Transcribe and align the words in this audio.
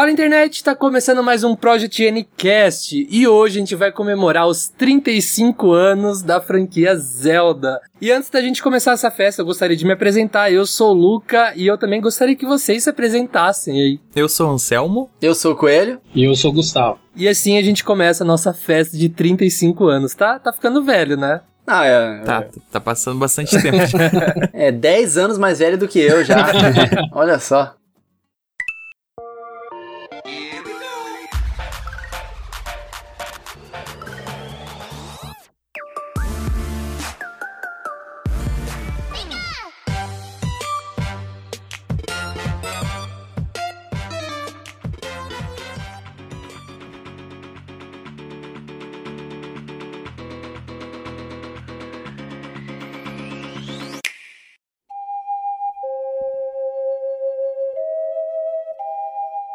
Fala 0.00 0.10
internet, 0.10 0.64
tá 0.64 0.74
começando 0.74 1.22
mais 1.22 1.44
um 1.44 1.54
Project 1.54 2.10
Ncast 2.10 3.06
e 3.10 3.28
hoje 3.28 3.58
a 3.58 3.60
gente 3.60 3.74
vai 3.74 3.92
comemorar 3.92 4.46
os 4.46 4.66
35 4.66 5.72
anos 5.72 6.22
da 6.22 6.40
franquia 6.40 6.96
Zelda. 6.96 7.78
E 8.00 8.10
antes 8.10 8.30
da 8.30 8.40
gente 8.40 8.62
começar 8.62 8.92
essa 8.92 9.10
festa, 9.10 9.42
eu 9.42 9.44
gostaria 9.44 9.76
de 9.76 9.84
me 9.84 9.92
apresentar. 9.92 10.50
Eu 10.50 10.64
sou 10.64 10.92
o 10.92 10.98
Luca 10.98 11.52
e 11.54 11.66
eu 11.66 11.76
também 11.76 12.00
gostaria 12.00 12.34
que 12.34 12.46
vocês 12.46 12.84
se 12.84 12.88
apresentassem 12.88 13.78
aí. 13.78 14.00
Eu 14.16 14.26
sou 14.26 14.48
o 14.48 14.52
Anselmo. 14.54 15.10
Eu 15.20 15.34
sou 15.34 15.52
o 15.52 15.54
Coelho. 15.54 16.00
E 16.14 16.24
eu 16.24 16.34
sou 16.34 16.50
o 16.50 16.54
Gustavo. 16.54 16.98
E 17.14 17.28
assim 17.28 17.58
a 17.58 17.62
gente 17.62 17.84
começa 17.84 18.24
a 18.24 18.26
nossa 18.26 18.54
festa 18.54 18.96
de 18.96 19.10
35 19.10 19.86
anos, 19.86 20.14
tá? 20.14 20.38
Tá 20.38 20.50
ficando 20.50 20.82
velho, 20.82 21.18
né? 21.18 21.42
Ah, 21.66 21.84
é. 21.84 22.18
Tá, 22.20 22.46
tá 22.72 22.80
passando 22.80 23.18
bastante 23.18 23.60
tempo. 23.60 23.76
é 24.54 24.72
10 24.72 25.18
anos 25.18 25.36
mais 25.36 25.58
velho 25.58 25.76
do 25.76 25.86
que 25.86 25.98
eu 25.98 26.24
já. 26.24 26.50
Olha 27.12 27.38
só. 27.38 27.74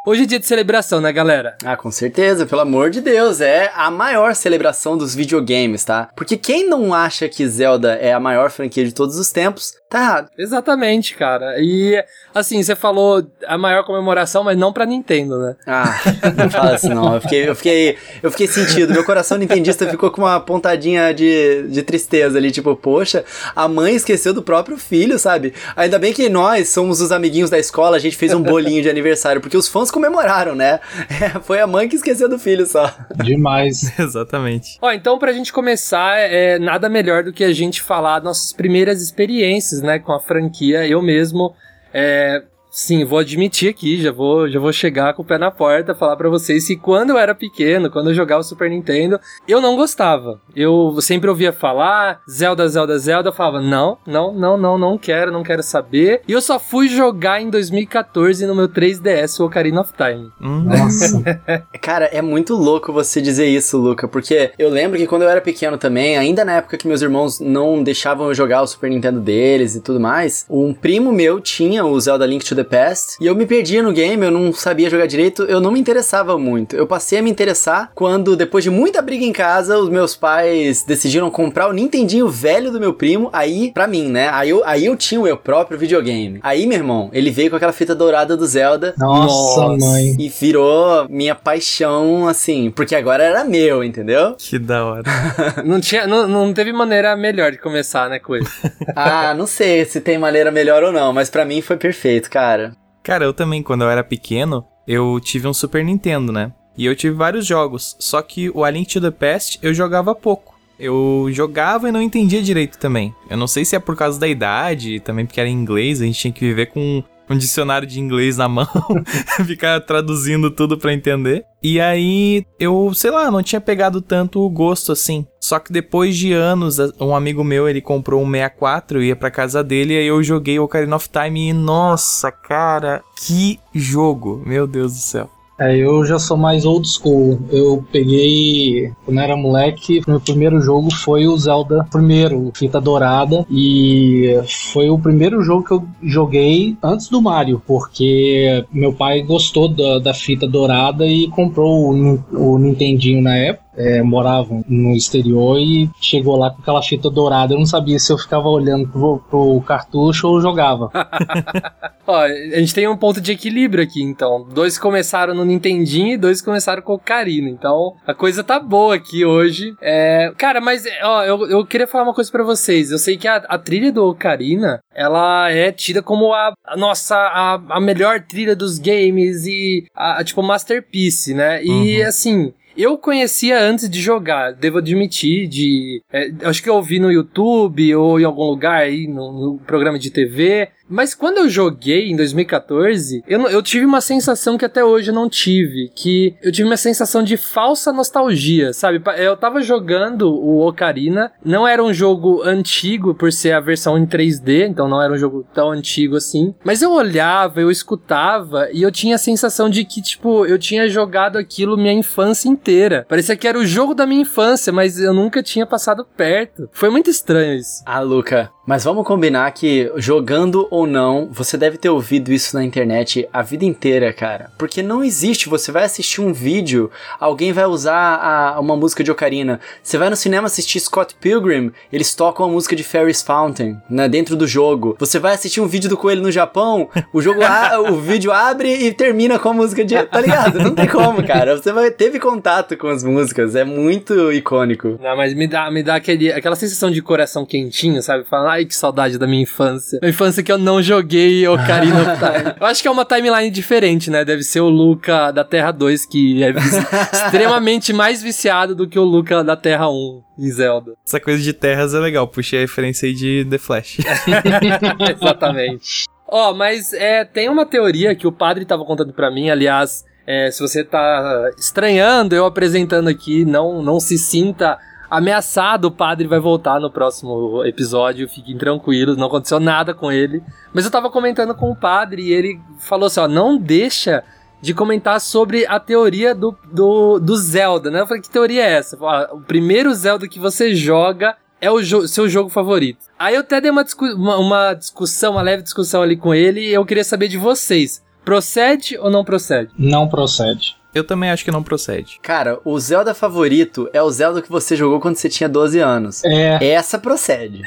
Hoje 0.07 0.21
é 0.21 0.25
dia 0.27 0.39
de 0.39 0.45
celebração, 0.45 1.01
né, 1.01 1.11
galera? 1.11 1.57
Ah, 1.65 1.75
com 1.75 1.89
certeza, 1.89 2.45
pelo 2.45 2.61
amor 2.61 2.91
de 2.91 3.01
Deus, 3.01 3.41
é 3.41 3.71
a 3.75 3.89
maior 3.89 4.35
celebração 4.35 4.95
dos 4.95 5.15
videogames, 5.15 5.83
tá? 5.83 6.09
Porque 6.15 6.37
quem 6.37 6.69
não 6.69 6.93
acha 6.93 7.27
que 7.27 7.47
Zelda 7.47 7.95
é 7.95 8.13
a 8.13 8.19
maior 8.19 8.51
franquia 8.51 8.85
de 8.85 8.93
todos 8.93 9.17
os 9.17 9.31
tempos, 9.31 9.73
tá 9.89 9.99
errado. 9.99 10.29
Exatamente, 10.37 11.15
cara. 11.15 11.55
E 11.57 12.03
assim, 12.35 12.61
você 12.61 12.75
falou 12.75 13.25
a 13.47 13.57
maior 13.57 13.83
comemoração, 13.83 14.43
mas 14.43 14.55
não 14.55 14.71
pra 14.71 14.85
Nintendo, 14.85 15.39
né? 15.39 15.55
Ah, 15.65 15.99
não 16.37 16.51
fala 16.51 16.75
assim 16.75 16.89
não. 16.89 17.15
Eu 17.15 17.21
fiquei, 17.21 17.49
eu 17.49 17.55
fiquei, 17.55 17.97
eu 18.21 18.29
fiquei 18.29 18.47
sentido. 18.47 18.93
Meu 18.93 19.03
coração 19.03 19.39
nintendista 19.39 19.87
ficou 19.89 20.11
com 20.11 20.21
uma 20.21 20.39
pontadinha 20.39 21.15
de, 21.15 21.67
de 21.67 21.81
tristeza 21.81 22.37
ali, 22.37 22.51
tipo, 22.51 22.75
poxa, 22.75 23.25
a 23.55 23.67
mãe 23.67 23.95
esqueceu 23.95 24.35
do 24.35 24.43
próprio 24.43 24.77
filho, 24.77 25.17
sabe? 25.17 25.51
Ainda 25.75 25.97
bem 25.97 26.13
que 26.13 26.29
nós 26.29 26.69
somos 26.69 27.01
os 27.01 27.11
amiguinhos 27.11 27.49
da 27.49 27.57
escola, 27.57 27.97
a 27.97 27.99
gente 27.99 28.15
fez 28.15 28.35
um 28.35 28.43
bolinho 28.43 28.83
de 28.83 28.89
aniversário, 28.89 29.41
porque 29.41 29.57
os 29.57 29.67
fãs 29.67 29.89
comemoraram, 29.95 30.53
né? 30.53 30.81
É, 31.09 31.39
foi 31.39 31.61
a 31.61 31.65
mãe 31.65 31.87
que 31.87 31.95
esqueceu 31.95 32.27
do 32.27 32.37
filho 32.37 32.65
só. 32.65 32.93
Demais. 33.23 33.91
Exatamente. 33.97 34.77
Ó, 34.81 34.91
então 34.91 35.17
pra 35.17 35.31
gente 35.31 35.53
começar, 35.53 36.17
é 36.19 36.59
nada 36.59 36.89
melhor 36.89 37.23
do 37.23 37.31
que 37.31 37.43
a 37.43 37.53
gente 37.53 37.81
falar 37.81 38.21
nossas 38.21 38.51
primeiras 38.51 39.01
experiências, 39.01 39.81
né, 39.81 39.97
com 39.97 40.11
a 40.11 40.19
franquia. 40.19 40.85
Eu 40.85 41.01
mesmo, 41.01 41.55
é, 41.93 42.43
Sim, 42.75 43.05
vou 43.05 43.19
admitir 43.19 43.69
aqui, 43.69 44.01
já 44.01 44.11
vou, 44.11 44.49
já 44.49 44.59
vou 44.59 44.73
chegar 44.73 45.13
com 45.13 45.21
o 45.21 45.25
pé 45.25 45.37
na 45.37 45.49
porta, 45.49 45.95
falar 45.95 46.17
para 46.17 46.27
vocês 46.27 46.67
que 46.67 46.75
quando 46.75 47.11
eu 47.11 47.17
era 47.17 47.33
pequeno, 47.33 47.89
quando 47.89 48.09
eu 48.09 48.13
jogava 48.13 48.41
o 48.41 48.43
Super 48.43 48.69
Nintendo, 48.69 49.17
eu 49.47 49.61
não 49.61 49.77
gostava. 49.77 50.41
Eu 50.53 50.97
sempre 50.99 51.29
ouvia 51.29 51.53
falar 51.53 52.19
Zelda, 52.29 52.67
Zelda, 52.67 52.99
Zelda, 52.99 53.29
eu 53.29 53.33
falava, 53.33 53.61
não, 53.61 53.97
não, 54.05 54.33
não, 54.33 54.57
não, 54.57 54.77
não 54.77 54.97
quero, 54.97 55.31
não 55.31 55.41
quero 55.41 55.63
saber. 55.63 56.21
E 56.27 56.33
eu 56.33 56.41
só 56.41 56.59
fui 56.59 56.89
jogar 56.89 57.41
em 57.41 57.49
2014 57.49 58.45
no 58.45 58.53
meu 58.53 58.67
3DS, 58.67 59.39
o 59.39 59.45
Ocarina 59.45 59.79
of 59.79 59.93
Time. 59.93 60.29
Hum. 60.41 60.63
Nossa. 60.65 61.23
Cara, 61.81 62.07
é 62.07 62.21
muito 62.21 62.55
louco 62.55 62.91
você 62.91 63.21
dizer 63.21 63.47
isso, 63.47 63.77
Luca, 63.77 64.05
porque 64.05 64.51
eu 64.59 64.69
lembro 64.69 64.97
que 64.97 65.07
quando 65.07 65.21
eu 65.21 65.29
era 65.29 65.39
pequeno 65.39 65.77
também, 65.77 66.17
ainda 66.17 66.43
na 66.43 66.55
época 66.55 66.77
que 66.77 66.89
meus 66.89 67.01
irmãos 67.01 67.39
não 67.39 67.81
deixavam 67.81 68.27
eu 68.27 68.33
jogar 68.33 68.63
o 68.63 68.67
Super 68.67 68.89
Nintendo 68.89 69.21
deles 69.21 69.75
e 69.75 69.79
tudo 69.79 69.97
mais, 69.97 70.45
um 70.49 70.73
primo 70.73 71.13
meu 71.13 71.39
tinha 71.39 71.85
o 71.85 71.97
Zelda 72.01 72.25
Link 72.25 72.43
to 72.43 72.53
the 72.53 72.64
Past. 72.65 73.17
E 73.21 73.27
eu 73.27 73.35
me 73.35 73.45
perdia 73.45 73.81
no 73.81 73.93
game, 73.93 74.25
eu 74.25 74.31
não 74.31 74.51
sabia 74.53 74.89
jogar 74.89 75.05
direito, 75.05 75.43
eu 75.43 75.61
não 75.61 75.71
me 75.71 75.79
interessava 75.79 76.37
muito. 76.37 76.75
Eu 76.75 76.87
passei 76.87 77.19
a 77.19 77.21
me 77.21 77.29
interessar 77.29 77.91
quando, 77.95 78.35
depois 78.35 78.63
de 78.63 78.69
muita 78.69 79.01
briga 79.01 79.25
em 79.25 79.31
casa, 79.31 79.77
os 79.77 79.89
meus 79.89 80.15
pais 80.15 80.83
decidiram 80.83 81.29
comprar 81.29 81.69
o 81.69 81.73
Nintendinho 81.73 82.27
velho 82.27 82.71
do 82.71 82.79
meu 82.79 82.93
primo, 82.93 83.29
aí, 83.31 83.71
pra 83.73 83.87
mim, 83.87 84.09
né? 84.09 84.29
Aí 84.31 84.49
eu, 84.49 84.63
aí 84.65 84.85
eu 84.85 84.95
tinha 84.95 85.19
o 85.19 85.23
meu 85.23 85.37
próprio 85.37 85.77
videogame. 85.77 86.39
Aí, 86.41 86.65
meu 86.65 86.77
irmão, 86.77 87.09
ele 87.13 87.31
veio 87.31 87.49
com 87.49 87.55
aquela 87.55 87.71
fita 87.71 87.95
dourada 87.95 88.35
do 88.35 88.45
Zelda. 88.45 88.93
Nossa, 88.97 89.61
Nossa 89.61 89.85
mãe. 89.85 90.15
E 90.19 90.29
virou 90.29 91.07
minha 91.09 91.35
paixão, 91.35 92.27
assim, 92.27 92.71
porque 92.71 92.95
agora 92.95 93.23
era 93.23 93.43
meu, 93.43 93.83
entendeu? 93.83 94.35
Que 94.45 94.59
da 94.59 94.85
hora. 94.85 95.03
não, 95.65 95.81
tinha, 95.81 96.05
não, 96.07 96.27
não 96.27 96.53
teve 96.53 96.71
maneira 96.71 97.15
melhor 97.15 97.51
de 97.51 97.57
começar, 97.57 98.09
né, 98.09 98.19
coisa? 98.19 98.49
ah, 98.95 99.33
não 99.33 99.47
sei 99.47 99.83
se 99.85 99.99
tem 99.99 100.17
maneira 100.17 100.51
melhor 100.51 100.83
ou 100.83 100.91
não, 100.91 101.11
mas 101.11 101.29
para 101.29 101.43
mim 101.43 101.61
foi 101.61 101.77
perfeito, 101.77 102.29
cara. 102.29 102.54
Cara, 103.03 103.23
eu 103.23 103.33
também, 103.33 103.61
quando 103.61 103.83
eu 103.83 103.89
era 103.89 104.03
pequeno, 104.03 104.65
eu 104.87 105.19
tive 105.19 105.47
um 105.47 105.53
Super 105.53 105.83
Nintendo, 105.83 106.31
né? 106.31 106.51
E 106.77 106.85
eu 106.85 106.95
tive 106.95 107.15
vários 107.15 107.45
jogos, 107.45 107.95
só 107.99 108.21
que 108.21 108.49
o 108.49 108.63
A 108.63 108.69
Link 108.69 108.91
to 108.91 108.99
the 108.99 109.11
Past 109.11 109.59
eu 109.61 109.73
jogava 109.73 110.13
pouco. 110.13 110.55
Eu 110.77 111.27
jogava 111.31 111.87
e 111.87 111.91
não 111.91 112.01
entendia 112.01 112.41
direito 112.41 112.77
também. 112.77 113.15
Eu 113.29 113.37
não 113.37 113.47
sei 113.47 113.63
se 113.63 113.75
é 113.75 113.79
por 113.79 113.95
causa 113.95 114.19
da 114.19 114.27
idade, 114.27 114.99
também 114.99 115.25
porque 115.25 115.39
era 115.39 115.47
em 115.47 115.53
inglês, 115.53 116.01
a 116.01 116.05
gente 116.05 116.19
tinha 116.19 116.33
que 116.33 116.41
viver 116.41 116.65
com 116.65 117.01
um 117.29 117.37
dicionário 117.37 117.87
de 117.87 117.99
inglês 117.99 118.37
na 118.37 118.47
mão, 118.49 118.67
ficar 119.45 119.79
traduzindo 119.81 120.51
tudo 120.51 120.77
para 120.77 120.93
entender. 120.93 121.43
E 121.61 121.79
aí 121.81 122.45
eu, 122.59 122.91
sei 122.93 123.09
lá, 123.09 123.31
não 123.31 123.41
tinha 123.41 123.59
pegado 123.59 124.01
tanto 124.01 124.39
o 124.39 124.49
gosto 124.49 124.91
assim. 124.91 125.25
Só 125.39 125.59
que 125.59 125.73
depois 125.73 126.15
de 126.15 126.31
anos, 126.31 126.77
um 126.99 127.15
amigo 127.15 127.43
meu, 127.43 127.67
ele 127.67 127.81
comprou 127.81 128.21
um 128.23 128.31
64, 128.31 128.99
eu 128.99 129.03
ia 129.03 129.15
pra 129.15 129.31
casa 129.31 129.63
dele 129.63 129.93
e 129.93 129.97
aí 129.97 130.07
eu 130.07 130.21
joguei 130.21 130.59
Ocarina 130.59 130.95
of 130.95 131.09
Time 131.09 131.49
e 131.49 131.53
nossa, 131.53 132.31
cara, 132.31 133.03
que 133.17 133.59
jogo, 133.73 134.43
meu 134.45 134.67
Deus 134.67 134.93
do 134.93 134.99
céu. 134.99 135.34
É, 135.57 135.77
eu 135.77 136.05
já 136.05 136.19
sou 136.19 136.35
mais 136.35 136.65
old 136.65 136.87
school. 136.87 137.39
Eu 137.49 137.83
peguei, 137.91 138.91
quando 139.05 139.19
era 139.19 139.37
moleque, 139.37 140.01
meu 140.05 140.19
primeiro 140.19 140.59
jogo 140.59 140.93
foi 140.93 141.27
o 141.27 141.37
Zelda 141.37 141.87
primeiro, 141.89 142.51
fita 142.53 142.81
dourada, 142.81 143.45
e 143.49 144.37
foi 144.71 144.89
o 144.89 144.99
primeiro 144.99 145.41
jogo 145.41 145.63
que 145.63 145.71
eu 145.71 145.85
joguei 146.03 146.75
antes 146.83 147.07
do 147.07 147.21
Mario, 147.21 147.61
porque 147.65 148.65
meu 148.71 148.91
pai 148.91 149.21
gostou 149.21 149.69
da, 149.69 149.99
da 149.99 150.13
fita 150.13 150.45
dourada 150.45 151.05
e 151.05 151.27
comprou 151.29 151.93
o, 151.93 152.23
o 152.33 152.59
Nintendinho 152.59 153.21
na 153.21 153.35
época 153.37 153.64
é, 153.77 154.01
moravam 154.01 154.63
no 154.67 154.95
exterior 154.95 155.59
e 155.59 155.89
chegou 155.99 156.37
lá 156.37 156.49
com 156.49 156.61
aquela 156.61 156.81
fita 156.81 157.09
dourada. 157.09 157.53
Eu 157.53 157.59
não 157.59 157.65
sabia 157.65 157.99
se 157.99 158.11
eu 158.11 158.17
ficava 158.17 158.47
olhando 158.47 158.87
pro, 158.87 159.19
pro 159.29 159.61
cartucho 159.61 160.27
ou 160.27 160.41
jogava. 160.41 160.89
Ó, 162.07 162.19
a 162.19 162.59
gente 162.59 162.73
tem 162.73 162.87
um 162.87 162.97
ponto 162.97 163.19
de 163.19 163.31
equilíbrio 163.31 163.83
aqui, 163.83 164.01
então. 164.01 164.47
Dois 164.53 164.77
começaram 164.77 165.33
no 165.33 165.43
Nintendinho 165.43 166.13
e 166.13 166.17
dois 166.17 166.41
começaram 166.41 166.81
com 166.81 166.93
o 166.93 166.95
Ocarina. 166.95 167.49
Então, 167.49 167.95
a 168.05 168.13
coisa 168.13 168.43
tá 168.43 168.59
boa 168.59 168.95
aqui 168.95 169.25
hoje. 169.25 169.73
É, 169.81 170.31
cara, 170.37 170.61
mas, 170.61 170.83
ó, 171.01 171.23
eu, 171.23 171.49
eu 171.49 171.65
queria 171.65 171.87
falar 171.87 172.03
uma 172.03 172.13
coisa 172.13 172.31
para 172.31 172.43
vocês. 172.43 172.91
Eu 172.91 172.99
sei 172.99 173.17
que 173.17 173.27
a, 173.27 173.37
a, 173.37 173.57
trilha 173.57 173.91
do 173.91 174.05
Ocarina, 174.05 174.79
ela 174.93 175.49
é 175.49 175.71
tida 175.71 176.03
como 176.03 176.31
a, 176.31 176.53
a 176.63 176.77
nossa, 176.77 177.15
a, 177.15 177.59
a 177.69 177.81
melhor 177.81 178.21
trilha 178.21 178.55
dos 178.55 178.77
games 178.77 179.45
e, 179.47 179.85
a, 179.95 180.19
a 180.19 180.23
tipo, 180.23 180.43
masterpiece, 180.43 181.33
né? 181.33 181.63
E, 181.63 182.01
uhum. 182.01 182.07
assim... 182.07 182.53
Eu 182.77 182.97
conhecia 182.97 183.59
antes 183.59 183.89
de 183.89 184.01
jogar, 184.01 184.53
devo 184.53 184.79
admitir, 184.79 185.47
de. 185.47 186.03
É, 186.11 186.29
acho 186.43 186.61
que 186.61 186.69
eu 186.69 186.75
ouvi 186.75 186.99
no 186.99 187.11
YouTube 187.11 187.95
ou 187.95 188.19
em 188.19 188.25
algum 188.25 188.43
lugar 188.43 188.81
aí, 188.81 189.07
no, 189.07 189.31
no 189.31 189.57
programa 189.59 189.97
de 189.97 190.11
TV. 190.11 190.69
Mas 190.87 191.15
quando 191.15 191.37
eu 191.37 191.49
joguei 191.49 192.09
em 192.09 192.15
2014, 192.15 193.23
eu, 193.27 193.41
eu 193.47 193.61
tive 193.61 193.85
uma 193.85 194.01
sensação 194.01 194.57
que 194.57 194.65
até 194.65 194.83
hoje 194.83 195.09
eu 195.09 195.15
não 195.15 195.29
tive. 195.29 195.91
Que 195.95 196.35
eu 196.41 196.51
tive 196.51 196.67
uma 196.67 196.77
sensação 196.77 197.23
de 197.23 197.37
falsa 197.37 197.91
nostalgia, 197.91 198.73
sabe? 198.73 199.01
Eu 199.17 199.35
tava 199.35 199.61
jogando 199.61 200.31
o 200.31 200.65
Ocarina, 200.65 201.31
não 201.43 201.67
era 201.67 201.83
um 201.83 201.93
jogo 201.93 202.43
antigo 202.43 203.15
por 203.15 203.31
ser 203.31 203.53
a 203.53 203.59
versão 203.59 203.97
em 203.97 204.05
3D, 204.05 204.67
então 204.67 204.87
não 204.87 205.01
era 205.01 205.13
um 205.13 205.17
jogo 205.17 205.45
tão 205.53 205.71
antigo 205.71 206.15
assim. 206.15 206.53
Mas 206.63 206.81
eu 206.81 206.91
olhava, 206.91 207.59
eu 207.61 207.71
escutava 207.71 208.69
e 208.71 208.81
eu 208.81 208.91
tinha 208.91 209.15
a 209.15 209.19
sensação 209.19 209.69
de 209.69 209.83
que, 209.83 210.01
tipo, 210.01 210.45
eu 210.45 210.59
tinha 210.59 210.87
jogado 210.87 211.37
aquilo 211.37 211.77
minha 211.77 211.93
infância 211.93 212.47
inteira. 212.47 213.05
Parecia 213.09 213.35
que 213.35 213.47
era 213.47 213.57
o 213.57 213.65
jogo 213.65 213.93
da 213.93 214.05
minha 214.05 214.21
infância, 214.21 214.71
mas 214.71 214.99
eu 214.99 215.13
nunca 215.13 215.41
tinha 215.41 215.65
passado 215.65 216.05
perto. 216.15 216.69
Foi 216.71 216.89
muito 216.89 217.09
estranho 217.09 217.57
isso. 217.57 217.81
Ah, 217.85 217.99
Luca, 217.99 218.51
Mas 218.65 218.83
vamos 218.83 219.05
combinar 219.05 219.51
que, 219.51 219.91
jogando 219.97 220.67
ou 220.71 220.87
não, 220.87 221.29
você 221.31 221.55
deve 221.55 221.77
ter 221.77 221.89
ouvido 221.89 222.33
isso 222.33 222.55
na 222.55 222.63
internet 222.63 223.29
a 223.31 223.43
vida 223.43 223.63
inteira, 223.63 224.11
cara. 224.11 224.49
Porque 224.57 224.81
não 224.81 225.03
existe, 225.03 225.47
você 225.47 225.71
vai 225.71 225.83
assistir 225.83 226.19
um 226.19 226.33
vídeo, 226.33 226.89
alguém 227.19 227.53
vai 227.53 227.65
usar 227.65 228.15
a, 228.15 228.59
uma 228.59 228.75
música 228.75 229.03
de 229.03 229.11
Ocarina. 229.11 229.59
Você 229.83 229.99
vai 229.99 230.09
no 230.09 230.15
cinema 230.15 230.47
assistir 230.47 230.79
Scott 230.79 231.13
Pilgrim, 231.21 231.71
eles 231.93 232.15
tocam 232.15 232.47
a 232.47 232.49
música 232.49 232.75
de 232.75 232.83
Ferris 232.83 233.21
Fountain, 233.21 233.77
né, 233.87 234.09
dentro 234.09 234.35
do 234.35 234.47
jogo. 234.47 234.95
Você 234.99 235.19
vai 235.19 235.35
assistir 235.35 235.61
um 235.61 235.67
vídeo 235.67 235.89
do 235.89 235.97
Coelho 235.97 236.23
no 236.23 236.31
Japão, 236.31 236.89
o 237.13 237.21
jogo, 237.21 237.43
a, 237.43 237.79
o 237.79 237.97
vídeo 238.01 238.31
abre 238.31 238.73
e 238.73 238.91
termina 238.91 239.37
com 239.37 239.49
a 239.49 239.53
música 239.53 239.85
de... 239.85 239.95
Tá 240.05 240.19
ligado? 240.19 240.59
Não 240.59 240.73
tem 240.73 240.87
como, 240.87 241.23
cara. 241.23 241.55
Você 241.55 241.71
vai, 241.71 241.91
teve 241.91 242.19
contato 242.19 242.75
com 242.75 242.87
as 242.87 243.03
músicas, 243.03 243.55
é 243.55 243.63
muito 243.63 244.31
icônico. 244.31 244.99
Não, 244.99 245.15
mas 245.15 245.35
me 245.35 245.47
dá, 245.47 245.69
me 245.69 245.83
dá 245.83 245.95
aquele, 245.95 246.31
aquela 246.31 246.55
sensação 246.55 246.89
de 246.89 246.99
coração 247.01 247.45
quentinho, 247.45 248.01
sabe? 248.01 248.23
Falar, 248.23 248.54
ai, 248.55 248.65
que 248.65 248.75
saudade 248.75 249.17
da 249.17 249.27
minha 249.27 249.43
infância. 249.43 249.99
Uma 250.01 250.09
infância 250.09 250.41
que 250.41 250.51
eu 250.51 250.57
não 250.57 250.81
joguei 250.81 251.47
Ocarina 251.47 252.01
of 252.01 252.19
Time. 252.19 252.55
Eu 252.59 252.67
acho 252.67 252.81
que 252.81 252.87
é 252.87 252.91
uma 252.91 253.05
timeline 253.05 253.51
diferente, 253.51 254.09
né? 254.09 254.23
Deve 254.23 254.43
ser 254.43 254.61
o 254.61 254.69
Luca 254.69 255.31
da 255.31 255.43
Terra 255.43 255.71
2, 255.71 256.05
que 256.05 256.43
é 256.43 256.51
extremamente 257.13 257.93
mais 257.93 258.21
viciado 258.23 258.73
do 258.73 258.87
que 258.87 258.97
o 258.97 259.03
Luca 259.03 259.43
da 259.43 259.55
Terra 259.55 259.89
1 259.89 260.23
em 260.39 260.51
Zelda. 260.51 260.93
Essa 261.05 261.19
coisa 261.19 261.41
de 261.41 261.53
terras 261.53 261.93
é 261.93 261.99
legal, 261.99 262.27
puxei 262.27 262.59
a 262.59 262.61
referência 262.61 263.07
aí 263.07 263.13
de 263.13 263.45
The 263.49 263.57
Flash. 263.57 263.97
Exatamente. 265.21 266.05
Ó, 266.27 266.51
oh, 266.51 266.53
mas 266.53 266.91
é, 266.93 267.23
tem 267.23 267.49
uma 267.49 267.65
teoria 267.65 268.15
que 268.15 268.25
o 268.25 268.31
padre 268.31 268.65
tava 268.65 268.83
contando 268.83 269.13
para 269.13 269.29
mim, 269.29 269.49
aliás, 269.49 270.03
é, 270.25 270.49
se 270.49 270.59
você 270.59 270.83
tá 270.83 271.51
estranhando 271.57 272.35
eu 272.35 272.45
apresentando 272.45 273.07
aqui, 273.07 273.45
não, 273.45 273.81
não 273.81 273.99
se 273.99 274.17
sinta 274.17 274.77
ameaçado, 275.09 275.85
o 275.85 275.91
padre 275.91 276.27
vai 276.27 276.39
voltar 276.39 276.79
no 276.79 276.91
próximo 276.91 277.63
episódio, 277.65 278.27
fiquem 278.27 278.57
tranquilos, 278.57 279.17
não 279.17 279.27
aconteceu 279.27 279.59
nada 279.59 279.93
com 279.93 280.11
ele. 280.11 280.43
Mas 280.73 280.85
eu 280.85 280.91
tava 280.91 281.09
comentando 281.09 281.53
com 281.55 281.71
o 281.71 281.75
padre 281.75 282.23
e 282.23 282.33
ele 282.33 282.59
falou 282.79 283.07
assim: 283.07 283.19
ó, 283.19 283.27
não 283.27 283.57
deixa 283.57 284.23
de 284.61 284.73
comentar 284.73 285.21
sobre 285.21 285.65
a 285.67 285.79
teoria 285.79 286.33
do, 286.33 286.57
do, 286.71 287.19
do 287.19 287.35
Zelda, 287.35 287.91
né? 287.91 288.01
Eu 288.01 288.07
falei, 288.07 288.21
que 288.21 288.29
teoria 288.29 288.63
é 288.63 288.73
essa? 288.73 288.97
Falei, 288.97 289.27
o 289.31 289.41
primeiro 289.41 289.93
Zelda 289.93 290.27
que 290.27 290.39
você 290.39 290.73
joga 290.73 291.35
é 291.61 291.69
o 291.69 291.81
jo 291.81 292.07
seu 292.07 292.27
jogo 292.27 292.49
favorito. 292.49 293.05
Aí 293.17 293.35
eu 293.35 293.41
até 293.41 293.61
dei 293.61 293.71
uma, 293.71 293.83
discu 293.83 294.05
uma, 294.05 294.37
uma 294.37 294.73
discussão, 294.73 295.33
uma 295.33 295.41
leve 295.41 295.63
discussão 295.63 296.01
ali 296.01 296.17
com 296.17 296.33
ele 296.33 296.61
e 296.61 296.73
eu 296.73 296.85
queria 296.85 297.03
saber 297.03 297.27
de 297.27 297.37
vocês. 297.37 298.03
Procede 298.23 298.97
ou 298.97 299.11
não 299.11 299.23
procede? 299.23 299.71
Não 299.77 300.07
procede. 300.07 300.75
Eu 300.95 301.03
também 301.03 301.29
acho 301.29 301.43
que 301.43 301.51
não 301.51 301.61
procede. 301.61 302.19
Cara, 302.21 302.57
o 302.63 302.79
Zelda 302.79 303.13
favorito 303.13 303.89
é 303.91 304.01
o 304.01 304.09
Zelda 304.09 304.41
que 304.41 304.49
você 304.49 304.77
jogou 304.77 305.01
quando 305.01 305.17
você 305.17 305.27
tinha 305.27 305.49
12 305.49 305.77
anos. 305.79 306.23
É. 306.23 306.69
Essa 306.69 306.97
procede. 306.97 307.63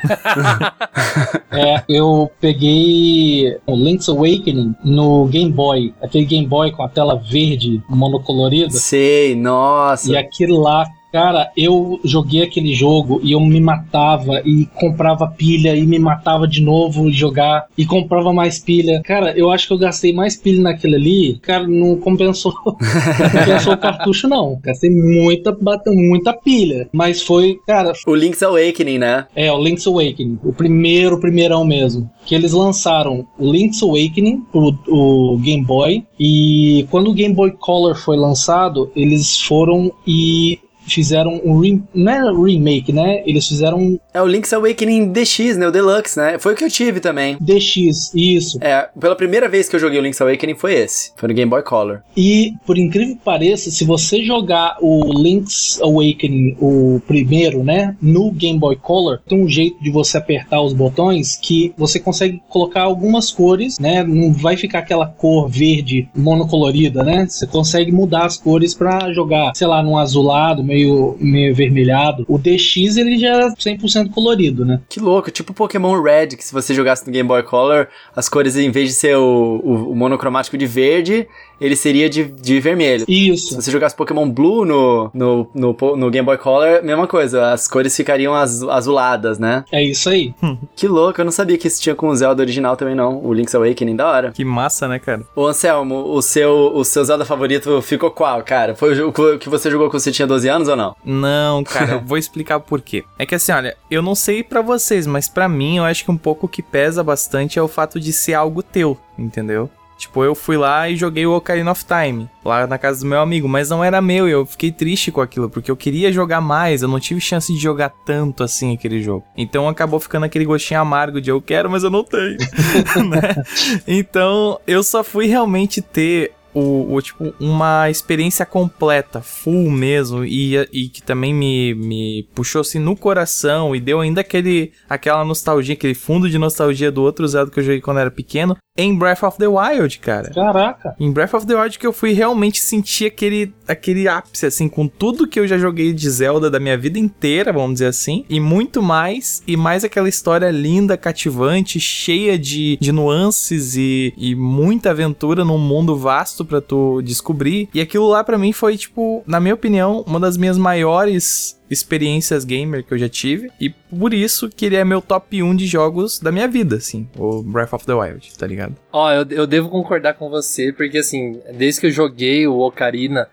é, 1.52 1.84
eu 1.86 2.32
peguei 2.40 3.54
o 3.66 3.76
Link's 3.76 4.08
Awakening 4.08 4.74
no 4.82 5.26
Game 5.26 5.52
Boy. 5.52 5.94
Aquele 6.02 6.24
Game 6.24 6.46
Boy 6.46 6.72
com 6.72 6.82
a 6.82 6.88
tela 6.88 7.16
verde 7.16 7.82
monocolorida. 7.86 8.70
Sei, 8.70 9.36
nossa. 9.36 10.10
E 10.10 10.16
aquilo 10.16 10.58
lá, 10.58 10.86
Cara, 11.12 11.50
eu 11.56 11.98
joguei 12.04 12.42
aquele 12.42 12.74
jogo 12.74 13.20
e 13.22 13.32
eu 13.32 13.40
me 13.40 13.60
matava 13.60 14.42
e 14.44 14.66
comprava 14.74 15.26
pilha 15.26 15.74
e 15.74 15.86
me 15.86 15.98
matava 15.98 16.46
de 16.46 16.60
novo 16.60 17.10
jogar 17.10 17.66
e 17.76 17.86
comprava 17.86 18.32
mais 18.32 18.58
pilha. 18.58 19.00
Cara, 19.04 19.32
eu 19.36 19.50
acho 19.50 19.66
que 19.66 19.72
eu 19.72 19.78
gastei 19.78 20.12
mais 20.12 20.36
pilha 20.36 20.60
naquele 20.60 20.96
ali. 20.96 21.38
Cara, 21.40 21.66
não 21.66 21.96
compensou. 21.96 22.52
não 22.66 23.30
compensou 23.30 23.72
o 23.72 23.78
cartucho, 23.78 24.28
não. 24.28 24.58
Gastei 24.62 24.90
muita, 24.90 25.56
muita 25.86 26.32
pilha. 26.32 26.88
Mas 26.92 27.22
foi, 27.22 27.58
cara. 27.66 27.92
O 28.06 28.14
Link's 28.14 28.42
Awakening, 28.42 28.98
né? 28.98 29.26
É, 29.34 29.50
o 29.50 29.62
Link's 29.62 29.86
Awakening. 29.86 30.38
O 30.44 30.52
primeiro, 30.52 31.20
primeirão 31.20 31.64
mesmo. 31.64 32.10
Que 32.26 32.34
eles 32.34 32.52
lançaram 32.52 33.26
o 33.38 33.50
Link's 33.50 33.82
Awakening 33.82 34.42
pro 34.52 34.78
o 34.88 35.38
Game 35.38 35.64
Boy. 35.64 36.04
E 36.20 36.86
quando 36.90 37.10
o 37.10 37.14
Game 37.14 37.34
Boy 37.34 37.52
Color 37.52 37.96
foi 37.96 38.16
lançado, 38.16 38.90
eles 38.94 39.40
foram 39.40 39.90
e 40.06 40.58
fizeram 40.94 41.40
um 41.44 41.60
re, 41.60 41.80
não 41.94 42.12
é 42.12 42.18
remake, 42.32 42.92
né? 42.92 43.22
Eles 43.26 43.46
fizeram 43.46 43.98
É 44.12 44.20
o 44.22 44.26
Link's 44.26 44.52
Awakening 44.52 45.12
DX, 45.12 45.56
né? 45.56 45.68
O 45.68 45.70
Deluxe, 45.72 46.18
né? 46.18 46.38
Foi 46.38 46.52
o 46.52 46.56
que 46.56 46.64
eu 46.64 46.70
tive 46.70 47.00
também. 47.00 47.36
DX, 47.40 48.12
isso. 48.14 48.58
É, 48.60 48.88
pela 48.98 49.16
primeira 49.16 49.48
vez 49.48 49.68
que 49.68 49.76
eu 49.76 49.80
joguei 49.80 49.98
o 49.98 50.02
Link's 50.02 50.20
Awakening 50.20 50.54
foi 50.54 50.74
esse. 50.74 51.12
Foi 51.16 51.28
no 51.28 51.34
Game 51.34 51.50
Boy 51.50 51.62
Color. 51.62 52.00
E, 52.16 52.52
por 52.66 52.78
incrível 52.78 53.16
que 53.16 53.22
pareça, 53.24 53.70
se 53.70 53.84
você 53.84 54.22
jogar 54.22 54.76
o 54.80 55.12
Link's 55.12 55.80
Awakening, 55.82 56.56
o 56.60 57.00
primeiro, 57.06 57.62
né? 57.64 57.96
No 58.00 58.30
Game 58.30 58.58
Boy 58.58 58.76
Color, 58.76 59.20
tem 59.28 59.42
um 59.42 59.48
jeito 59.48 59.82
de 59.82 59.90
você 59.90 60.18
apertar 60.18 60.60
os 60.62 60.72
botões 60.72 61.36
que 61.36 61.72
você 61.76 61.98
consegue 61.98 62.40
colocar 62.48 62.82
algumas 62.82 63.30
cores, 63.30 63.78
né? 63.78 64.02
Não 64.02 64.32
vai 64.32 64.56
ficar 64.56 64.80
aquela 64.80 65.06
cor 65.06 65.48
verde 65.48 66.08
monocolorida, 66.14 67.02
né? 67.02 67.26
Você 67.28 67.46
consegue 67.46 67.92
mudar 67.92 68.26
as 68.26 68.36
cores 68.36 68.74
para 68.74 69.12
jogar, 69.12 69.52
sei 69.54 69.66
lá, 69.66 69.82
num 69.82 69.96
azulado, 69.98 70.62
meio 70.62 70.77
meio, 70.78 71.16
meio 71.18 71.54
vermelhado. 71.54 72.24
O 72.28 72.38
DX 72.38 72.96
ele 72.96 73.18
já 73.18 73.28
era 73.28 73.54
100% 73.54 74.10
colorido, 74.10 74.64
né? 74.64 74.80
Que 74.88 75.00
louco, 75.00 75.30
tipo 75.30 75.52
Pokémon 75.52 76.00
Red, 76.00 76.28
que 76.28 76.44
se 76.44 76.52
você 76.52 76.72
jogasse 76.74 77.06
no 77.06 77.12
Game 77.12 77.28
Boy 77.28 77.42
Color, 77.42 77.88
as 78.14 78.28
cores 78.28 78.56
em 78.56 78.70
vez 78.70 78.88
de 78.88 78.94
ser 78.94 79.16
o, 79.16 79.60
o, 79.62 79.92
o 79.92 79.96
monocromático 79.96 80.56
de 80.56 80.66
verde, 80.66 81.26
ele 81.60 81.76
seria 81.76 82.08
de, 82.08 82.24
de 82.24 82.60
vermelho. 82.60 83.04
Isso. 83.08 83.48
Se 83.48 83.54
você 83.56 83.70
jogasse 83.70 83.96
Pokémon 83.96 84.28
Blue 84.28 84.64
no, 84.64 85.10
no, 85.12 85.50
no, 85.54 85.76
no 85.96 86.10
Game 86.10 86.24
Boy 86.24 86.38
Color, 86.38 86.82
mesma 86.82 87.06
coisa, 87.06 87.52
as 87.52 87.66
cores 87.68 87.96
ficariam 87.96 88.34
az, 88.34 88.62
azuladas, 88.62 89.38
né? 89.38 89.64
É 89.72 89.82
isso 89.82 90.08
aí. 90.08 90.34
que 90.76 90.86
louco, 90.86 91.20
eu 91.20 91.24
não 91.24 91.32
sabia 91.32 91.58
que 91.58 91.68
isso 91.68 91.80
tinha 91.80 91.94
com 91.94 92.08
o 92.08 92.16
Zelda 92.16 92.42
original 92.42 92.76
também 92.76 92.94
não, 92.94 93.24
o 93.24 93.32
Link's 93.32 93.54
Awakening, 93.54 93.96
da 93.96 94.06
hora. 94.08 94.32
Que 94.32 94.44
massa, 94.44 94.88
né, 94.88 94.98
cara? 94.98 95.22
Ô 95.34 95.46
Anselmo, 95.46 96.12
o 96.12 96.22
seu, 96.22 96.72
o 96.74 96.84
seu 96.84 97.04
Zelda 97.04 97.24
favorito 97.24 97.80
ficou 97.82 98.10
qual, 98.10 98.42
cara? 98.42 98.74
Foi 98.74 99.00
o 99.00 99.12
que 99.38 99.48
você 99.48 99.70
jogou 99.70 99.88
quando 99.88 100.00
você 100.00 100.12
tinha 100.12 100.26
12 100.26 100.48
anos 100.48 100.68
ou 100.68 100.76
não? 100.76 100.96
Não, 101.04 101.64
cara, 101.64 101.92
eu 101.92 102.00
vou 102.04 102.18
explicar 102.18 102.60
por 102.60 102.80
quê. 102.80 103.04
É 103.18 103.26
que 103.26 103.34
assim, 103.34 103.52
olha, 103.52 103.76
eu 103.90 104.02
não 104.02 104.14
sei 104.14 104.42
para 104.42 104.62
vocês, 104.62 105.06
mas 105.06 105.28
para 105.28 105.48
mim 105.48 105.78
eu 105.78 105.84
acho 105.84 106.04
que 106.04 106.10
um 106.10 106.16
pouco 106.16 106.48
que 106.48 106.62
pesa 106.62 107.02
bastante 107.02 107.58
é 107.58 107.62
o 107.62 107.68
fato 107.68 107.98
de 108.00 108.12
ser 108.12 108.34
algo 108.34 108.62
teu, 108.62 108.98
entendeu? 109.18 109.70
Tipo, 109.98 110.22
eu 110.22 110.34
fui 110.34 110.56
lá 110.56 110.88
e 110.88 110.96
joguei 110.96 111.26
o 111.26 111.34
Ocarina 111.34 111.72
of 111.72 111.84
Time, 111.84 112.30
lá 112.44 112.68
na 112.68 112.78
casa 112.78 113.00
do 113.00 113.06
meu 113.06 113.20
amigo, 113.20 113.48
mas 113.48 113.68
não 113.68 113.82
era 113.82 114.00
meu 114.00 114.28
e 114.28 114.30
eu 114.30 114.46
fiquei 114.46 114.70
triste 114.70 115.10
com 115.10 115.20
aquilo, 115.20 115.50
porque 115.50 115.70
eu 115.70 115.76
queria 115.76 116.12
jogar 116.12 116.40
mais, 116.40 116.82
eu 116.82 116.88
não 116.88 117.00
tive 117.00 117.20
chance 117.20 117.52
de 117.52 117.58
jogar 117.58 117.90
tanto 118.06 118.44
assim 118.44 118.74
aquele 118.74 119.02
jogo. 119.02 119.24
Então 119.36 119.68
acabou 119.68 119.98
ficando 119.98 120.24
aquele 120.24 120.44
gostinho 120.44 120.80
amargo 120.80 121.20
de 121.20 121.30
eu 121.30 121.42
quero, 121.42 121.68
mas 121.68 121.82
eu 121.82 121.90
não 121.90 122.04
tenho, 122.04 122.38
né? 123.10 123.42
Então 123.88 124.60
eu 124.68 124.84
só 124.84 125.02
fui 125.02 125.26
realmente 125.26 125.82
ter 125.82 126.32
o, 126.58 126.94
o, 126.94 127.02
tipo, 127.02 127.34
uma 127.38 127.90
experiência 127.90 128.44
completa, 128.44 129.20
full 129.20 129.70
mesmo, 129.70 130.24
e, 130.24 130.56
e 130.72 130.88
que 130.88 131.02
também 131.02 131.32
me, 131.32 131.74
me 131.74 132.28
puxou 132.34 132.60
assim 132.62 132.78
no 132.78 132.96
coração 132.96 133.74
e 133.76 133.80
deu 133.80 134.00
ainda 134.00 134.20
aquele, 134.20 134.72
aquela 134.88 135.24
nostalgia, 135.24 135.74
aquele 135.74 135.94
fundo 135.94 136.28
de 136.28 136.38
nostalgia 136.38 136.90
do 136.90 137.02
outro 137.02 137.26
Zelda 137.28 137.50
que 137.50 137.60
eu 137.60 137.64
joguei 137.64 137.80
quando 137.80 138.00
era 138.00 138.10
pequeno, 138.10 138.56
em 138.78 138.96
Breath 138.96 139.24
of 139.24 139.36
the 139.36 139.48
Wild, 139.48 139.98
cara. 139.98 140.30
Caraca. 140.30 140.94
Em 141.00 141.10
Breath 141.10 141.34
of 141.34 141.44
the 141.44 141.60
Wild 141.60 141.76
que 141.78 141.86
eu 141.86 141.92
fui 141.92 142.12
realmente 142.12 142.60
sentir 142.60 143.06
aquele, 143.06 143.52
aquele 143.66 144.06
ápice, 144.06 144.46
assim, 144.46 144.68
com 144.68 144.86
tudo 144.86 145.26
que 145.26 145.40
eu 145.40 145.48
já 145.48 145.58
joguei 145.58 145.92
de 145.92 146.08
Zelda 146.08 146.48
da 146.48 146.60
minha 146.60 146.78
vida 146.78 146.96
inteira, 146.96 147.52
vamos 147.52 147.74
dizer 147.74 147.86
assim, 147.86 148.24
e 148.30 148.38
muito 148.38 148.80
mais, 148.80 149.42
e 149.46 149.56
mais 149.56 149.82
aquela 149.82 150.08
história 150.08 150.48
linda, 150.50 150.96
cativante, 150.96 151.80
cheia 151.80 152.38
de, 152.38 152.78
de 152.80 152.92
nuances 152.92 153.74
e, 153.76 154.14
e 154.16 154.36
muita 154.36 154.90
aventura 154.90 155.44
num 155.44 155.58
mundo 155.58 155.96
vasto 155.96 156.44
para 156.44 156.60
tu 156.60 157.02
descobrir. 157.02 157.68
E 157.74 157.80
aquilo 157.80 158.08
lá 158.08 158.22
para 158.22 158.38
mim 158.38 158.52
foi, 158.52 158.76
tipo, 158.76 159.24
na 159.26 159.40
minha 159.40 159.54
opinião, 159.54 160.04
uma 160.06 160.20
das 160.20 160.36
minhas 160.36 160.56
maiores 160.56 161.57
experiências 161.70 162.44
gamer 162.44 162.84
que 162.84 162.92
eu 162.92 162.98
já 162.98 163.08
tive. 163.08 163.50
E 163.60 163.70
por 163.70 164.14
isso 164.14 164.48
que 164.48 164.66
ele 164.66 164.76
é 164.76 164.84
meu 164.84 165.00
top 165.00 165.42
1 165.42 165.56
de 165.56 165.66
jogos 165.66 166.18
da 166.18 166.32
minha 166.32 166.48
vida, 166.48 166.76
assim. 166.76 167.08
O 167.16 167.42
Breath 167.42 167.72
of 167.72 167.86
the 167.86 167.94
Wild, 167.94 168.36
tá 168.36 168.46
ligado? 168.46 168.74
Ó, 168.92 169.06
oh, 169.06 169.10
eu, 169.12 169.26
eu 169.30 169.46
devo 169.46 169.68
concordar 169.68 170.14
com 170.14 170.28
você, 170.28 170.72
porque 170.72 170.98
assim, 170.98 171.40
desde 171.54 171.80
que 171.80 171.86
eu 171.86 171.90
joguei 171.90 172.46
o 172.46 172.58
Ocarina, 172.58 173.28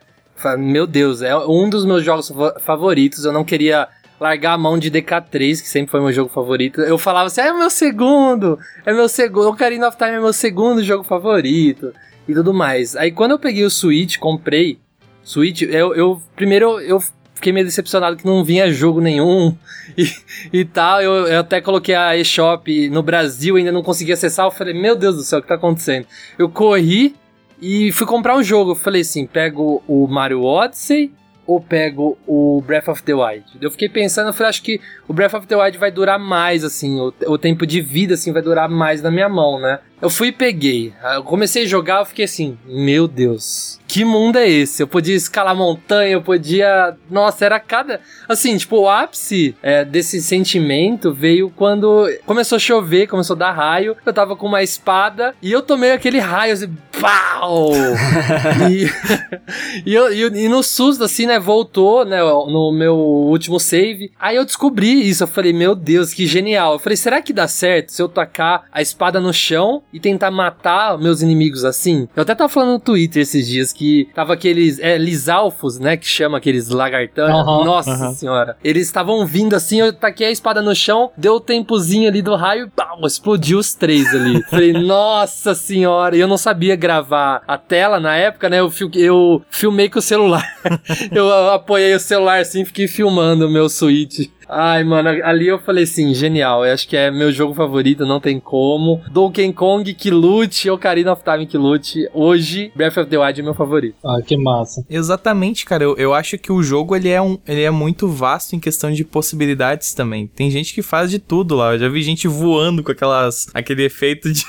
meu 0.58 0.86
Deus, 0.86 1.22
é 1.22 1.36
um 1.36 1.70
dos 1.70 1.86
meus 1.86 2.04
jogos 2.04 2.32
favoritos. 2.62 3.24
Eu 3.26 3.32
não 3.32 3.44
queria 3.44 3.88
largar 4.20 4.54
a 4.54 4.58
mão 4.58 4.78
de 4.78 4.92
DK3, 4.92 5.62
que 5.62 5.68
sempre 5.68 5.92
foi 5.92 6.00
meu 6.02 6.12
jogo 6.12 6.30
favorito. 6.30 6.82
Eu 6.82 6.98
falava 6.98 7.28
assim, 7.28 7.42
ah, 7.42 7.48
é 7.48 7.54
meu 7.54 7.70
segundo, 7.70 8.58
é 8.86 8.94
meu 8.94 9.10
segundo, 9.10 9.50
Ocarina 9.50 9.88
of 9.88 9.98
Time 9.98 10.12
é 10.12 10.20
meu 10.20 10.34
segundo 10.34 10.84
jogo 10.84 11.04
favorito 11.04 11.94
e 12.28 12.34
tudo 12.34 12.54
mais. 12.54 12.96
Aí 12.96 13.12
quando 13.12 13.32
eu 13.32 13.40
peguei 13.40 13.64
o 13.64 13.70
Switch, 13.70 14.18
comprei 14.18 14.80
Switch, 15.24 15.64
eu, 15.64 15.94
eu 15.96 16.22
primeiro 16.36 16.80
eu 16.80 17.02
fiquei 17.36 17.54
meio 17.54 17.66
decepcionado 17.66 18.18
que 18.18 18.26
não 18.26 18.44
vinha 18.44 18.72
jogo 18.72 19.00
nenhum 19.00 19.56
e, 19.98 20.10
e 20.52 20.66
tal. 20.66 21.02
Eu, 21.02 21.28
eu 21.28 21.40
até 21.42 21.62
coloquei 21.62 21.94
a 21.94 22.18
eShop 22.18 22.90
no 22.90 23.04
Brasil, 23.04 23.58
ainda 23.58 23.72
não 23.72 23.84
consegui 23.84 24.14
acessar. 24.14 24.46
Eu 24.46 24.52
falei, 24.52 24.74
meu 24.74 24.96
Deus 24.96 25.16
do 25.16 25.24
céu, 25.24 25.40
o 25.40 25.42
que 25.42 25.48
tá 25.48 25.56
acontecendo? 25.56 26.08
Eu 26.40 26.50
corri 26.50 27.16
e 27.62 27.92
fui 27.92 28.06
comprar 28.06 28.36
um 28.36 28.44
jogo. 28.44 28.72
Eu 28.72 28.76
falei 28.76 29.02
assim: 29.02 29.26
pego 29.26 29.84
o 29.88 30.08
Mario 30.08 30.44
Odyssey 30.44 31.12
ou 31.48 31.62
pego 31.62 32.18
o 32.26 32.62
Breath 32.66 32.88
of 32.88 33.04
the 33.04 33.14
Wild? 33.14 33.46
Eu 33.62 33.70
fiquei 33.70 33.88
pensando, 33.88 34.28
eu 34.28 34.34
falei, 34.34 34.50
acho 34.50 34.64
que 34.64 34.82
o 35.08 35.14
Breath 35.14 35.36
of 35.36 35.48
the 35.48 35.56
Wild 35.56 35.78
vai 35.78 35.92
durar 35.92 36.18
mais, 36.18 36.64
assim, 36.64 37.00
o, 37.00 37.14
o 37.28 37.38
tempo 37.38 37.68
de 37.68 37.82
vida, 37.82 38.16
assim, 38.16 38.32
vai 38.32 38.42
durar 38.42 38.68
mais 38.68 39.02
na 39.02 39.12
minha 39.12 39.30
mão, 39.30 39.60
né? 39.60 39.80
Eu 40.02 40.10
fui 40.10 40.28
e 40.28 40.32
peguei. 40.32 40.94
Eu 41.16 41.24
comecei 41.24 41.64
a 41.64 41.68
jogar, 41.68 42.00
eu 42.00 42.06
fiquei 42.06 42.26
assim, 42.26 42.58
meu 42.66 43.08
Deus, 43.08 43.80
que 43.88 44.04
mundo 44.04 44.38
é 44.38 44.48
esse? 44.48 44.84
Eu 44.84 44.88
podia 44.88 45.16
escalar 45.16 45.56
montanha, 45.56 46.14
eu 46.14 46.22
podia. 46.22 46.98
Nossa, 47.10 47.46
era 47.46 47.60
cada. 47.60 48.02
Assim, 48.28 48.58
tipo, 48.58 48.78
o 48.78 48.90
ápice 48.90 49.56
é, 49.64 49.86
desse 49.86 50.22
sentimento 50.22 51.14
veio 51.14 51.50
quando 51.50 52.10
começou 52.26 52.58
a 52.58 52.60
chover, 52.60 53.08
começou 53.08 53.36
a 53.36 53.40
dar 53.40 53.52
raio. 53.52 53.96
Eu 54.06 54.14
tava 54.14 54.36
com 54.36 54.48
uma 54.48 54.62
espada 54.62 55.34
e 55.42 55.52
eu 55.52 55.62
tomei 55.62 55.92
aquele 55.92 56.20
raio 56.20 56.54
assim, 56.54 56.76
pau! 57.00 57.72
e, 58.70 59.90
e, 59.90 59.94
eu, 59.94 60.12
e, 60.12 60.46
e, 60.46 60.50
no 60.50 60.62
susto, 60.62 61.04
assim, 61.04 61.26
né, 61.26 61.40
voltou, 61.40 62.04
né, 62.04 62.20
no 62.22 62.74
meu 62.74 62.98
último 62.98 63.60
save. 63.60 64.12
Aí 64.20 64.36
eu 64.36 64.44
descobri 64.44 65.08
isso, 65.08 65.24
eu 65.24 65.28
falei, 65.28 65.54
meu 65.54 65.74
Deus, 65.74 66.14
que 66.14 66.28
genial. 66.28 66.74
Eu 66.74 66.80
falei, 66.80 66.98
será 66.98 67.22
que 67.22 67.32
dá 67.32 67.48
certo 67.48 67.94
se 67.94 68.02
eu 68.02 68.10
tacar 68.10 68.66
a 68.72 68.82
espada 68.82 69.22
no 69.22 69.34
chão 69.34 69.84
e 69.96 70.00
tentar 70.00 70.30
matar 70.30 70.98
meus 70.98 71.22
inimigos 71.22 71.64
assim? 71.64 72.06
Eu 72.14 72.24
até 72.24 72.36
tava 72.36 72.50
falando 72.50 72.74
no 72.74 72.80
Twitter 72.80 73.22
esses 73.22 73.48
dias 73.48 73.72
que 73.72 74.10
tava 74.14 74.34
aqueles 74.34 74.78
é, 74.80 74.98
lisalfos, 74.98 75.80
né, 75.80 75.96
que 75.96 76.06
chama 76.06 76.38
aqueles 76.38 76.68
lagartões. 76.68 77.34
Uhum, 77.34 77.64
Nossa 77.64 77.92
uhum. 77.92 78.14
senhora. 78.14 78.58
Eles 78.62 78.88
estavam 78.88 79.26
vindo 79.26 79.56
assim, 79.56 79.80
eu 79.80 79.94
taquei 79.94 80.28
a 80.28 80.32
espada 80.32 80.62
no 80.62 80.76
chão, 80.76 81.12
deu 81.16 81.36
o 81.36 81.40
tempozinho 81.40 82.10
ali 82.10 82.22
do 82.22 82.36
raio, 82.36 82.70
pau, 82.76 83.00
explodiu 83.08 83.58
os 83.58 83.74
três 83.74 84.14
ali. 84.14 84.44
falei, 84.52 84.74
nossa 84.74 85.56
senhora, 85.56 86.18
e 86.18 86.20
eu 86.20 86.28
não 86.28 86.38
sabia 86.38 86.76
gravar 86.76 87.42
a 87.48 87.58
tela 87.58 87.98
na 87.98 88.18
época, 88.18 88.50
né? 88.50 88.60
Eu, 88.60 88.70
eu 88.96 89.42
filmei 89.50 89.88
com 89.88 90.00
o 90.00 90.02
celular. 90.02 90.46
eu 91.10 91.52
apoiei 91.52 91.96
o 91.96 92.00
celular 92.02 92.42
assim, 92.42 92.66
fiquei 92.66 92.90
filmando 92.90 93.48
o 93.48 93.50
meu 93.50 93.70
Switch. 93.70 94.28
Ai, 94.48 94.84
mano, 94.84 95.10
ali 95.24 95.48
eu 95.48 95.60
falei 95.60 95.84
assim, 95.84 96.14
genial. 96.14 96.66
Eu 96.66 96.74
acho 96.74 96.88
que 96.88 96.96
é 96.96 97.12
meu 97.12 97.32
jogo 97.32 97.54
favorito, 97.54 98.06
não 98.06 98.20
tem 98.20 98.40
como. 98.40 99.02
Donkey 99.12 99.52
Kong 99.54 99.94
que 99.94 100.12
lute, 100.12 100.70
Ocarina 100.70 101.14
of 101.14 101.24
Time 101.24 101.46
que 101.46 101.58
lute. 101.58 102.08
Hoje, 102.14 102.72
Breath 102.76 102.98
of 102.98 103.10
the 103.10 103.18
Wild 103.18 103.40
é 103.40 103.44
meu 103.44 103.54
favorito. 103.54 103.96
Ah, 104.04 104.22
que 104.26 104.38
massa. 104.38 104.86
Exatamente, 104.90 105.66
cara. 105.66 105.84
Eu, 105.84 105.96
eu 105.98 106.14
acho 106.14 106.38
que 106.38 106.52
o 106.52 106.62
jogo 106.62 106.96
ele 106.96 107.10
é, 107.10 107.22
um, 107.22 107.38
ele 107.48 107.64
é 107.64 107.72
muito 107.72 108.08
vasto 108.08 108.56
em 108.56 108.60
questão 108.60 108.92
de 108.92 109.04
possibilidades 109.04 109.94
também. 109.94 110.28
Tem 110.28 110.50
gente 110.50 110.74
que 110.74 110.82
faz 110.82 111.10
de 111.10 111.20
tudo 111.20 111.56
lá. 111.56 111.74
Eu 111.74 111.80
já 111.80 111.90
vi 111.90 112.02
gente 112.02 112.28
voando 112.28 112.84
com 112.84 112.92
aquelas 112.92 113.48
aquele 113.54 113.84
efeito 113.84 114.32
de, 114.32 114.44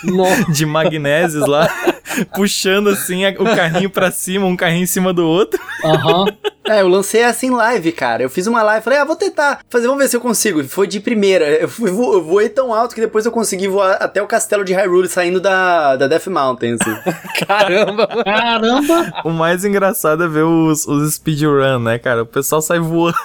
de 0.53 0.67
magnésios 0.67 1.47
lá, 1.47 1.69
puxando 2.35 2.89
assim 2.89 3.25
o 3.27 3.45
carrinho 3.45 3.91
para 3.91 4.11
cima, 4.11 4.47
um 4.47 4.57
carrinho 4.57 4.85
em 4.85 4.87
cima 4.87 5.13
do 5.13 5.27
outro. 5.27 5.61
Aham. 5.85 6.25
Uhum. 6.25 6.56
É, 6.69 6.81
eu 6.81 6.89
lancei 6.89 7.21
essa 7.23 7.47
em 7.47 7.51
live, 7.51 7.93
cara. 7.93 8.23
Eu 8.23 8.31
fiz 8.31 8.47
uma 8.47 8.63
live, 8.63 8.85
falei, 8.85 8.99
ah, 8.99 9.05
vou 9.05 9.17
tentar 9.17 9.61
fazer, 9.69 9.87
vamos 9.87 10.03
ver 10.03 10.09
se 10.09 10.17
eu 10.17 10.21
consigo. 10.21 10.63
Foi 10.65 10.87
de 10.87 11.01
primeira. 11.01 11.47
Eu, 11.47 11.69
fui, 11.69 11.89
eu 11.89 12.23
voei 12.23 12.49
tão 12.49 12.75
alto 12.75 12.95
que 12.95 13.01
depois 13.01 13.25
eu 13.25 13.33
consegui 13.33 13.69
voar 13.69 13.93
até 13.95 14.23
o 14.23 14.27
castelo 14.27 14.65
de 14.65 14.73
Hyrule 14.73 15.09
saindo 15.09 15.41
da, 15.41 15.97
da 15.97 16.07
Death 16.09 16.27
Mountain, 16.27 16.77
assim. 16.81 16.97
Caramba! 17.47 18.09
Caramba! 18.25 19.13
O 19.25 19.31
mais 19.31 19.65
engraçado 19.65 20.25
é 20.25 20.29
ver 20.29 20.45
os, 20.45 20.87
os 20.87 21.15
speedrun, 21.15 21.79
né, 21.79 21.99
cara? 21.99 22.23
O 22.23 22.27
pessoal 22.27 22.61
sai 22.61 22.79
voando. 22.79 23.17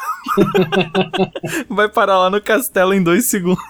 Vai 1.69 1.89
parar 1.89 2.19
lá 2.19 2.29
no 2.29 2.41
castelo 2.41 2.93
em 2.93 3.01
dois 3.01 3.25
segundos. 3.25 3.63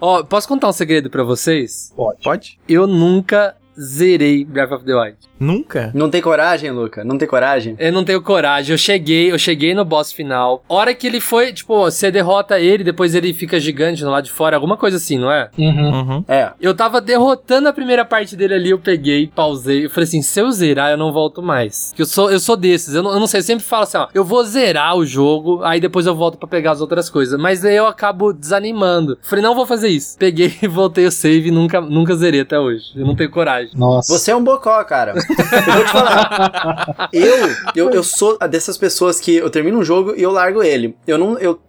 Ó, 0.00 0.20
oh, 0.20 0.24
posso 0.24 0.48
contar 0.48 0.68
um 0.68 0.72
segredo 0.72 1.10
para 1.10 1.22
vocês? 1.22 1.92
Pode. 1.94 2.22
Pode? 2.22 2.58
Eu 2.66 2.86
nunca 2.86 3.54
zerei 3.78 4.44
Breath 4.44 4.72
of 4.72 4.84
the 4.84 4.94
Wild. 4.94 5.16
Nunca? 5.38 5.90
Não 5.94 6.10
tem 6.10 6.20
coragem, 6.20 6.70
Luca? 6.70 7.02
Não 7.02 7.16
tem 7.16 7.26
coragem? 7.26 7.74
Eu 7.78 7.92
não 7.92 8.04
tenho 8.04 8.20
coragem. 8.20 8.72
Eu 8.72 8.78
cheguei, 8.78 9.30
eu 9.32 9.38
cheguei 9.38 9.74
no 9.74 9.84
boss 9.84 10.12
final. 10.12 10.62
Hora 10.68 10.94
que 10.94 11.06
ele 11.06 11.20
foi, 11.20 11.52
tipo, 11.52 11.74
você 11.78 12.10
derrota 12.10 12.60
ele, 12.60 12.84
depois 12.84 13.14
ele 13.14 13.32
fica 13.32 13.58
gigante 13.58 14.04
no 14.04 14.10
lado 14.10 14.24
de 14.24 14.30
fora, 14.30 14.56
alguma 14.56 14.76
coisa 14.76 14.98
assim, 14.98 15.18
não 15.18 15.32
é? 15.32 15.48
Uhum. 15.56 15.90
uhum. 15.90 16.24
É. 16.28 16.52
Eu 16.60 16.74
tava 16.74 17.00
derrotando 17.00 17.68
a 17.68 17.72
primeira 17.72 18.04
parte 18.04 18.36
dele 18.36 18.54
ali, 18.54 18.70
eu 18.70 18.78
peguei, 18.78 19.28
pausei. 19.28 19.86
Eu 19.86 19.90
falei 19.90 20.04
assim: 20.04 20.22
se 20.22 20.40
eu 20.40 20.50
zerar, 20.50 20.90
eu 20.90 20.98
não 20.98 21.12
volto 21.12 21.42
mais. 21.42 21.92
Que 21.94 22.02
eu 22.02 22.06
sou, 22.06 22.30
eu 22.30 22.38
sou 22.38 22.56
desses. 22.56 22.94
Eu 22.94 23.02
não, 23.02 23.12
eu 23.12 23.20
não 23.20 23.26
sei, 23.26 23.40
eu 23.40 23.44
sempre 23.44 23.64
falo 23.64 23.84
assim: 23.84 23.96
ó, 23.96 24.08
eu 24.12 24.24
vou 24.24 24.44
zerar 24.44 24.96
o 24.96 25.06
jogo, 25.06 25.62
aí 25.64 25.80
depois 25.80 26.06
eu 26.06 26.14
volto 26.14 26.36
para 26.36 26.48
pegar 26.48 26.72
as 26.72 26.80
outras 26.80 27.08
coisas. 27.08 27.40
Mas 27.40 27.64
aí 27.64 27.76
eu 27.76 27.86
acabo 27.86 28.32
desanimando. 28.32 29.18
Falei, 29.22 29.42
não 29.42 29.54
vou 29.54 29.66
fazer 29.66 29.88
isso. 29.88 30.18
Peguei 30.18 30.54
e 30.62 30.68
voltei 30.68 31.06
o 31.06 31.10
save 31.10 31.48
e 31.48 31.50
nunca, 31.50 31.80
nunca 31.80 32.14
zerei 32.14 32.40
até 32.40 32.58
hoje. 32.58 32.92
Eu 32.94 33.06
não 33.06 33.16
tenho 33.16 33.30
coragem. 33.30 33.69
Nossa. 33.74 34.12
Você 34.12 34.30
é 34.30 34.36
um 34.36 34.42
bocó, 34.42 34.82
cara. 34.84 35.12
eu 35.12 35.74
vou 35.74 35.84
te 35.84 35.90
falar. 35.90 37.08
eu, 37.12 37.36
eu, 37.74 37.90
eu 37.90 38.02
sou 38.02 38.38
dessas 38.48 38.76
pessoas 38.76 39.20
que 39.20 39.36
eu 39.36 39.50
termino 39.50 39.78
um 39.78 39.84
jogo 39.84 40.14
e 40.16 40.22
eu 40.22 40.30
largo 40.30 40.62
ele. 40.62 40.96
Eu 41.06 41.18
não. 41.18 41.38
Eu, 41.38 41.60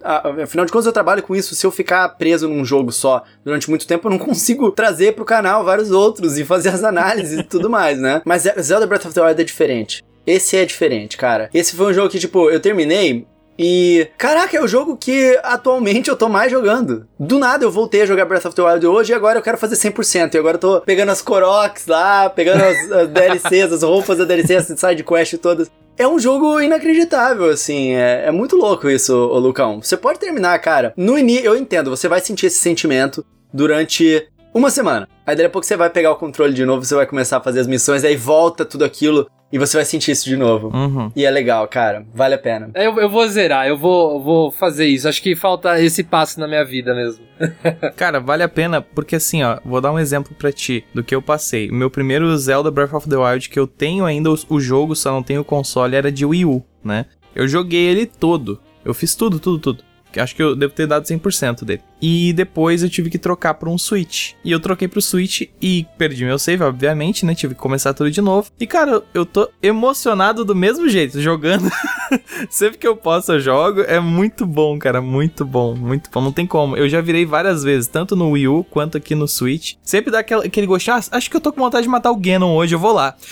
afinal 0.43 0.65
de 0.65 0.71
contas, 0.71 0.85
eu 0.85 0.93
trabalho 0.93 1.23
com 1.23 1.35
isso. 1.35 1.55
Se 1.55 1.65
eu 1.65 1.71
ficar 1.71 2.07
preso 2.09 2.47
num 2.47 2.65
jogo 2.65 2.91
só 2.91 3.23
durante 3.43 3.69
muito 3.69 3.87
tempo, 3.87 4.07
eu 4.07 4.11
não 4.11 4.19
consigo 4.19 4.71
trazer 4.71 5.13
pro 5.13 5.25
canal 5.25 5.63
vários 5.63 5.91
outros 5.91 6.37
e 6.37 6.45
fazer 6.45 6.69
as 6.69 6.83
análises 6.83 7.39
e 7.39 7.43
tudo 7.43 7.69
mais, 7.69 7.99
né? 7.99 8.21
Mas 8.25 8.43
Zelda 8.59 8.87
Breath 8.87 9.05
of 9.05 9.13
the 9.13 9.21
Wild 9.21 9.41
é 9.41 9.45
diferente. 9.45 10.03
Esse 10.25 10.55
é 10.55 10.65
diferente, 10.65 11.17
cara. 11.17 11.49
Esse 11.53 11.75
foi 11.75 11.87
um 11.87 11.93
jogo 11.93 12.09
que, 12.09 12.19
tipo, 12.19 12.49
eu 12.49 12.59
terminei 12.59 13.25
e, 13.63 14.07
caraca, 14.17 14.57
é 14.57 14.59
o 14.59 14.67
jogo 14.67 14.97
que 14.97 15.39
atualmente 15.43 16.09
eu 16.09 16.15
tô 16.15 16.27
mais 16.27 16.51
jogando. 16.51 17.07
Do 17.19 17.37
nada 17.37 17.63
eu 17.63 17.69
voltei 17.69 18.01
a 18.01 18.05
jogar 18.07 18.25
Breath 18.25 18.45
of 18.45 18.55
the 18.55 18.61
Wild 18.63 18.87
hoje 18.87 19.11
e 19.11 19.15
agora 19.15 19.37
eu 19.37 19.43
quero 19.43 19.57
fazer 19.57 19.75
100%. 19.75 20.33
E 20.33 20.37
agora 20.39 20.55
eu 20.55 20.59
tô 20.59 20.81
pegando 20.81 21.11
as 21.11 21.21
Koroks 21.21 21.85
lá, 21.85 22.27
pegando 22.27 22.63
as, 22.63 22.91
as 22.91 23.07
DLCs, 23.13 23.71
as 23.71 23.83
roupas 23.83 24.17
da 24.17 24.25
DLC, 24.25 24.55
as 24.55 24.65
side 24.65 25.03
quest 25.03 25.37
todas. 25.37 25.69
É 25.95 26.07
um 26.07 26.17
jogo 26.17 26.59
inacreditável, 26.59 27.51
assim. 27.51 27.93
É, 27.93 28.23
é 28.25 28.31
muito 28.31 28.55
louco 28.55 28.89
isso, 28.89 29.13
ô 29.13 29.37
Lucão. 29.37 29.79
Você 29.79 29.95
pode 29.95 30.17
terminar, 30.17 30.57
cara. 30.57 30.91
No 30.97 31.15
início, 31.19 31.45
eu 31.45 31.55
entendo, 31.55 31.91
você 31.91 32.07
vai 32.07 32.19
sentir 32.19 32.47
esse 32.47 32.59
sentimento 32.59 33.23
durante 33.53 34.27
uma 34.53 34.69
semana. 34.69 35.07
Aí 35.25 35.35
daqui 35.35 35.47
a 35.47 35.49
pouco 35.49 35.65
você 35.65 35.77
vai 35.77 35.89
pegar 35.89 36.11
o 36.11 36.15
controle 36.15 36.53
de 36.53 36.65
novo, 36.65 36.83
você 36.83 36.95
vai 36.95 37.05
começar 37.05 37.37
a 37.37 37.41
fazer 37.41 37.61
as 37.61 37.67
missões, 37.67 38.03
aí 38.03 38.15
volta 38.15 38.65
tudo 38.65 38.83
aquilo 38.83 39.29
e 39.51 39.57
você 39.57 39.77
vai 39.77 39.85
sentir 39.85 40.11
isso 40.11 40.25
de 40.25 40.37
novo. 40.37 40.69
Uhum. 40.73 41.11
E 41.15 41.25
é 41.25 41.31
legal, 41.31 41.67
cara. 41.67 42.05
Vale 42.13 42.35
a 42.35 42.37
pena. 42.37 42.69
Eu, 42.73 42.97
eu 42.99 43.09
vou 43.09 43.27
zerar, 43.27 43.67
eu 43.67 43.77
vou, 43.77 44.21
vou 44.23 44.51
fazer 44.51 44.85
isso. 44.87 45.07
Acho 45.07 45.21
que 45.21 45.35
falta 45.35 45.79
esse 45.81 46.03
passo 46.03 46.39
na 46.39 46.47
minha 46.47 46.63
vida 46.63 46.95
mesmo. 46.95 47.23
cara, 47.97 48.19
vale 48.19 48.43
a 48.43 48.49
pena 48.49 48.81
porque 48.81 49.17
assim, 49.17 49.43
ó, 49.43 49.59
vou 49.65 49.81
dar 49.81 49.91
um 49.91 49.99
exemplo 49.99 50.33
para 50.35 50.51
ti 50.51 50.85
do 50.93 51.03
que 51.03 51.13
eu 51.13 51.21
passei. 51.21 51.69
O 51.69 51.73
meu 51.73 51.89
primeiro 51.89 52.35
Zelda 52.37 52.71
Breath 52.71 52.93
of 52.93 53.09
the 53.09 53.17
Wild 53.17 53.49
que 53.49 53.59
eu 53.59 53.67
tenho 53.67 54.05
ainda 54.05 54.31
o, 54.31 54.37
o 54.49 54.59
jogo, 54.59 54.95
só 54.95 55.11
não 55.11 55.23
tenho 55.23 55.41
o 55.41 55.45
console, 55.45 55.95
era 55.95 56.11
de 56.11 56.25
Wii 56.25 56.45
U, 56.45 56.63
né? 56.83 57.05
Eu 57.35 57.47
joguei 57.47 57.81
ele 57.81 58.05
todo. 58.05 58.59
Eu 58.85 58.93
fiz 58.93 59.15
tudo, 59.15 59.39
tudo, 59.39 59.59
tudo. 59.59 59.83
Acho 60.17 60.35
que 60.35 60.43
eu 60.43 60.55
devo 60.55 60.73
ter 60.73 60.87
dado 60.87 61.05
100% 61.05 61.63
dele. 61.63 61.81
E 62.01 62.33
depois 62.33 62.81
eu 62.81 62.89
tive 62.89 63.09
que 63.09 63.19
trocar 63.19 63.53
para 63.53 63.69
um 63.69 63.77
Switch. 63.77 64.31
E 64.43 64.51
eu 64.51 64.59
troquei 64.59 64.87
pro 64.87 65.01
Switch 65.01 65.43
e 65.61 65.85
perdi 65.97 66.25
meu 66.25 66.39
save, 66.39 66.63
obviamente, 66.63 67.25
né? 67.25 67.35
Tive 67.35 67.53
que 67.53 67.61
começar 67.61 67.93
tudo 67.93 68.09
de 68.09 68.21
novo. 68.21 68.49
E 68.59 68.65
cara, 68.65 69.03
eu 69.13 69.25
tô 69.25 69.47
emocionado 69.61 70.43
do 70.43 70.55
mesmo 70.55 70.89
jeito, 70.89 71.21
jogando. 71.21 71.69
Sempre 72.49 72.79
que 72.79 72.87
eu 72.87 72.95
posso 72.95 73.33
eu 73.33 73.39
jogo. 73.39 73.81
É 73.81 73.99
muito 73.99 74.45
bom, 74.45 74.79
cara. 74.79 75.01
Muito 75.01 75.45
bom, 75.45 75.75
muito 75.75 76.09
bom. 76.09 76.21
Não 76.21 76.31
tem 76.31 76.47
como. 76.47 76.75
Eu 76.75 76.89
já 76.89 77.01
virei 77.01 77.25
várias 77.25 77.63
vezes, 77.63 77.87
tanto 77.87 78.15
no 78.15 78.31
Wii 78.31 78.47
U 78.47 78.63
quanto 78.63 78.97
aqui 78.97 79.13
no 79.13 79.27
Switch. 79.27 79.73
Sempre 79.83 80.11
dá 80.11 80.19
aquele, 80.19 80.47
aquele 80.47 80.67
gostinho. 80.67 80.97
Ah, 80.97 81.01
acho 81.11 81.29
que 81.29 81.35
eu 81.35 81.41
tô 81.41 81.53
com 81.53 81.61
vontade 81.61 81.83
de 81.83 81.89
matar 81.89 82.11
o 82.11 82.15
Ganon 82.15 82.55
hoje, 82.55 82.73
eu 82.75 82.79
vou 82.79 82.93
lá. 82.93 83.15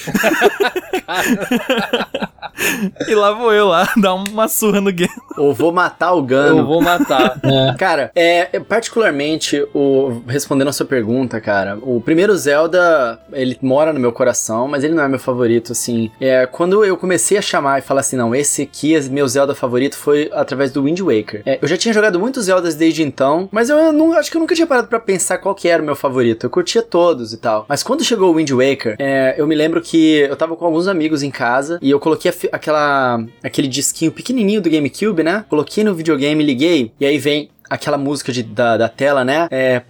e 3.08 3.16
lá 3.16 3.32
vou 3.32 3.54
eu 3.54 3.68
lá, 3.68 3.92
dar 3.98 4.14
uma 4.14 4.48
surra 4.48 4.82
no 4.82 4.94
Ganon. 4.94 5.10
Ou 5.38 5.54
vou 5.54 5.72
matar 5.72 6.14
o 6.14 6.22
Ganon 6.22 6.66
vou 6.66 6.82
matar. 6.82 7.40
é. 7.44 7.74
Cara, 7.78 8.12
é, 8.16 8.59
particularmente, 8.68 9.66
o, 9.74 10.22
respondendo 10.28 10.68
a 10.68 10.74
sua 10.74 10.86
pergunta, 10.86 11.40
cara, 11.40 11.78
o 11.82 12.02
primeiro 12.02 12.36
Zelda, 12.38 13.20
ele 13.32 13.58
mora 13.62 13.94
no 13.94 14.00
meu 14.00 14.12
coração, 14.12 14.68
mas 14.68 14.84
ele 14.84 14.94
não 14.94 15.04
é 15.04 15.08
meu 15.08 15.20
favorito, 15.20 15.72
assim. 15.72 16.12
É, 16.20 16.46
quando 16.46 16.84
eu 16.84 16.98
comecei 16.98 17.38
a 17.38 17.42
chamar 17.42 17.80
e 17.80 17.82
falar 17.82 18.02
assim, 18.02 18.16
não, 18.16 18.34
esse 18.36 18.64
aqui 18.64 18.96
é 18.96 19.02
meu 19.02 19.28
Zelda 19.28 19.56
favorito, 19.56 19.98
foi 19.98 20.30
através 20.34 20.72
do 20.72 20.84
Wind 20.84 21.00
Waker. 21.00 21.44
É, 21.46 21.60
eu 21.62 21.68
já 21.68 21.78
tinha 21.78 21.94
jogado 21.94 22.20
muitos 22.20 22.46
Zeldas 22.46 22.76
desde 22.76 23.04
então, 23.04 23.50
mas 23.52 23.70
eu, 23.70 23.78
eu 23.78 23.94
não, 23.94 24.14
acho 24.14 24.30
que 24.32 24.38
eu 24.38 24.42
nunca 24.42 24.56
tinha 24.56 24.68
parado 24.68 24.88
para 24.88 25.00
pensar 25.00 25.38
qual 25.38 25.56
que 25.56 25.68
era 25.68 25.82
o 25.82 25.86
meu 25.86 25.96
favorito. 25.96 26.46
Eu 26.46 26.50
curtia 26.50 26.82
todos 26.82 27.34
e 27.34 27.38
tal. 27.38 27.66
Mas 27.68 27.84
quando 27.84 28.04
chegou 28.04 28.32
o 28.32 28.36
Wind 28.36 28.52
Waker, 28.52 28.96
é, 29.00 29.36
eu 29.38 29.48
me 29.48 29.56
lembro 29.56 29.82
que 29.82 30.20
eu 30.20 30.36
tava 30.36 30.56
com 30.56 30.66
alguns 30.66 30.88
amigos 30.88 31.24
em 31.24 31.32
casa 31.32 31.80
e 31.82 31.90
eu 31.90 32.00
coloquei 32.00 32.32
aquela, 32.52 33.24
aquele 33.44 33.68
disquinho 33.68 34.12
pequenininho 34.12 34.62
do 34.62 34.70
GameCube, 34.70 35.24
né? 35.24 35.46
Coloquei 35.50 35.84
no 35.84 35.94
videogame, 35.94 36.44
liguei, 36.44 36.92
e 37.00 37.06
aí 37.06 37.18
vem 37.18 37.50
aquela 37.70 37.98
música 37.98 38.32
de, 38.32 38.44
da, 38.44 38.78
da 38.78 38.90
tela, 38.90 39.24
né? 39.24 39.48
É. 39.52 39.82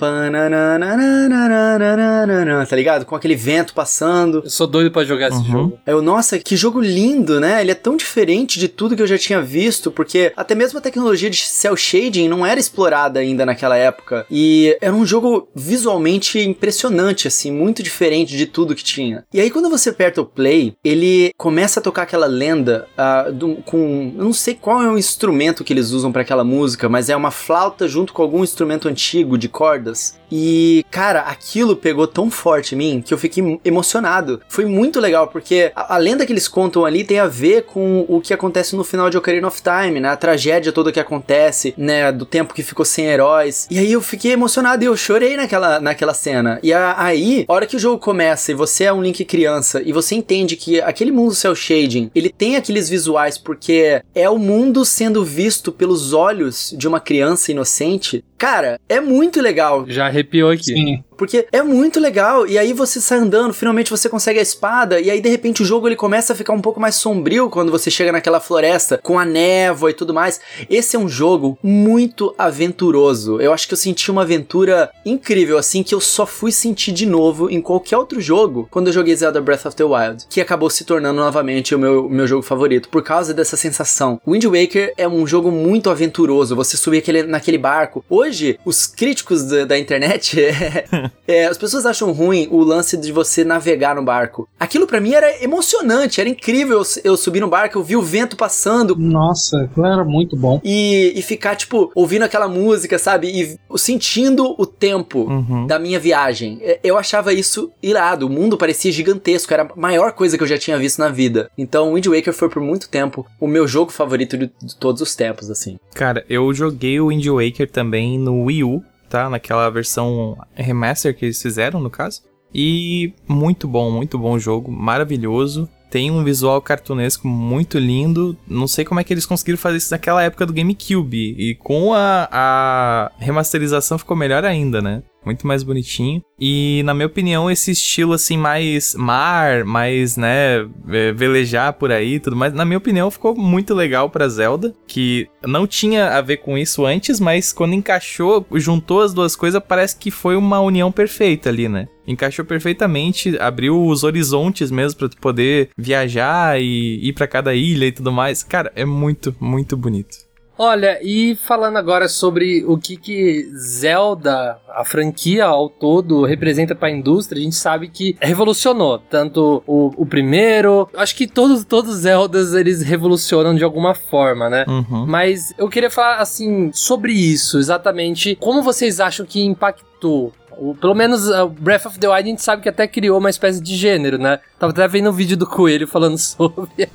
Tá 2.69 2.75
ligado? 2.75 3.05
Com 3.05 3.15
aquele 3.15 3.35
vento 3.35 3.73
passando. 3.73 4.41
Eu 4.43 4.49
sou 4.49 4.67
doido 4.67 4.91
pra 4.91 5.03
jogar 5.03 5.29
esse 5.29 5.37
Uhum. 5.39 5.45
jogo. 5.45 5.79
Eu, 5.85 6.01
nossa, 6.01 6.37
que 6.39 6.55
jogo 6.55 6.79
lindo, 6.79 7.39
né? 7.39 7.61
Ele 7.61 7.71
é 7.71 7.75
tão 7.75 7.95
diferente 7.95 8.59
de 8.59 8.67
tudo 8.67 8.95
que 8.95 9.01
eu 9.01 9.07
já 9.07 9.17
tinha 9.17 9.41
visto, 9.41 9.91
porque 9.91 10.31
até 10.35 10.53
mesmo 10.55 10.77
a 10.79 10.81
tecnologia 10.81 11.29
de 11.29 11.37
cel 11.37 11.75
shading 11.75 12.27
não 12.27 12.45
era 12.45 12.59
explorada 12.59 13.19
ainda 13.19 13.45
naquela 13.45 13.77
época. 13.77 14.25
E 14.29 14.77
era 14.81 14.93
um 14.93 15.05
jogo 15.05 15.47
visualmente 15.55 16.39
impressionante, 16.39 17.27
assim, 17.27 17.51
muito 17.51 17.81
diferente 17.81 18.35
de 18.35 18.45
tudo 18.45 18.75
que 18.75 18.83
tinha. 18.83 19.23
E 19.33 19.39
aí, 19.39 19.49
quando 19.49 19.69
você 19.69 19.89
aperta 19.89 20.21
o 20.21 20.25
play, 20.25 20.73
ele 20.83 21.31
começa 21.37 21.79
a 21.79 21.83
tocar 21.83 22.03
aquela 22.03 22.25
lenda 22.27 22.87
ah, 22.97 23.29
do- 23.31 23.57
com. 23.65 24.13
Eu 24.17 24.23
não 24.25 24.33
sei 24.33 24.55
qual 24.55 24.83
é 24.83 24.87
o 24.89 24.97
instrumento 24.97 25.63
que 25.63 25.73
eles 25.73 25.91
usam 25.91 26.11
pra 26.11 26.21
aquela 26.21 26.43
música, 26.43 26.89
mas 26.89 27.09
é 27.09 27.15
uma 27.15 27.31
flauta 27.31 27.68
junto 27.87 28.11
com 28.11 28.21
algum 28.21 28.43
instrumento 28.43 28.89
antigo 28.89 29.37
de 29.37 29.47
cordas. 29.47 30.18
E, 30.31 30.85
cara, 30.91 31.21
aquilo 31.21 31.75
pegou 31.75 32.07
tão 32.07 32.29
forte 32.29 32.75
em 32.75 32.77
mim 32.77 33.03
que 33.05 33.13
eu 33.13 33.17
fiquei 33.17 33.59
emocionado. 33.63 34.41
Foi 34.47 34.65
muito 34.65 34.99
legal, 34.99 35.27
porque 35.27 35.71
a, 35.75 35.95
a 35.95 35.97
lenda 35.97 36.25
que 36.25 36.31
eles 36.33 36.47
contam 36.47 36.85
ali 36.85 37.03
tem 37.03 37.19
a 37.19 37.27
ver 37.27 37.63
com 37.63 38.05
o 38.07 38.21
que 38.21 38.33
acontece 38.33 38.75
no 38.75 38.83
final 38.83 39.09
de 39.09 39.17
Ocarina 39.17 39.47
of 39.47 39.61
Time, 39.61 39.99
né? 39.99 40.09
A 40.09 40.17
tragédia 40.17 40.71
toda 40.71 40.91
que 40.91 40.99
acontece, 40.99 41.73
né? 41.77 42.11
Do 42.11 42.25
tempo 42.25 42.53
que 42.53 42.63
ficou 42.63 42.85
sem 42.85 43.05
heróis. 43.05 43.67
E 43.71 43.79
aí 43.79 43.91
eu 43.91 44.01
fiquei 44.01 44.31
emocionado 44.31 44.83
e 44.83 44.87
eu 44.87 44.95
chorei 44.97 45.35
naquela, 45.37 45.79
naquela 45.79 46.13
cena. 46.13 46.59
E 46.61 46.71
a- 46.73 46.95
aí, 46.97 47.45
a 47.47 47.53
hora 47.53 47.65
que 47.65 47.75
o 47.75 47.79
jogo 47.79 47.97
começa 47.99 48.51
e 48.51 48.55
você 48.55 48.85
é 48.85 48.93
um 48.93 49.01
Link 49.01 49.23
criança 49.25 49.81
e 49.83 49.91
você 49.91 50.15
entende 50.15 50.55
que 50.55 50.81
aquele 50.81 51.11
mundo 51.11 51.33
cel 51.33 51.55
shading, 51.55 52.11
ele 52.13 52.29
tem 52.29 52.55
aqueles 52.55 52.89
visuais 52.89 53.37
porque 53.37 54.01
é 54.13 54.29
o 54.29 54.37
mundo 54.37 54.83
sendo 54.85 55.23
visto 55.23 55.71
pelos 55.71 56.13
olhos 56.13 56.73
de 56.77 56.87
uma 56.87 56.99
criança 56.99 57.51
inocente. 57.51 58.23
Cara, 58.39 58.79
é 58.87 59.01
muito 59.01 59.41
legal. 59.41 59.85
Já 59.87 60.07
arrepiou 60.07 60.49
aqui. 60.49 60.63
Sim. 60.63 61.03
Porque 61.19 61.45
é 61.51 61.61
muito 61.61 61.99
legal, 61.99 62.47
e 62.47 62.57
aí 62.57 62.71
você 62.71 63.01
sai 63.01 63.19
andando, 63.19 63.53
finalmente 63.53 63.91
você 63.91 64.07
consegue 64.07 64.39
a 64.39 64.41
espada, 64.41 65.01
e 65.01 65.11
aí 65.11 65.19
de 65.19 65.27
repente 65.27 65.61
o 65.61 65.65
jogo 65.65 65.85
ele 65.85 65.97
começa 65.97 66.31
a 66.31 66.35
ficar 66.35 66.53
um 66.53 66.61
pouco 66.61 66.79
mais 66.79 66.95
sombrio 66.95 67.49
quando 67.49 67.73
você 67.73 67.91
chega 67.91 68.13
naquela 68.13 68.39
floresta, 68.39 68.97
com 69.03 69.19
a 69.19 69.25
névoa 69.25 69.91
e 69.91 69.93
tudo 69.93 70.13
mais. 70.13 70.39
Esse 70.69 70.95
é 70.95 70.99
um 70.99 71.09
jogo 71.09 71.59
muito 71.61 72.33
aventuroso. 72.37 73.41
Eu 73.41 73.51
acho 73.51 73.67
que 73.67 73.73
eu 73.73 73.77
senti 73.77 74.09
uma 74.09 74.21
aventura 74.21 74.89
incrível, 75.05 75.57
assim, 75.57 75.83
que 75.83 75.93
eu 75.93 75.99
só 75.99 76.25
fui 76.25 76.53
sentir 76.53 76.93
de 76.93 77.05
novo 77.05 77.49
em 77.49 77.61
qualquer 77.61 77.97
outro 77.97 78.21
jogo 78.21 78.69
quando 78.71 78.87
eu 78.87 78.93
joguei 78.93 79.13
Zelda 79.13 79.41
Breath 79.41 79.65
of 79.65 79.75
the 79.75 79.83
Wild, 79.83 80.25
que 80.29 80.39
acabou 80.39 80.69
se 80.69 80.85
tornando 80.85 81.19
novamente 81.19 81.75
o 81.75 81.79
meu, 81.79 82.09
meu 82.09 82.27
jogo 82.27 82.43
favorito, 82.43 82.87
por 82.87 83.03
causa 83.03 83.33
dessa 83.33 83.57
sensação. 83.57 84.21
Wind 84.25 84.45
Waker 84.45 84.93
é 84.97 85.07
um 85.07 85.27
jogo 85.27 85.51
muito 85.51 85.89
aventuroso, 85.89 86.55
você 86.55 86.77
subir 86.77 86.99
aquele, 86.99 87.23
naquele 87.23 87.57
barco. 87.57 88.05
Hoje, 88.09 88.57
os 88.63 88.87
críticos 88.87 89.43
da, 89.43 89.65
da 89.65 89.77
internet 89.77 90.37
É, 91.27 91.45
as 91.45 91.57
pessoas 91.57 91.85
acham 91.85 92.11
ruim 92.11 92.47
o 92.51 92.59
lance 92.63 92.97
de 92.97 93.11
você 93.11 93.43
navegar 93.43 93.95
no 93.95 94.03
barco. 94.03 94.47
Aquilo 94.59 94.87
pra 94.87 94.99
mim 94.99 95.13
era 95.13 95.43
emocionante, 95.43 96.19
era 96.19 96.29
incrível 96.29 96.79
eu, 96.79 96.83
eu 97.03 97.17
subir 97.17 97.39
no 97.39 97.47
barco, 97.47 97.77
eu 97.77 97.83
vi 97.83 97.95
o 97.95 98.01
vento 98.01 98.35
passando 98.35 98.95
Nossa, 98.97 99.61
aquilo 99.63 99.85
era 99.85 100.03
muito 100.03 100.35
bom. 100.35 100.59
e, 100.63 101.13
e 101.15 101.21
ficar, 101.21 101.55
tipo, 101.55 101.91
ouvindo 101.93 102.23
aquela 102.23 102.47
música, 102.47 102.97
sabe? 102.97 103.27
E 103.29 103.57
sentindo 103.77 104.55
o 104.57 104.65
tempo 104.65 105.19
Uhum. 105.29 105.67
da 105.67 105.77
minha 105.79 105.99
viagem. 105.99 106.59
É, 106.61 106.79
Eu 106.83 106.97
achava 106.97 107.33
isso 107.33 107.71
irado, 107.81 108.25
o 108.27 108.29
mundo 108.29 108.57
parecia 108.57 108.91
gigantesco, 108.91 109.53
era 109.53 109.63
a 109.63 109.79
maior 109.79 110.11
coisa 110.13 110.37
que 110.37 110.43
eu 110.43 110.47
já 110.47 110.57
tinha 110.57 110.77
visto 110.77 110.99
na 110.99 111.09
vida. 111.09 111.49
Então, 111.57 111.93
Wind 111.93 112.07
Waker 112.07 112.33
foi 112.33 112.49
por 112.49 112.61
muito 112.61 112.89
tempo 112.89 113.25
o 113.39 113.47
meu 113.47 113.67
jogo 113.67 113.91
favorito 113.91 114.37
de, 114.37 114.51
de 114.61 114.75
todos 114.75 115.01
os 115.01 115.15
tempos, 115.15 115.49
assim. 115.49 115.77
Cara, 115.93 116.23
eu 116.29 116.51
joguei 116.53 116.99
o 116.99 117.07
Wind 117.07 117.25
Waker 117.27 117.69
também 117.69 118.17
no 118.17 118.43
Wii 118.45 118.63
U, 118.63 118.83
tá? 119.09 119.29
Naquela 119.29 119.69
versão 119.69 120.37
remaster 120.53 121.15
que 121.15 121.25
eles 121.25 121.41
fizeram, 121.41 121.79
no 121.79 121.89
caso. 121.89 122.21
E 122.53 123.13
muito 123.27 123.67
bom, 123.67 123.91
muito 123.91 124.17
bom 124.17 124.39
jogo, 124.39 124.71
maravilhoso. 124.71 125.67
Tem 125.89 126.11
um 126.11 126.23
visual 126.23 126.61
cartunesco 126.61 127.27
muito 127.27 127.79
lindo. 127.79 128.37
Não 128.47 128.67
sei 128.67 128.85
como 128.85 128.99
é 128.99 129.03
que 129.03 129.11
eles 129.11 129.25
conseguiram 129.25 129.57
fazer 129.57 129.77
isso 129.77 129.91
naquela 129.91 130.21
época 130.21 130.45
do 130.45 130.53
GameCube. 130.53 131.35
E 131.37 131.55
com 131.55 131.93
a, 131.93 132.29
a 132.31 133.11
remasterização 133.17 133.97
ficou 133.97 134.15
melhor 134.15 134.45
ainda, 134.45 134.81
né? 134.81 135.01
Muito 135.25 135.45
mais 135.45 135.63
bonitinho. 135.63 136.23
E, 136.39 136.81
na 136.85 136.93
minha 136.93 137.07
opinião, 137.07 137.51
esse 137.51 137.71
estilo 137.71 138.13
assim, 138.13 138.37
mais 138.37 138.95
mar, 138.95 139.65
mais, 139.65 140.15
né, 140.15 140.65
é, 140.89 141.11
velejar 141.11 141.73
por 141.73 141.91
aí 141.91 142.19
tudo 142.19 142.35
mais, 142.35 142.53
na 142.53 142.63
minha 142.63 142.77
opinião, 142.77 143.11
ficou 143.11 143.35
muito 143.35 143.73
legal 143.73 144.09
pra 144.09 144.29
Zelda. 144.29 144.73
Que 144.87 145.27
não 145.45 145.67
tinha 145.67 146.17
a 146.17 146.21
ver 146.21 146.37
com 146.37 146.57
isso 146.57 146.85
antes, 146.85 147.19
mas 147.19 147.51
quando 147.51 147.73
encaixou, 147.73 148.45
juntou 148.55 149.01
as 149.01 149.13
duas 149.13 149.35
coisas, 149.35 149.61
parece 149.65 149.97
que 149.97 150.11
foi 150.11 150.35
uma 150.35 150.59
união 150.61 150.91
perfeita 150.91 151.49
ali, 151.49 151.67
né? 151.67 151.87
Encaixou 152.07 152.43
perfeitamente, 152.43 153.37
abriu 153.37 153.85
os 153.85 154.03
horizontes 154.03 154.71
mesmo 154.71 154.97
pra 154.97 155.09
tu 155.09 155.17
poder 155.17 155.69
viajar 155.77 156.59
e 156.59 156.99
ir 157.07 157.13
pra 157.13 157.27
cada 157.27 157.53
ilha 157.53 157.85
e 157.85 157.91
tudo 157.91 158.11
mais. 158.11 158.41
Cara, 158.41 158.71
é 158.75 158.83
muito, 158.83 159.35
muito 159.39 159.77
bonito. 159.77 160.28
Olha, 160.61 160.99
e 161.01 161.37
falando 161.37 161.77
agora 161.77 162.09
sobre 162.09 162.65
o 162.65 162.77
que, 162.77 162.97
que 162.97 163.49
Zelda, 163.57 164.59
a 164.67 164.83
franquia 164.83 165.45
ao 165.45 165.69
todo, 165.69 166.25
representa 166.25 166.75
para 166.75 166.89
a 166.89 166.91
indústria, 166.91 167.39
a 167.39 167.43
gente 167.43 167.55
sabe 167.55 167.87
que 167.87 168.17
revolucionou 168.19 168.99
tanto 168.99 169.63
o, 169.65 169.93
o 169.95 170.05
primeiro. 170.05 170.89
Acho 170.97 171.15
que 171.15 171.27
todos, 171.27 171.63
todos 171.63 171.95
os 171.95 172.01
Zeldas 172.01 172.53
eles 172.53 172.81
revolucionam 172.81 173.55
de 173.55 173.63
alguma 173.63 173.95
forma, 173.95 174.49
né? 174.49 174.65
Uhum. 174.67 175.05
Mas 175.07 175.53
eu 175.57 175.69
queria 175.69 175.89
falar 175.89 176.17
assim 176.17 176.71
sobre 176.73 177.13
isso, 177.13 177.57
exatamente. 177.57 178.35
Como 178.35 178.61
vocês 178.61 178.99
acham 178.99 179.25
que 179.25 179.41
impactou? 179.41 180.33
O- 180.61 180.75
pelo 180.75 180.93
menos 180.93 181.27
uh, 181.29 181.47
Breath 181.47 181.85
of 181.85 181.99
the 181.99 182.07
Wild 182.07 182.21
a 182.21 182.25
gente 182.31 182.41
sabe 182.41 182.61
que 182.61 182.69
até 182.69 182.85
criou 182.87 183.17
uma 183.17 183.29
espécie 183.29 183.61
de 183.61 183.75
gênero, 183.75 184.17
né? 184.17 184.39
Tava 184.59 184.71
até 184.73 184.85
vendo 184.87 185.09
um 185.09 185.13
vídeo 185.13 185.37
do 185.37 185.47
Coelho 185.47 185.87
falando 185.87 186.17
sobre. 186.19 186.87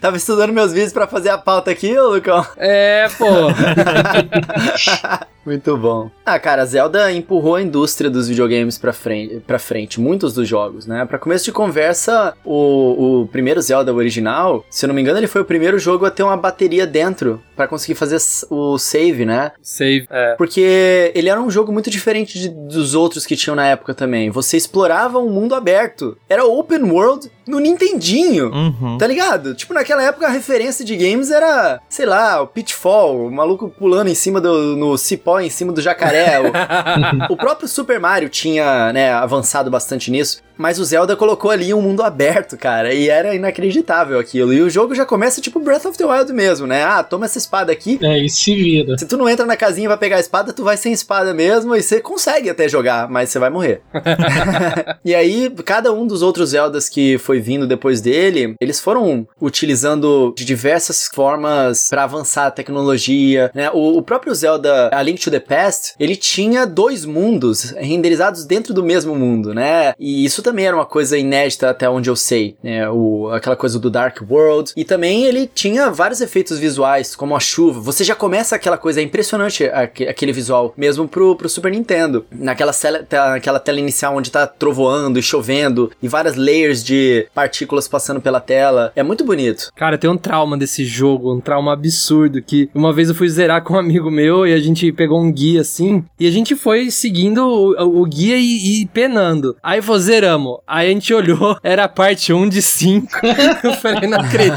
Tava 0.00 0.16
estudando 0.16 0.52
meus 0.52 0.72
vídeos 0.72 0.92
pra 0.92 1.06
fazer 1.06 1.30
a 1.30 1.38
pauta 1.38 1.70
aqui, 1.70 1.96
ô 1.96 2.08
Lucão. 2.10 2.44
é, 2.56 3.08
pô. 3.16 3.26
Muito 5.48 5.76
bom. 5.78 6.10
Ah, 6.26 6.38
cara, 6.38 6.64
Zelda 6.66 7.10
empurrou 7.10 7.54
a 7.56 7.62
indústria 7.62 8.10
dos 8.10 8.28
videogames 8.28 8.76
pra 8.76 8.92
frente, 8.92 9.40
pra 9.46 9.58
frente 9.58 9.98
muitos 9.98 10.34
dos 10.34 10.46
jogos, 10.46 10.86
né? 10.86 11.06
Pra 11.06 11.18
começo 11.18 11.44
de 11.46 11.52
conversa, 11.52 12.34
o, 12.44 13.22
o 13.22 13.26
primeiro 13.28 13.60
Zelda 13.62 13.92
original, 13.94 14.62
se 14.68 14.84
eu 14.84 14.88
não 14.88 14.94
me 14.94 15.00
engano, 15.00 15.18
ele 15.18 15.26
foi 15.26 15.40
o 15.40 15.44
primeiro 15.44 15.78
jogo 15.78 16.04
a 16.04 16.10
ter 16.10 16.22
uma 16.22 16.36
bateria 16.36 16.86
dentro 16.86 17.40
pra 17.56 17.66
conseguir 17.66 17.94
fazer 17.94 18.18
o 18.50 18.76
save, 18.78 19.24
né? 19.24 19.52
Save. 19.62 20.06
É. 20.10 20.34
Porque 20.36 21.10
ele 21.14 21.28
era 21.30 21.40
um 21.40 21.50
jogo 21.50 21.72
muito 21.72 21.90
diferente 21.90 22.38
de- 22.38 22.48
dos 22.50 22.94
outros 22.94 23.24
que 23.24 23.34
tinham 23.36 23.56
na 23.56 23.66
época 23.66 23.94
também. 23.94 24.30
Você 24.30 24.56
explorava 24.56 25.18
um 25.18 25.30
mundo 25.30 25.54
aberto. 25.54 26.16
Era 26.28 26.44
open 26.44 26.82
world 26.84 27.30
no 27.48 27.58
Nintendinho. 27.58 28.52
Uhum. 28.52 28.98
Tá 28.98 29.06
ligado? 29.06 29.54
Tipo, 29.54 29.74
naquela 29.74 30.02
época 30.02 30.26
a 30.26 30.30
referência 30.30 30.84
de 30.84 30.96
games 30.96 31.30
era, 31.30 31.80
sei 31.88 32.06
lá, 32.06 32.40
o 32.40 32.46
Pitfall, 32.46 33.26
o 33.26 33.30
maluco 33.30 33.68
pulando 33.68 34.08
em 34.08 34.14
cima 34.14 34.40
do 34.40 34.76
no 34.76 34.96
cipó, 34.96 35.40
em 35.40 35.50
cima 35.50 35.72
do 35.72 35.80
jacaré. 35.80 36.38
o, 36.40 36.52
o 37.32 37.36
próprio 37.36 37.66
Super 37.66 37.98
Mario 37.98 38.28
tinha, 38.28 38.92
né, 38.92 39.12
avançado 39.12 39.70
bastante 39.70 40.10
nisso, 40.10 40.42
mas 40.58 40.78
o 40.78 40.84
Zelda 40.84 41.16
colocou 41.16 41.50
ali 41.50 41.72
um 41.72 41.80
mundo 41.80 42.02
aberto, 42.02 42.56
cara, 42.58 42.92
e 42.92 43.08
era 43.08 43.34
inacreditável 43.34 44.18
aquilo. 44.18 44.52
E 44.52 44.60
o 44.60 44.68
jogo 44.68 44.94
já 44.94 45.06
começa 45.06 45.40
tipo 45.40 45.60
Breath 45.60 45.86
of 45.86 45.96
the 45.96 46.04
Wild 46.04 46.32
mesmo, 46.32 46.66
né? 46.66 46.82
Ah, 46.82 47.02
toma 47.02 47.26
essa 47.26 47.38
espada 47.38 47.72
aqui. 47.72 47.98
É, 48.02 48.18
e 48.18 48.28
se 48.28 48.54
vira. 48.54 48.98
Se 48.98 49.06
tu 49.06 49.16
não 49.16 49.28
entra 49.28 49.46
na 49.46 49.56
casinha 49.56 49.84
e 49.84 49.88
vai 49.88 49.96
pegar 49.96 50.16
a 50.16 50.20
espada, 50.20 50.52
tu 50.52 50.64
vai 50.64 50.76
sem 50.76 50.92
espada 50.92 51.32
mesmo 51.32 51.74
e 51.74 51.82
você 51.82 52.00
consegue 52.00 52.50
até 52.50 52.68
jogar, 52.68 53.08
mas 53.08 53.30
você 53.30 53.38
vai 53.38 53.50
morrer. 53.50 53.80
e 55.04 55.14
aí, 55.14 55.50
cada 55.64 55.92
um 55.92 56.06
dos 56.06 56.22
outros 56.22 56.50
Zeldas 56.50 56.88
que 56.88 57.18
foi 57.18 57.40
vindo 57.40 57.66
depois 57.66 58.00
dele, 58.00 58.54
eles 58.60 58.80
foram 58.80 59.26
utilizando 59.40 60.32
de 60.36 60.44
diversas 60.44 61.06
formas 61.06 61.88
pra 61.88 62.04
avançar 62.04 62.46
a 62.46 62.50
tecnologia, 62.50 63.50
né? 63.54 63.70
O, 63.70 63.98
o 63.98 64.02
próprio 64.02 64.34
Zelda 64.34 64.90
A 64.92 65.02
Link 65.02 65.20
to 65.20 65.30
the 65.30 65.40
Past, 65.40 65.94
ele 65.98 66.16
tinha 66.16 66.66
dois 66.66 67.04
mundos 67.04 67.70
renderizados 67.76 68.44
dentro 68.44 68.72
do 68.72 68.82
mesmo 68.82 69.14
mundo, 69.14 69.54
né? 69.54 69.92
E 69.98 70.24
isso 70.24 70.42
também 70.48 70.66
era 70.66 70.76
uma 70.76 70.86
coisa 70.86 71.16
inédita 71.18 71.68
até 71.70 71.88
onde 71.88 72.08
eu 72.08 72.16
sei, 72.16 72.56
né? 72.62 72.88
O, 72.90 73.28
aquela 73.30 73.56
coisa 73.56 73.78
do 73.78 73.90
Dark 73.90 74.18
World. 74.28 74.72
E 74.76 74.84
também 74.84 75.24
ele 75.24 75.46
tinha 75.52 75.90
vários 75.90 76.20
efeitos 76.20 76.58
visuais, 76.58 77.14
como 77.14 77.36
a 77.36 77.40
chuva. 77.40 77.80
Você 77.80 78.02
já 78.04 78.14
começa 78.14 78.56
aquela 78.56 78.78
coisa, 78.78 79.00
é 79.00 79.02
impressionante 79.02 79.64
aque- 79.64 80.08
aquele 80.08 80.32
visual, 80.32 80.72
mesmo 80.76 81.06
pro, 81.06 81.36
pro 81.36 81.48
Super 81.48 81.70
Nintendo. 81.72 82.24
Naquela, 82.30 82.72
cela, 82.72 83.00
te- 83.02 83.16
naquela 83.16 83.60
tela 83.60 83.78
inicial 83.78 84.16
onde 84.16 84.30
tá 84.30 84.46
trovoando 84.46 85.18
e 85.18 85.22
chovendo, 85.22 85.90
e 86.02 86.08
várias 86.08 86.34
layers 86.36 86.82
de 86.82 87.26
partículas 87.34 87.86
passando 87.86 88.20
pela 88.20 88.40
tela. 88.40 88.92
É 88.96 89.02
muito 89.02 89.24
bonito. 89.24 89.70
Cara, 89.76 89.98
tem 89.98 90.08
um 90.08 90.16
trauma 90.16 90.56
desse 90.56 90.84
jogo, 90.84 91.34
um 91.34 91.40
trauma 91.40 91.72
absurdo, 91.72 92.40
que 92.42 92.70
uma 92.74 92.92
vez 92.92 93.08
eu 93.08 93.14
fui 93.14 93.28
zerar 93.28 93.62
com 93.62 93.74
um 93.74 93.78
amigo 93.78 94.10
meu 94.10 94.46
e 94.46 94.52
a 94.54 94.58
gente 94.58 94.90
pegou 94.92 95.20
um 95.20 95.30
guia 95.30 95.60
assim, 95.60 96.04
e 96.18 96.26
a 96.26 96.30
gente 96.30 96.54
foi 96.56 96.90
seguindo 96.90 97.38
o, 97.46 98.00
o 98.00 98.04
guia 98.06 98.36
e, 98.38 98.82
e 98.82 98.86
penando. 98.86 99.56
Aí 99.62 99.82
foi, 99.82 99.98
zeramos. 99.98 100.37
Aí 100.66 100.88
a 100.88 100.92
gente 100.92 101.12
olhou, 101.12 101.56
era 101.62 101.84
a 101.84 101.88
parte 101.88 102.32
1 102.32 102.48
de 102.48 102.62
5. 102.62 103.08
eu 103.64 103.72
falei, 103.74 104.08
não 104.08 104.18
acredito. 104.20 104.56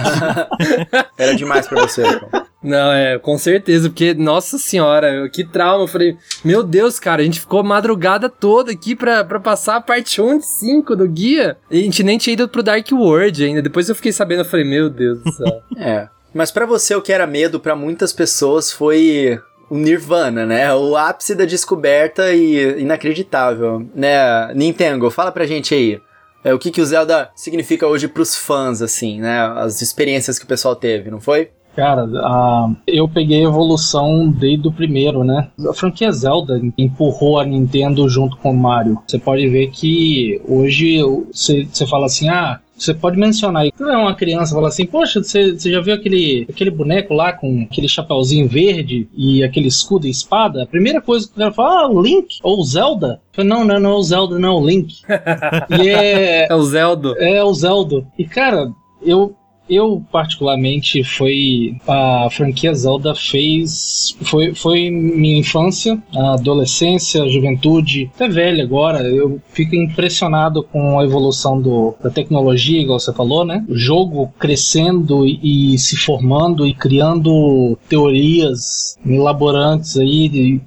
Era 1.17 1.35
demais 1.35 1.67
pra 1.67 1.81
você. 1.81 2.03
Lucão. 2.03 2.51
Não, 2.63 2.91
é, 2.91 3.17
com 3.17 3.37
certeza, 3.39 3.89
porque, 3.89 4.13
nossa 4.13 4.57
senhora, 4.59 5.27
que 5.29 5.43
trauma. 5.43 5.83
Eu 5.83 5.87
falei, 5.87 6.17
meu 6.43 6.61
Deus, 6.61 6.99
cara, 6.99 7.21
a 7.21 7.25
gente 7.25 7.39
ficou 7.39 7.63
madrugada 7.63 8.29
toda 8.29 8.71
aqui 8.71 8.95
pra, 8.95 9.23
pra 9.23 9.39
passar 9.39 9.77
a 9.77 9.81
parte 9.81 10.21
1 10.21 10.37
de 10.37 10.45
5 10.45 10.95
do 10.95 11.07
guia. 11.07 11.57
E 11.71 11.79
a 11.79 11.83
gente 11.83 12.03
nem 12.03 12.17
tinha 12.17 12.33
ido 12.33 12.47
pro 12.47 12.61
Dark 12.61 12.87
World 12.91 13.43
ainda. 13.43 13.61
Depois 13.61 13.89
eu 13.89 13.95
fiquei 13.95 14.11
sabendo, 14.11 14.41
eu 14.41 14.45
falei, 14.45 14.65
meu 14.65 14.89
Deus 14.89 15.23
do 15.23 15.31
céu. 15.31 15.61
é. 15.77 16.07
Mas 16.33 16.51
para 16.51 16.65
você, 16.65 16.95
o 16.95 17.01
que 17.01 17.11
era 17.11 17.27
medo 17.27 17.59
para 17.59 17.75
muitas 17.75 18.13
pessoas 18.13 18.71
foi 18.71 19.39
o 19.71 19.77
Nirvana, 19.77 20.45
né? 20.45 20.73
O 20.75 20.97
ápice 20.97 21.33
da 21.33 21.45
descoberta 21.45 22.33
e 22.33 22.81
inacreditável, 22.81 23.87
né? 23.95 24.53
Nintendo, 24.53 25.09
fala 25.09 25.31
pra 25.31 25.47
gente 25.47 25.73
aí. 25.73 25.97
É, 26.43 26.53
o 26.53 26.59
que, 26.59 26.71
que 26.71 26.81
o 26.81 26.85
Zelda 26.85 27.29
significa 27.33 27.87
hoje 27.87 28.09
pros 28.09 28.35
fãs, 28.35 28.81
assim, 28.81 29.21
né? 29.21 29.39
As 29.55 29.81
experiências 29.81 30.37
que 30.37 30.43
o 30.43 30.47
pessoal 30.47 30.75
teve, 30.75 31.09
não 31.09 31.21
foi? 31.21 31.51
Cara, 31.73 32.03
uh, 32.03 32.75
eu 32.85 33.07
peguei 33.07 33.39
a 33.39 33.47
evolução 33.47 34.29
desde 34.29 34.67
o 34.67 34.73
primeiro, 34.73 35.23
né? 35.23 35.47
A 35.69 35.73
franquia 35.73 36.11
Zelda 36.11 36.59
empurrou 36.77 37.39
a 37.39 37.45
Nintendo 37.45 38.09
junto 38.09 38.35
com 38.35 38.51
o 38.51 38.57
Mario. 38.57 39.01
Você 39.07 39.17
pode 39.17 39.47
ver 39.47 39.67
que 39.67 40.41
hoje 40.45 41.01
você 41.31 41.87
fala 41.87 42.07
assim, 42.07 42.27
ah, 42.27 42.59
você 42.81 42.93
pode 42.93 43.17
mencionar 43.17 43.63
aí. 43.63 43.71
é 43.79 43.97
uma 43.97 44.15
criança 44.15 44.55
fala 44.55 44.67
assim, 44.67 44.85
poxa, 44.85 45.21
você, 45.21 45.51
você 45.51 45.71
já 45.71 45.79
viu 45.81 45.93
aquele, 45.93 46.47
aquele 46.49 46.71
boneco 46.71 47.13
lá 47.13 47.31
com 47.31 47.67
aquele 47.69 47.87
chapéuzinho 47.87 48.47
verde 48.47 49.07
e 49.15 49.43
aquele 49.43 49.67
escudo 49.67 50.07
e 50.07 50.09
espada? 50.09 50.63
A 50.63 50.67
primeira 50.67 51.01
coisa 51.01 51.27
que 51.27 51.33
o 51.33 51.37
cara 51.37 51.51
fala, 51.51 51.81
ah, 51.81 51.89
o 51.89 52.01
Link 52.01 52.39
ou 52.41 52.63
Zelda. 52.63 53.21
Falo, 53.31 53.47
não, 53.47 53.63
não, 53.63 53.79
não 53.79 53.91
é 53.91 53.95
o 53.95 54.03
Zelda, 54.03 54.39
não, 54.39 54.57
é 54.57 54.61
o 54.61 54.65
Link. 54.65 55.01
e 55.81 55.89
é... 55.89 56.47
É 56.49 56.55
o 56.55 56.63
Zelda. 56.63 57.15
É 57.19 57.43
o 57.43 57.53
Zelda. 57.53 58.05
E, 58.17 58.25
cara, 58.25 58.71
eu 59.01 59.35
eu, 59.71 60.03
particularmente, 60.11 61.03
foi. 61.03 61.75
A 61.87 62.27
franquia 62.29 62.73
Zelda 62.73 63.15
fez. 63.15 64.15
Foi, 64.21 64.53
foi 64.53 64.89
minha 64.89 65.39
infância, 65.39 66.01
adolescência, 66.13 67.27
juventude, 67.29 68.11
até 68.15 68.27
velha 68.27 68.63
agora. 68.63 69.01
Eu 69.01 69.39
fico 69.53 69.75
impressionado 69.75 70.63
com 70.63 70.99
a 70.99 71.03
evolução 71.03 71.61
do, 71.61 71.95
da 72.03 72.09
tecnologia, 72.09 72.81
igual 72.81 72.99
você 72.99 73.13
falou, 73.13 73.45
né? 73.45 73.65
O 73.69 73.75
jogo 73.75 74.33
crescendo 74.37 75.25
e, 75.25 75.73
e 75.73 75.77
se 75.77 75.95
formando 75.95 76.67
e 76.67 76.73
criando 76.73 77.77
teorias 77.87 78.97
elaborantes 79.05 79.97
aí. 79.97 80.29
De, 80.29 80.61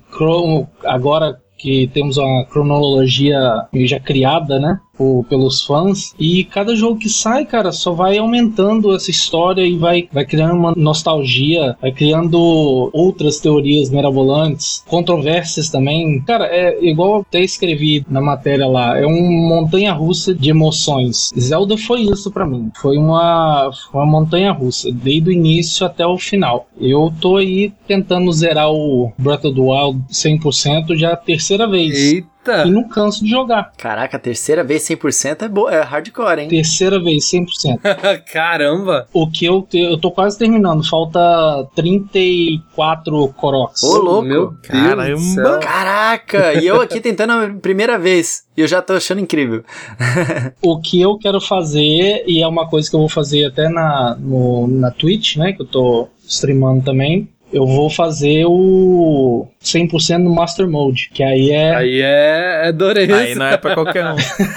agora 0.84 1.38
que 1.64 1.88
temos 1.94 2.18
uma 2.18 2.44
cronologia 2.44 3.40
já 3.86 3.98
criada, 3.98 4.60
né? 4.60 4.78
Por, 4.96 5.24
pelos 5.28 5.64
fãs. 5.64 6.14
E 6.18 6.44
cada 6.44 6.74
jogo 6.74 6.98
que 6.98 7.08
sai, 7.08 7.44
cara, 7.44 7.72
só 7.72 7.92
vai 7.92 8.18
aumentando 8.18 8.94
essa 8.94 9.10
história 9.10 9.62
e 9.62 9.76
vai, 9.76 10.08
vai 10.12 10.24
criando 10.24 10.54
uma 10.54 10.72
nostalgia, 10.76 11.76
vai 11.80 11.92
criando 11.92 12.90
outras 12.92 13.40
teorias 13.40 13.90
mirabolantes, 13.90 14.82
controvérsias 14.86 15.68
também. 15.68 16.20
Cara, 16.20 16.46
é 16.46 16.84
igual 16.84 17.14
eu 17.16 17.20
até 17.20 17.40
escrevi 17.40 18.04
na 18.08 18.20
matéria 18.20 18.66
lá, 18.66 18.98
é 18.98 19.06
um 19.06 19.48
montanha 19.48 19.92
russa 19.92 20.34
de 20.34 20.50
emoções. 20.50 21.30
Zelda 21.38 21.76
foi 21.76 22.02
isso 22.02 22.30
para 22.30 22.46
mim. 22.46 22.70
Foi 22.76 22.96
uma, 22.96 23.70
uma 23.92 24.06
montanha 24.06 24.52
russa, 24.52 24.90
desde 24.92 25.30
o 25.30 25.32
início 25.32 25.86
até 25.86 26.06
o 26.06 26.18
final. 26.18 26.66
Eu 26.80 27.12
tô 27.20 27.36
aí 27.36 27.72
tentando 27.86 28.32
zerar 28.32 28.70
o 28.70 29.12
Breath 29.18 29.44
of 29.44 29.54
the 29.54 29.60
Wild 29.60 30.02
100% 30.10 30.96
já 30.96 31.12
a 31.12 31.16
terceira 31.16 31.68
vez. 31.68 31.94
Eita! 31.94 32.33
E 32.66 32.70
não 32.70 32.88
canso 32.88 33.24
de 33.24 33.30
jogar. 33.30 33.72
Caraca, 33.76 34.18
terceira 34.18 34.62
vez 34.62 34.82
100% 34.82 35.42
é, 35.42 35.48
boa, 35.48 35.72
é 35.72 35.82
hardcore, 35.82 36.40
hein? 36.40 36.48
Terceira 36.48 37.02
vez 37.02 37.24
100%. 37.30 38.24
Caramba! 38.32 39.06
O 39.12 39.30
que 39.30 39.44
eu, 39.44 39.62
te, 39.62 39.78
eu 39.78 39.98
tô 39.98 40.10
quase 40.10 40.38
terminando. 40.38 40.86
Falta 40.86 41.66
34 41.74 43.28
Koroks. 43.36 43.82
Ô, 43.82 43.98
louco! 43.98 44.22
Meu 44.22 44.54
Caramba! 44.62 45.58
Caraca! 45.60 46.54
E 46.60 46.66
eu 46.66 46.80
aqui 46.80 47.00
tentando 47.00 47.32
a 47.32 47.50
primeira 47.60 47.98
vez. 47.98 48.44
E 48.56 48.60
eu 48.60 48.68
já 48.68 48.80
tô 48.80 48.92
achando 48.94 49.20
incrível. 49.20 49.64
o 50.62 50.80
que 50.80 51.00
eu 51.00 51.18
quero 51.18 51.40
fazer, 51.40 52.24
e 52.26 52.42
é 52.42 52.46
uma 52.46 52.68
coisa 52.68 52.88
que 52.88 52.94
eu 52.94 53.00
vou 53.00 53.08
fazer 53.08 53.46
até 53.46 53.68
na, 53.68 54.16
no, 54.18 54.66
na 54.68 54.90
Twitch, 54.90 55.36
né? 55.36 55.52
Que 55.52 55.62
eu 55.62 55.66
tô 55.66 56.08
streamando 56.26 56.84
também 56.84 57.28
eu 57.54 57.64
vou 57.64 57.88
fazer 57.88 58.44
o 58.46 59.46
100% 59.62 60.18
no 60.18 60.34
Master 60.34 60.68
Mode, 60.68 61.08
que 61.14 61.22
aí 61.22 61.50
é... 61.50 61.74
Aí 61.74 62.00
é, 62.02 62.68
é 62.68 62.72
dureza. 62.72 63.16
Aí 63.16 63.34
não 63.36 63.46
é 63.46 63.56
pra 63.56 63.74
qualquer 63.74 64.04
um. 64.06 64.16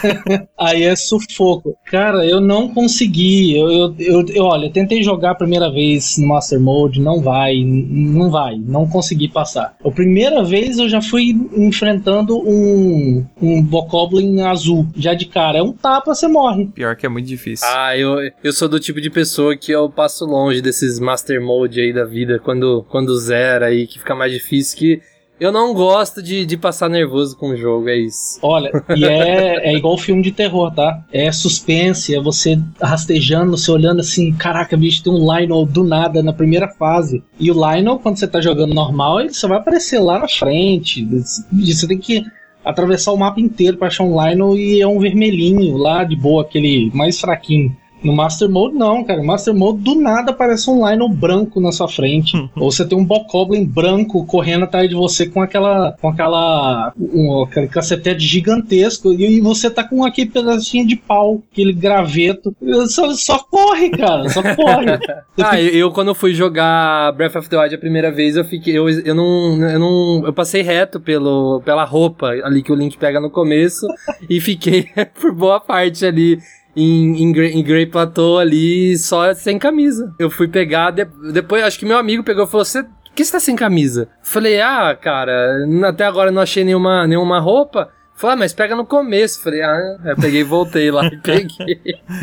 aí 0.58 0.84
é 0.84 0.96
sufoco. 0.96 1.78
Cara, 1.86 2.26
eu 2.26 2.42
não 2.42 2.74
consegui. 2.74 3.56
Eu, 3.56 3.70
eu, 3.72 3.96
eu, 4.00 4.26
eu, 4.30 4.44
olha, 4.46 4.72
tentei 4.72 5.04
jogar 5.04 5.32
a 5.32 5.36
primeira 5.36 5.72
vez 5.72 6.18
no 6.18 6.28
Master 6.28 6.60
Mode, 6.60 7.00
não 7.00 7.22
vai, 7.22 7.64
não 7.64 8.32
vai, 8.32 8.58
não 8.58 8.88
consegui 8.90 9.28
passar. 9.28 9.76
A 9.86 9.92
primeira 9.92 10.44
vez 10.44 10.80
eu 10.80 10.90
já 10.90 11.02
fui 11.02 11.36
enfrentando 11.56 12.38
um, 12.38 13.24
um 13.40 13.62
Bokoblin 13.62 14.42
azul, 14.42 14.88
já 14.96 15.14
de 15.14 15.26
cara. 15.26 15.60
É 15.60 15.62
um 15.62 15.72
tapa, 15.72 16.16
você 16.16 16.28
morre. 16.28 16.66
Pior 16.74 16.96
que 16.96 17.06
é 17.06 17.10
muito 17.10 17.28
difícil. 17.28 17.68
Ah, 17.70 17.96
eu, 17.96 18.18
eu 18.44 18.52
sou 18.52 18.68
do 18.68 18.80
tipo 18.80 19.00
de 19.00 19.12
pessoa 19.12 19.56
que 19.56 19.72
eu 19.72 19.88
passo 19.88 20.26
longe 20.26 20.62
desses 20.62 21.00
Master 21.00 21.40
Mode 21.40 21.80
aí 21.80 21.94
da 21.94 22.04
vida, 22.04 22.40
quando 22.44 22.87
quando 22.90 23.18
zera 23.18 23.68
aí, 23.68 23.88
que 23.88 24.00
fica 24.00 24.16
mais 24.16 24.32
difícil, 24.32 24.78
que 24.78 25.02
eu 25.40 25.52
não 25.52 25.72
gosto 25.72 26.22
de, 26.22 26.46
de 26.46 26.58
passar 26.58 26.90
nervoso 26.90 27.38
com 27.38 27.50
o 27.50 27.56
jogo, 27.56 27.88
é 27.90 27.96
isso. 27.96 28.40
Olha, 28.42 28.72
e 28.96 29.06
é, 29.06 29.70
é 29.70 29.76
igual 29.76 29.96
filme 29.98 30.24
de 30.24 30.32
terror, 30.32 30.74
tá? 30.74 31.04
É 31.14 31.32
suspense, 31.32 32.16
é 32.16 32.20
você 32.20 32.60
rastejando, 32.82 33.56
você 33.56 33.70
olhando 33.70 34.00
assim, 34.00 34.34
caraca, 34.34 34.76
bicho, 34.76 35.04
tem 35.04 35.14
um 35.14 35.20
Lionel 35.20 35.66
do 35.66 35.84
nada 35.84 36.24
na 36.24 36.34
primeira 36.34 36.68
fase. 36.68 37.24
E 37.40 37.52
o 37.52 37.54
Lionel, 37.54 38.00
quando 38.00 38.18
você 38.18 38.28
tá 38.28 38.42
jogando 38.42 38.74
normal, 38.74 39.22
ele 39.22 39.34
só 39.34 39.48
vai 39.48 39.60
aparecer 39.60 40.00
lá 40.00 40.18
na 40.18 40.28
frente. 40.28 41.06
Você 41.06 41.88
tem 41.88 42.00
que 42.00 42.24
atravessar 42.66 43.12
o 43.12 43.18
mapa 43.18 43.40
inteiro 43.40 43.78
para 43.78 43.88
achar 43.88 44.04
um 44.04 44.20
Lionel 44.20 44.56
e 44.56 44.82
é 44.82 44.88
um 44.88 45.00
vermelhinho 45.00 45.78
lá 45.78 46.04
de 46.04 46.16
boa, 46.16 46.42
aquele 46.42 46.90
mais 46.96 47.20
fraquinho. 47.20 47.78
No 48.04 48.14
Master 48.14 48.50
Mode, 48.50 48.76
não, 48.76 49.04
cara. 49.04 49.20
No 49.20 49.26
Master 49.26 49.54
Mode, 49.54 49.80
do 49.80 49.96
nada 49.96 50.32
aparece 50.32 50.70
um 50.70 50.88
Lionel 50.88 51.10
branco 51.10 51.60
na 51.60 51.72
sua 51.72 51.88
frente. 51.88 52.38
Ou 52.56 52.72
você 52.72 52.86
tem 52.86 52.98
um 52.98 53.04
Bokoblin 53.04 53.66
branco 53.66 54.26
correndo 54.26 54.64
atrás 54.64 54.88
de 54.88 54.96
você 54.96 55.28
com 55.28 55.42
aquela. 55.42 55.96
com 56.00 56.10
aquela. 56.10 56.94
Um, 57.00 57.44
aquele 57.44 57.68
cacetete 57.68 58.20
gigantesco. 58.20 59.14
E, 59.14 59.38
e, 59.38 59.42
você 59.42 59.70
tá 59.70 59.84
com 59.84 60.06
aquele 60.06 60.30
pedacinho 60.30 60.88
de 60.88 60.96
pau, 60.96 61.42
aquele 61.52 61.74
graveto. 61.74 62.56
Só, 62.88 63.14
só 63.14 63.40
corre, 63.40 63.90
cara. 63.90 64.30
Só 64.30 64.42
corre. 64.42 65.00
ah, 65.42 65.60
eu, 65.60 65.70
eu, 65.70 65.92
quando 65.92 66.14
fui 66.14 66.34
jogar 66.34 67.12
Breath 67.14 67.36
of 67.36 67.50
the 67.50 67.58
Wild 67.58 67.76
a 67.76 67.80
primeira 67.80 68.12
vez, 68.12 68.36
eu 68.36 68.46
fiquei. 68.46 68.78
Eu, 68.78 68.90
eu 68.90 69.16
não. 69.16 69.70
Eu 69.70 69.80
não. 69.80 70.24
Eu 70.26 70.34
passei 70.34 70.62
reto 70.62 71.00
pelo, 71.00 71.62
pela 71.66 71.84
roupa 71.84 72.28
ali 72.44 72.62
que 72.62 72.72
o 72.72 72.76
Link 72.76 72.98
pega 72.98 73.20
no 73.20 73.30
começo. 73.30 73.88
e 74.30 74.40
fiquei 74.40 74.88
por 75.20 75.34
boa 75.34 75.60
parte 75.60 76.06
ali 76.06 76.40
em, 76.78 77.24
em, 77.24 77.60
em 77.60 77.64
Grey 77.64 77.86
Plateau 77.88 78.38
ali 78.38 78.98
só 78.98 79.34
sem 79.34 79.58
camisa. 79.58 80.14
Eu 80.20 80.30
fui 80.30 80.48
pegar, 80.48 80.92
de, 80.92 81.06
depois 81.34 81.64
acho 81.64 81.80
que 81.80 81.86
meu 81.86 81.98
amigo 81.98 82.24
pegou 82.24 82.46
e 82.46 82.48
falou: 82.48 82.64
Você 82.64 82.86
que 83.18 83.26
você 83.26 83.32
tá 83.32 83.40
sem 83.40 83.56
camisa? 83.56 84.10
Falei, 84.22 84.62
ah, 84.62 84.96
cara, 84.96 85.66
até 85.88 86.06
agora 86.06 86.30
não 86.30 86.40
achei 86.40 86.64
nenhuma, 86.64 87.08
nenhuma 87.08 87.40
roupa. 87.40 87.90
Falei, 88.18 88.34
ah, 88.34 88.38
mas 88.38 88.52
pega 88.52 88.76
no 88.76 88.84
começo. 88.84 89.44
Falei, 89.44 89.62
ah, 89.62 89.98
eu 90.04 90.16
peguei 90.16 90.42
e 90.42 90.44
voltei 90.44 90.90
lá 90.90 91.06
e 91.06 91.18
peguei. 91.22 91.80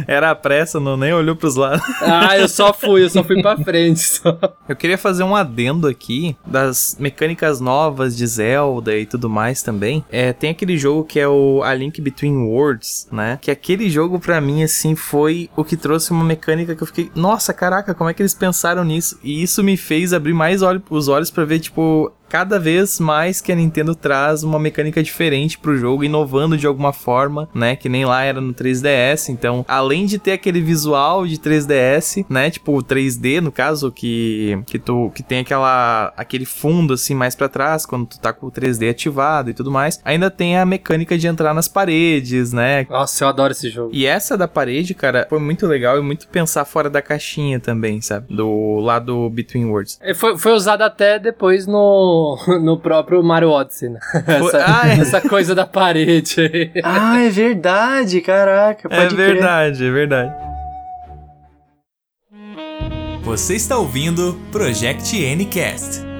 Era 0.09 0.33
a 0.33 0.35
pressa, 0.35 0.81
não 0.81 0.97
nem 0.97 1.13
olhou 1.13 1.37
pros 1.37 1.55
lados. 1.55 1.85
ah, 2.03 2.37
eu 2.37 2.49
só 2.49 2.73
fui, 2.73 3.05
eu 3.05 3.11
só 3.11 3.23
fui 3.23 3.41
pra 3.41 3.57
frente. 3.57 3.95
Só. 4.05 4.39
Eu 4.69 4.75
queria 4.75 4.99
fazer 4.99 5.23
um 5.23 5.37
adendo 5.37 5.87
aqui 5.87 6.37
das 6.45 6.97
mecânicas 6.99 7.61
novas 7.61 8.17
de 8.17 8.27
Zelda 8.27 8.97
e 8.97 9.07
tudo 9.07 9.29
mais 9.31 9.63
também. 9.63 10.05
É, 10.11 10.33
tem 10.33 10.51
aquele 10.51 10.77
jogo 10.77 11.05
que 11.05 11.21
é 11.21 11.29
o 11.29 11.63
A 11.63 11.73
Link 11.75 12.01
Between 12.01 12.37
Worlds, 12.49 13.07
né? 13.13 13.39
Que 13.41 13.51
aquele 13.51 13.89
jogo 13.89 14.19
para 14.19 14.41
mim, 14.41 14.63
assim, 14.63 14.97
foi 14.97 15.49
o 15.57 15.65
que 15.65 15.77
trouxe 15.77 16.11
uma 16.11 16.25
mecânica 16.25 16.75
que 16.75 16.83
eu 16.83 16.87
fiquei, 16.87 17.11
nossa, 17.15 17.53
caraca, 17.53 17.95
como 17.95 18.11
é 18.11 18.15
que 18.15 18.23
eles 18.23 18.35
pensaram 18.35 18.85
nisso? 18.85 19.19
E 19.23 19.43
isso 19.43 19.63
me 19.63 19.77
fez 19.77 20.13
abrir 20.13 20.35
mais 20.35 20.61
os 20.91 21.09
olhos 21.09 21.31
para 21.31 21.45
ver, 21.45 21.61
tipo, 21.61 22.13
cada 22.35 22.59
vez 22.59 22.99
mais 22.99 23.41
que 23.41 23.53
a 23.53 23.55
Nintendo 23.55 23.95
traz 23.95 24.43
uma 24.43 24.59
mecânica 24.59 25.01
diferente 25.01 25.57
pro 25.57 25.77
jogo, 25.77 26.03
inovando 26.03 26.59
de 26.59 26.67
alguma 26.67 26.93
forma, 26.93 27.49
né? 27.55 27.77
Que 27.77 27.89
nem 27.89 28.05
lá 28.05 28.25
era 28.25 28.41
no 28.41 28.53
3DS. 28.53 29.29
Então, 29.29 29.65
além 29.69 30.05
de 30.05 30.19
ter 30.19 30.33
aquele 30.33 30.61
visual 30.61 31.29
de 31.29 31.39
3DS, 31.39 32.27
né? 32.29 32.51
Tipo 32.51 32.83
3D, 32.83 33.41
no 33.41 33.53
caso, 33.53 33.93
que, 33.93 34.61
que 34.67 34.81
tu 34.81 35.13
que 35.15 35.23
tem 35.23 35.39
aquela 35.39 36.13
aquele 36.17 36.45
fundo 36.45 36.95
assim 36.95 37.15
mais 37.15 37.37
para 37.37 37.49
trás 37.49 37.87
quando 37.87 38.07
tu 38.07 38.19
tá 38.19 38.33
com 38.33 38.49
o 38.49 38.51
3D 38.51 38.91
ativado 38.91 39.51
e 39.51 39.55
tudo 39.55 39.71
mais. 39.71 40.01
Ainda 40.05 40.29
tem 40.29 40.59
a 40.59 40.67
mecânica 40.67 41.17
de 41.17 41.29
entrar 41.29 41.55
nas 41.55 41.69
paredes, 41.69 42.53
né? 42.53 42.85
Nossa, 42.91 43.23
eu 43.23 43.29
adoro 43.29 43.53
esse 43.53 43.71
jogo. 43.71 43.91
E 43.93 44.07
essa 44.07 44.37
da 44.37 44.49
parede, 44.49 44.93
cara, 44.93 45.25
foi 45.31 45.39
muito 45.39 45.69
legal 45.69 45.99
e 45.99 46.03
muito 46.03 46.27
pensar 46.27 46.65
fora 46.65 46.91
da 46.91 47.01
caixinha 47.01 47.61
também, 47.61 48.01
sabe? 48.01 48.35
Do 48.35 48.81
lado 48.81 49.31
Between 49.31 49.67
Worlds. 49.67 50.01
É, 50.03 50.13
foi, 50.13 50.37
foi 50.37 50.51
usado 50.51 50.83
até 50.83 51.17
depois 51.21 51.65
no 51.69 52.24
no, 52.61 52.79
próprio 52.79 53.23
Mario 53.23 53.51
Odyssey, 53.51 53.91
né? 53.91 54.01
Essa, 54.27 54.65
ah, 54.67 54.89
é. 54.89 55.01
essa 55.01 55.21
coisa 55.21 55.55
da 55.55 55.67
parede 55.67 56.41
aí. 56.41 56.73
Ah, 56.83 57.21
é 57.23 57.31
verdade, 57.31 58.21
caraca. 58.21 58.89
é 58.91 59.09
verdade, 59.09 59.79
crer. 59.79 59.89
é 59.89 59.93
verdade. 59.93 60.35
Você 63.23 63.55
está 63.55 63.79
ouvindo 63.79 64.39
Project 64.53 65.17
Ncast. 65.37 66.14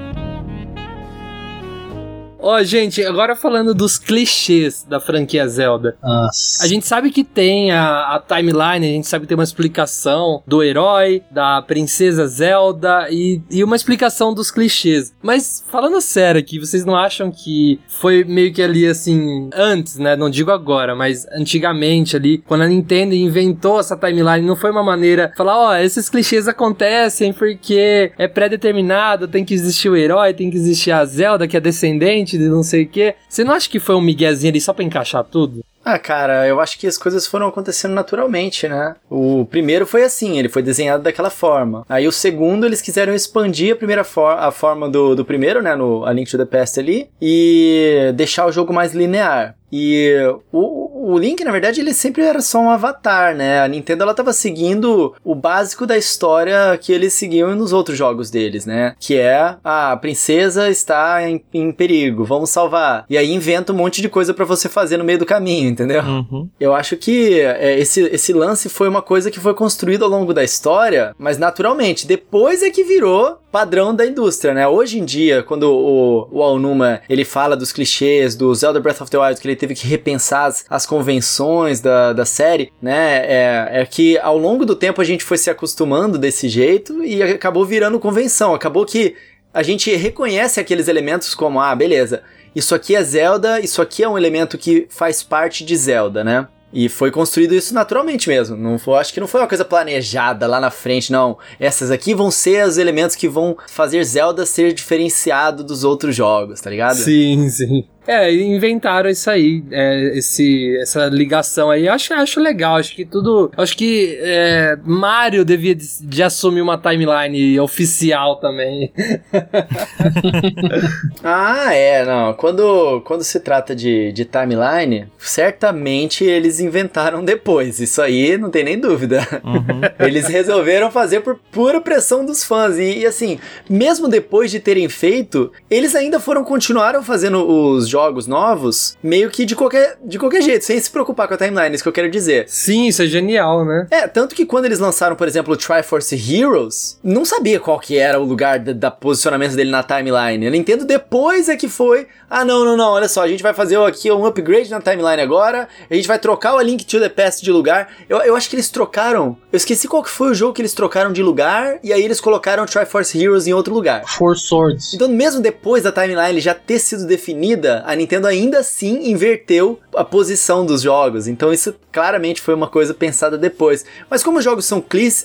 Ó, 2.47 2.63
gente, 2.63 3.03
agora 3.03 3.35
falando 3.35 3.75
dos 3.75 3.97
clichês 3.97 4.85
da 4.87 5.01
franquia 5.01 5.49
Zelda. 5.49 5.97
Nossa. 6.03 6.63
A 6.63 6.67
gente 6.67 6.87
sabe 6.87 7.11
que 7.11 7.25
tem 7.25 7.73
a, 7.73 8.17
a 8.17 8.21
timeline, 8.21 8.87
a 8.87 8.93
gente 8.97 9.07
sabe 9.07 9.23
que 9.25 9.29
tem 9.29 9.35
uma 9.35 9.43
explicação 9.43 10.43
do 10.47 10.63
herói, 10.63 11.23
da 11.31 11.63
princesa 11.63 12.27
Zelda 12.27 13.09
e, 13.11 13.41
e 13.51 13.65
uma 13.65 13.75
explicação 13.75 14.35
dos 14.35 14.51
clichês. 14.51 15.15
Mas 15.23 15.65
falando 15.73 15.99
sério 16.03 16.39
aqui, 16.39 16.59
vocês 16.59 16.85
não 16.85 16.95
acham 16.95 17.31
que 17.31 17.81
foi 17.89 18.25
meio 18.25 18.53
que 18.53 18.61
ali 18.61 18.87
assim, 18.87 19.49
antes, 19.55 19.97
né? 19.97 20.15
Não 20.15 20.29
digo 20.29 20.51
agora, 20.51 20.95
mas 20.95 21.27
antigamente 21.33 22.15
ali, 22.15 22.45
quando 22.47 22.61
a 22.61 22.69
Nintendo 22.69 23.15
inventou 23.15 23.81
essa 23.81 23.97
timeline, 23.97 24.47
não 24.47 24.55
foi 24.55 24.71
uma 24.71 24.83
maneira 24.83 25.29
de 25.29 25.37
falar, 25.37 25.59
ó, 25.59 25.77
esses 25.77 26.11
clichês 26.11 26.47
acontecem 26.47 27.33
porque 27.33 28.13
é 28.19 28.29
pré-determinado, 28.29 29.29
tem 29.29 29.47
que 29.47 29.55
existir 29.55 29.89
o 29.89 29.97
herói, 29.97 30.35
tem 30.35 30.51
que 30.51 30.59
existir 30.59 30.91
a 30.91 31.03
Zelda 31.07 31.49
que 31.49 31.57
é 31.57 31.61
descendente 31.61 32.34
de 32.39 32.49
não 32.49 32.63
sei 32.63 32.85
o 32.85 32.89
quê. 32.89 33.15
Você 33.29 33.45
não 33.45 33.55
acha 33.55 33.69
que 33.69 33.81
foi 33.81 33.95
um 33.95 34.01
miguezinho 34.01 34.51
ali 34.51 34.61
só 34.61 34.73
pra 34.73 34.85
encaixar 34.85 35.25
tudo? 35.25 35.65
Ah, 35.85 35.99
cara, 35.99 36.47
eu 36.49 36.61
acho 36.61 36.79
que 36.79 36.87
as 36.87 36.97
coisas 36.97 37.27
foram 37.27 37.47
acontecendo 37.47 37.93
naturalmente, 37.93 38.67
né? 38.67 38.97
O 39.11 39.45
primeiro 39.45 39.87
foi 39.87 40.03
assim, 40.03 40.39
ele 40.39 40.49
foi 40.49 40.63
desenhado 40.63 41.03
daquela 41.03 41.29
forma. 41.29 41.85
Aí 41.89 42.09
o 42.09 42.13
segundo, 42.13 42.65
eles 42.65 42.81
quiseram 42.81 43.15
expandir 43.15 43.75
a 43.75 43.77
primeira 43.77 44.03
for 44.03 44.31
a 44.31 44.51
forma 44.51 44.89
do, 44.89 45.15
do 45.15 45.27
primeiro, 45.27 45.61
né? 45.61 45.77
No 45.77 46.07
A 46.07 46.13
Link 46.13 46.31
to 46.31 46.39
the 46.39 46.47
Past 46.47 46.81
ali, 46.81 47.11
e 47.21 48.13
deixar 48.15 48.47
o 48.47 48.53
jogo 48.53 48.73
mais 48.73 48.95
linear. 48.95 49.57
E 49.77 50.15
o, 50.53 51.13
o 51.15 51.19
Link, 51.19 51.43
na 51.43 51.51
verdade, 51.51 51.81
ele 51.81 51.93
sempre 51.93 52.23
era 52.23 52.41
só 52.41 52.61
um 52.61 52.71
avatar, 52.71 53.35
né? 53.35 53.61
A 53.61 53.67
Nintendo, 53.67 54.05
ela 54.05 54.15
tava 54.15 54.33
seguindo 54.33 55.13
o 55.25 55.35
básico 55.35 55.85
da 55.85 55.99
história 55.99 56.79
que 56.81 56.93
eles 56.93 57.13
seguiam 57.13 57.57
nos 57.57 57.73
outros 57.73 57.99
jogos 57.99 58.31
deles, 58.31 58.65
né? 58.65 58.95
Que 59.01 59.19
é, 59.19 59.57
ah, 59.65 59.91
a 59.91 59.97
princesa 59.97 60.71
está 60.71 61.29
em, 61.29 61.45
em 61.53 61.73
perigo, 61.73 62.25
vamos 62.25 62.51
salvar. 62.51 63.05
E 63.11 63.19
aí 63.19 63.33
inventa 63.33 63.73
um 63.73 63.77
monte 63.77 64.01
de 64.01 64.09
coisa 64.09 64.33
para 64.33 64.45
você 64.45 64.69
fazer 64.69 64.97
no 64.97 65.03
meio 65.03 65.19
do 65.19 65.27
caminho, 65.27 65.69
entendeu? 65.69 66.05
Uhum. 66.05 66.49
Eu 66.61 66.73
acho 66.73 66.97
que 66.97 67.41
é, 67.41 67.77
esse, 67.77 68.01
esse 68.03 68.33
lance 68.33 68.69
foi 68.69 68.89
uma 68.89 69.03
coisa 69.03 69.29
que 69.29 69.41
foi 69.41 69.55
construída 69.55 70.05
ao 70.05 70.11
longo 70.11 70.33
da 70.33 70.45
história, 70.45 71.17
mas 71.19 71.37
naturalmente, 71.37 72.07
depois 72.07 72.63
é 72.63 72.71
que 72.71 72.85
virou 72.85 73.41
padrão 73.55 73.95
da 73.95 74.05
indústria, 74.05 74.53
né? 74.53 74.67
Hoje 74.67 74.99
em 74.99 75.05
dia, 75.05 75.45
quando 75.45 75.73
o, 75.73 76.27
o 76.29 76.43
Aonuma, 76.43 77.01
ele 77.09 77.25
fala 77.25 77.57
dos 77.57 77.71
clichês 77.71 78.35
do 78.35 78.53
Zelda 78.53 78.81
Breath 78.81 79.03
of 79.03 79.09
the 79.09 79.17
Wild, 79.17 79.41
que 79.41 79.47
ele 79.47 79.55
teve 79.55 79.77
que 79.77 79.87
repensar 79.87 80.47
as, 80.47 80.65
as 80.69 80.85
convenções 80.85 81.81
da, 81.81 82.13
da 82.13 82.25
série, 82.25 82.73
né? 82.83 83.19
É, 83.25 83.69
é 83.83 83.87
que 83.87 84.19
ao 84.19 84.37
longo 84.37 84.67
do 84.67 84.75
tempo 84.75 85.01
a 85.01 85.05
gente 85.05 85.23
foi 85.23 85.39
se 85.39 85.49
acostumando 85.51 86.19
desse 86.19 86.49
jeito 86.49 87.05
e 87.05 87.23
acabou 87.23 87.65
virando 87.65 88.01
convenção. 88.01 88.57
Acabou 88.57 88.85
que 88.85 89.15
a 89.53 89.63
gente 89.63 89.95
reconhece 89.95 90.59
aqueles 90.59 90.89
elementos 90.89 91.33
como, 91.33 91.61
ah, 91.61 91.77
beleza, 91.77 92.25
isso 92.57 92.75
aqui 92.75 92.97
é 92.97 93.05
Zelda, 93.05 93.61
isso 93.61 93.81
aqui 93.81 94.03
é 94.03 94.09
um 94.09 94.19
elemento 94.19 94.59
que 94.59 94.89
faz 94.91 95.23
parte 95.23 95.65
de 95.65 95.77
Zelda, 95.77 96.25
né? 96.25 96.49
E 96.75 96.89
foi 96.89 97.13
construído 97.13 97.55
isso 97.55 97.73
naturalmente 97.73 98.29
mesmo. 98.29 98.57
Não 98.57 98.79
foi, 98.79 98.99
acho 98.99 99.15
que 99.15 99.21
não 99.21 99.29
foi 99.29 99.41
uma 99.41 99.47
coisa 99.47 99.65
planejada 99.65 100.47
lá 100.49 100.61
na 100.61 100.71
frente, 100.71 101.13
não. 101.13 101.39
Essas 101.61 101.91
aqui 101.91 102.15
vão 102.15 102.33
ser 102.33 102.67
os 102.67 102.77
elementos 102.79 103.15
que 103.15 103.29
vão 103.29 103.57
fazer 103.69 104.03
Zelda 104.03 104.45
ser 104.45 104.73
diferenciado 104.73 105.63
dos 105.63 105.85
outros 105.85 106.17
jogos, 106.17 106.61
tá 106.61 106.69
ligado? 106.69 106.97
Sim, 106.97 107.49
sim. 107.49 107.85
É, 108.07 108.33
inventaram 108.33 109.09
isso 109.09 109.31
aí, 109.31 109.65
é, 109.71 110.19
esse, 110.19 110.77
essa 110.81 111.07
ligação 111.07 111.71
aí. 111.71 111.89
Acho, 111.89 112.13
acho 112.15 112.41
legal, 112.41 112.77
acho 112.77 112.95
que 112.95 113.05
tudo. 113.05 113.51
Acho 113.57 113.77
que 113.77 114.19
é, 114.21 114.77
Mario 114.85 115.45
devia 115.45 115.75
de, 115.75 115.87
de, 116.01 116.23
assumir 116.23 116.61
uma 116.61 116.77
timeline 116.77 117.59
oficial 117.61 118.37
também. 118.37 118.93
ah, 121.25 121.75
é, 121.75 122.05
não. 122.05 122.35
Quando, 122.35 123.01
quando 123.03 123.25
se 123.25 123.41
trata 123.41 123.75
de, 123.75 124.13
de 124.13 124.25
timeline, 124.25 125.09
certamente 125.19 126.25
eles 126.25 126.61
inventaram 126.61 127.25
depois. 127.25 127.81
Isso 127.81 128.03
aí 128.03 128.37
não 128.37 128.51
tem 128.51 128.65
nem 128.65 128.79
dúvida. 128.79 129.27
Uhum. 129.43 129.81
Eles 130.07 130.27
resolveram 130.27 130.91
fazer 130.91 131.21
por 131.21 131.39
pura 131.51 131.81
pressão 131.81 132.25
dos 132.25 132.45
fãs. 132.45 132.79
E, 132.79 132.99
e 132.99 133.07
assim, 133.07 133.39
mesmo 133.69 134.09
depois 134.09 134.51
de 134.51 134.61
terem 134.61 134.89
feito, 134.89 135.51
eles 135.71 135.95
ainda 135.95 136.21
foram 136.21 136.45
continuaram 136.45 137.03
fazendo 137.03 137.47
os 137.47 137.89
jogos 137.95 138.27
novos, 138.27 138.97
meio 139.01 139.31
que 139.31 139.45
de 139.45 139.55
qualquer, 139.55 139.97
de 140.05 140.19
qualquer 140.19 140.43
jeito, 140.43 140.65
sem 140.65 140.81
se 140.81 140.91
preocupar 140.91 141.29
com 141.29 141.35
a 141.35 141.37
timeline, 141.37 141.71
é 141.71 141.75
isso 141.75 141.85
que 141.85 141.89
eu 141.89 141.93
quero 141.93 142.11
dizer. 142.11 142.47
Sim, 142.49 142.89
isso 142.89 143.01
é 143.01 143.07
genial, 143.07 143.65
né? 143.65 143.87
É, 143.89 144.09
tanto 144.09 144.35
que 144.35 144.45
quando 144.45 144.65
eles 144.65 144.81
lançaram, 144.81 145.15
por 145.15 145.29
exemplo, 145.29 145.55
o 145.55 145.57
Triforce 145.57 146.17
Heroes, 146.17 146.99
não 147.05 147.25
sabia 147.25 147.61
qual 147.61 147.79
que 147.79 147.97
era 147.97 148.19
o 148.19 148.25
lugar 148.25 148.59
da, 148.59 148.73
da 148.73 148.91
posicionamento 148.91 149.55
dele 149.55 149.71
na 149.71 149.85
timeline. 149.85 150.45
A 150.45 150.51
Nintendo 150.51 150.85
depois 150.85 151.49
é 151.49 151.57
que 151.57 151.69
foi, 151.69 152.09
ah, 152.29 152.45
não, 152.45 152.65
não, 152.65 152.77
não, 152.77 152.91
olha 152.95 153.09
só, 153.09 153.23
a 153.23 153.29
gente 153.29 153.45
vai 153.45 153.55
fazer 153.55 153.79
aqui 153.79 154.11
um 154.11 154.27
upgrade 154.27 154.69
na 154.73 154.81
timeline 154.81 155.23
agora, 155.23 155.69
a 155.89 155.95
gente 155.95 156.09
vai 156.09 156.19
trocar 156.19 156.57
o 156.57 156.61
Link 156.61 156.85
to 156.85 156.99
the 156.99 157.09
Past 157.09 157.45
de 157.45 157.53
lugar. 157.53 157.93
Eu, 158.09 158.19
eu 158.23 158.35
acho 158.35 158.51
que 158.51 158.57
eles 158.57 158.69
trocaram, 158.71 159.37
eu 159.53 159.57
esqueci 159.57 159.87
qual 159.87 160.03
que 160.03 160.11
foi 160.11 160.33
o 160.33 160.35
jogo 160.35 160.53
que 160.53 160.63
eles 160.63 160.75
trocaram 160.75 161.13
de 161.13 161.23
lugar, 161.23 161.79
e 161.81 161.93
aí 161.93 162.03
eles 162.03 162.21
colocaram 162.21 162.65
o 162.65 162.67
Triforce 162.67 163.23
Heroes 163.23 163.47
em 163.47 163.53
outro 163.53 163.73
lugar. 163.73 164.03
Four 164.05 164.37
Swords. 164.37 164.95
Então, 164.95 165.09
mesmo 165.09 165.41
depois 165.41 165.85
da 165.85 165.93
timeline 165.93 166.41
já 166.41 166.55
ter 166.55 166.81
sido 166.81 167.07
definida, 167.07 167.84
a 167.85 167.95
Nintendo 167.95 168.27
ainda 168.27 168.59
assim 168.59 169.11
inverteu 169.11 169.79
a 169.95 170.03
posição 170.05 170.65
dos 170.65 170.83
jogos. 170.83 171.29
Então 171.29 171.53
isso 171.53 171.75
claramente 171.93 172.41
foi 172.41 172.55
uma 172.55 172.67
coisa 172.67 172.95
pensada 172.95 173.37
depois. 173.37 173.85
Mas 174.11 174.23
como 174.23 174.39
os 174.39 174.45
jogos 174.45 174.65
são 174.65 174.83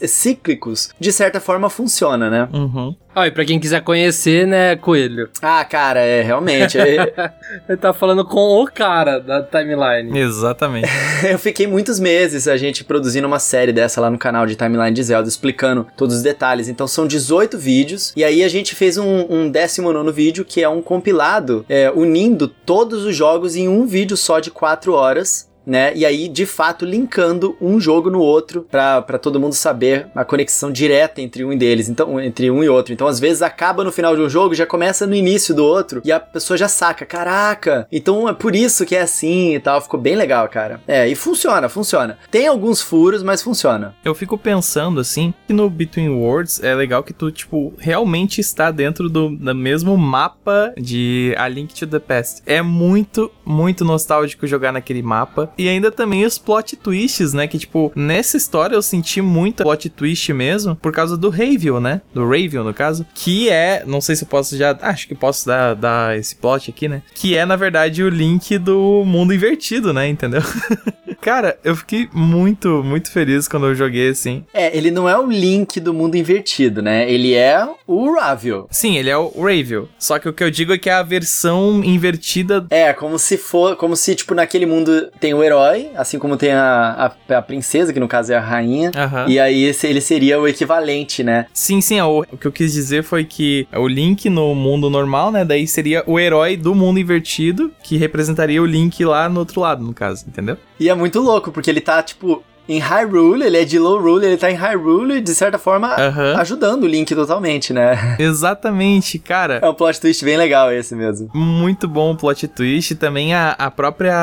cíclicos, 0.08 0.90
de 1.00 1.12
certa 1.12 1.40
forma 1.40 1.70
funciona, 1.70 2.30
né? 2.30 2.50
Uhum. 2.54 2.96
Ah, 3.16 3.28
e 3.28 3.32
pra 3.32 3.44
quem 3.44 3.60
quiser 3.60 3.82
conhecer, 3.82 4.46
né, 4.46 4.76
Coelho? 4.76 5.30
Ah, 5.42 5.66
cara, 5.66 6.00
é, 6.00 6.22
realmente. 6.22 6.78
É... 6.78 7.14
Ele 7.68 7.78
tá 7.78 7.92
falando 7.92 8.24
com 8.24 8.62
o 8.62 8.66
cara 8.68 9.20
da 9.20 9.42
timeline. 9.42 10.18
Exatamente. 10.18 10.88
eu 11.30 11.40
fiquei 11.40 11.66
muitos 11.66 12.00
meses 12.00 12.48
a 12.48 12.56
gente 12.56 12.84
produzindo 12.84 13.28
uma 13.28 13.40
série 13.40 13.74
dessa 13.74 14.00
lá 14.00 14.10
no 14.10 14.18
canal 14.18 14.46
de 14.46 14.56
Timeline 14.56 14.92
de 14.92 15.04
Zelda, 15.04 15.28
explicando 15.28 15.88
todos 15.98 16.18
os 16.18 16.22
detalhes. 16.22 16.70
Então 16.70 16.88
são 16.88 17.08
18 17.08 17.58
vídeos, 17.58 18.14
e 18.16 18.24
aí 18.24 18.44
a 18.44 18.48
gente 18.48 18.76
fez 18.76 18.98
um, 18.98 19.26
um 19.30 19.50
19 19.50 20.12
vídeo, 20.12 20.46
que 20.46 20.62
é 20.62 20.70
um 20.70 20.82
compilado, 20.82 21.66
é, 21.68 21.92
unindo 21.92 22.48
todos 22.48 23.06
os 23.06 23.16
jogos 23.16 23.56
em 23.56 23.68
um 23.68 23.86
vídeo 23.86 24.16
só 24.16 24.40
de 24.40 24.52
4 24.52 24.94
horas 24.94 25.49
né? 25.70 25.94
E 25.96 26.06
aí, 26.06 26.28
de 26.28 26.46
fato, 26.46 26.84
linkando 26.86 27.56
um 27.62 27.80
jogo 27.80 28.10
no 28.10 28.20
outro 28.20 28.66
para 28.70 29.20
todo 29.20 29.40
mundo 29.40 29.54
saber 29.54 30.08
a 30.16 30.26
conexão 30.26 30.72
direta 30.72 31.22
entre 31.22 31.46
um 31.46 31.56
deles, 31.58 31.88
então 31.88 32.20
entre 32.20 32.50
um 32.50 32.64
e 32.64 32.70
outro. 32.70 32.94
Então, 32.94 33.08
às 33.08 33.20
vezes 33.20 33.42
acaba 33.42 33.84
no 33.84 33.92
final 33.92 34.16
de 34.16 34.22
um 34.22 34.30
jogo, 34.30 34.56
já 34.56 34.66
começa 34.66 35.06
no 35.06 35.16
início 35.16 35.54
do 35.54 35.64
outro 35.64 36.02
e 36.04 36.12
a 36.12 36.20
pessoa 36.20 36.58
já 36.58 36.68
saca, 36.68 37.06
caraca. 37.06 37.88
Então 37.92 38.28
é 38.28 38.34
por 38.34 38.56
isso 38.56 38.86
que 38.86 38.96
é 38.96 39.02
assim 39.02 39.56
e 39.56 39.60
tal. 39.60 39.82
Ficou 39.82 40.00
bem 40.00 40.16
legal, 40.16 40.48
cara. 40.50 40.82
É, 40.88 41.08
e 41.08 41.16
funciona, 41.16 41.70
funciona. 41.70 42.18
Tem 42.32 42.48
alguns 42.48 42.82
furos, 42.82 43.22
mas 43.22 43.42
funciona. 43.42 43.96
Eu 44.04 44.16
fico 44.16 44.38
pensando 44.38 45.00
assim, 45.00 45.34
que 45.48 45.54
no 45.54 45.70
Between 45.70 46.10
Worlds 46.10 46.64
é 46.64 46.74
legal 46.74 47.04
que 47.04 47.14
tu, 47.14 47.32
tipo, 47.32 47.74
realmente 47.78 48.42
está 48.42 48.72
dentro 48.72 49.10
do, 49.10 49.30
do 49.30 49.56
mesmo 49.56 49.98
mapa 49.98 50.74
de 50.78 51.34
A 51.38 51.48
Link 51.48 51.74
to 51.74 51.86
the 51.86 52.00
Past. 52.00 52.42
É 52.46 52.62
muito, 52.62 53.32
muito 53.46 53.86
nostálgico 53.86 54.48
jogar 54.48 54.72
naquele 54.72 55.02
mapa. 55.02 55.52
E 55.60 55.68
ainda 55.68 55.92
também 55.92 56.26
os 56.26 56.38
plot 56.38 56.78
twists, 56.78 57.34
né? 57.34 57.46
Que, 57.46 57.60
tipo, 57.60 57.92
nessa 57.94 58.38
história 58.38 58.76
eu 58.76 58.82
senti 58.82 59.22
muito 59.22 59.62
plot 59.62 59.90
twist 59.90 60.32
mesmo, 60.32 60.74
por 60.74 60.94
causa 60.94 61.18
do 61.18 61.30
Ravel, 61.30 61.82
né? 61.82 62.02
Do 62.14 62.24
Ravel, 62.24 62.64
no 62.64 62.74
caso. 62.74 63.06
Que 63.14 63.50
é, 63.50 63.84
não 63.86 64.00
sei 64.00 64.16
se 64.16 64.24
eu 64.24 64.28
posso 64.30 64.56
já. 64.56 64.78
Acho 64.82 65.06
que 65.06 65.14
posso 65.14 65.46
dar, 65.46 65.76
dar 65.76 66.18
esse 66.18 66.34
plot 66.34 66.72
aqui, 66.72 66.88
né? 66.88 67.02
Que 67.14 67.36
é, 67.36 67.46
na 67.46 67.58
verdade, 67.58 68.02
o 68.02 68.08
link 68.08 68.58
do 68.58 69.04
mundo 69.06 69.34
invertido, 69.34 69.92
né? 69.92 70.08
Entendeu? 70.08 70.42
Cara, 71.22 71.60
eu 71.64 71.76
fiquei 71.76 72.08
muito, 72.14 72.82
muito 72.84 73.12
feliz 73.12 73.48
quando 73.48 73.68
eu 73.68 73.76
joguei 73.76 74.10
assim. 74.10 74.46
É, 74.54 74.76
ele 74.76 74.90
não 74.90 75.08
é 75.08 75.18
o 75.18 75.30
Link 75.30 75.80
do 75.80 75.94
mundo 75.94 76.16
invertido, 76.16 76.82
né? 76.82 77.12
Ele 77.12 77.34
é 77.34 77.68
o 77.86 78.14
Ravel. 78.14 78.68
Sim, 78.72 78.98
ele 78.98 79.10
é 79.10 79.18
o 79.18 79.30
Ravel. 79.30 79.90
Só 80.00 80.18
que 80.18 80.30
o 80.30 80.34
que 80.34 80.44
eu 80.44 80.50
digo 80.50 80.74
é 80.74 80.78
que 80.78 80.90
é 80.90 80.94
a 80.94 81.04
versão 81.04 81.84
invertida. 81.84 82.66
É, 82.70 82.94
como 82.94 83.20
se 83.20 83.38
for. 83.38 83.76
Como 83.76 83.96
se, 83.96 84.16
tipo, 84.16 84.34
naquele 84.34 84.66
mundo 84.66 85.12
tem 85.20 85.34
o 85.34 85.44
herói, 85.50 85.92
assim 85.96 86.18
como 86.18 86.38
tem 86.38 86.52
a, 86.52 87.14
a, 87.30 87.38
a 87.38 87.42
princesa, 87.42 87.92
que 87.92 88.00
no 88.00 88.08
caso 88.08 88.32
é 88.32 88.36
a 88.36 88.42
rainha. 88.42 88.92
Uhum. 88.96 89.30
E 89.30 89.40
aí 89.40 89.64
esse, 89.64 89.88
ele 89.88 90.02
seria 90.02 90.40
o 90.40 90.48
equivalente, 90.48 91.24
né? 91.24 91.46
Sim, 91.54 91.82
sim. 91.82 92.00
O, 92.02 92.22
o 92.32 92.38
que 92.38 92.48
eu 92.48 92.52
quis 92.52 92.74
dizer 92.74 93.04
foi 93.04 93.26
que 93.26 93.68
o 93.76 93.88
Link 93.88 94.30
no 94.30 94.54
mundo 94.56 94.90
normal, 94.90 95.32
né? 95.32 95.44
Daí 95.44 95.68
seria 95.68 96.04
o 96.06 96.20
herói 96.20 96.56
do 96.56 96.74
mundo 96.74 97.00
invertido, 97.00 97.72
que 97.84 97.98
representaria 97.98 98.62
o 98.62 98.66
Link 98.66 99.04
lá 99.04 99.28
no 99.28 99.40
outro 99.40 99.62
lado, 99.62 99.84
no 99.84 99.94
caso, 99.94 100.26
entendeu? 100.28 100.58
E 100.80 100.90
é 100.90 100.94
muito 100.94 101.20
louco, 101.20 101.52
porque 101.52 101.70
ele 101.70 101.82
tá, 101.82 102.02
tipo, 102.02 102.44
em 102.70 102.80
Hyrule, 102.80 103.44
ele 103.46 103.58
é 103.58 103.66
de 103.66 103.78
Lorule, 103.80 104.26
ele 104.26 104.38
tá 104.38 104.50
em 104.52 104.56
Hyrule 104.56 105.16
e, 105.18 105.22
de 105.22 105.34
certa 105.36 105.58
forma, 105.58 105.88
Aham. 105.96 106.36
ajudando 106.38 106.84
o 106.84 106.88
Link 106.88 107.14
totalmente, 107.16 107.74
né? 107.74 108.16
Exatamente, 108.20 109.18
cara. 109.20 109.60
É 109.62 109.68
um 109.68 109.74
plot 109.74 110.00
twist 110.00 110.24
bem 110.24 110.38
legal 110.38 110.72
esse 110.72 110.96
mesmo. 110.96 111.30
Muito 111.34 111.88
bom 111.88 112.12
o 112.12 112.16
plot 112.18 112.48
twist. 112.48 112.96
Também 112.96 113.34
a, 113.34 113.52
a 113.58 113.72
própria. 113.72 114.14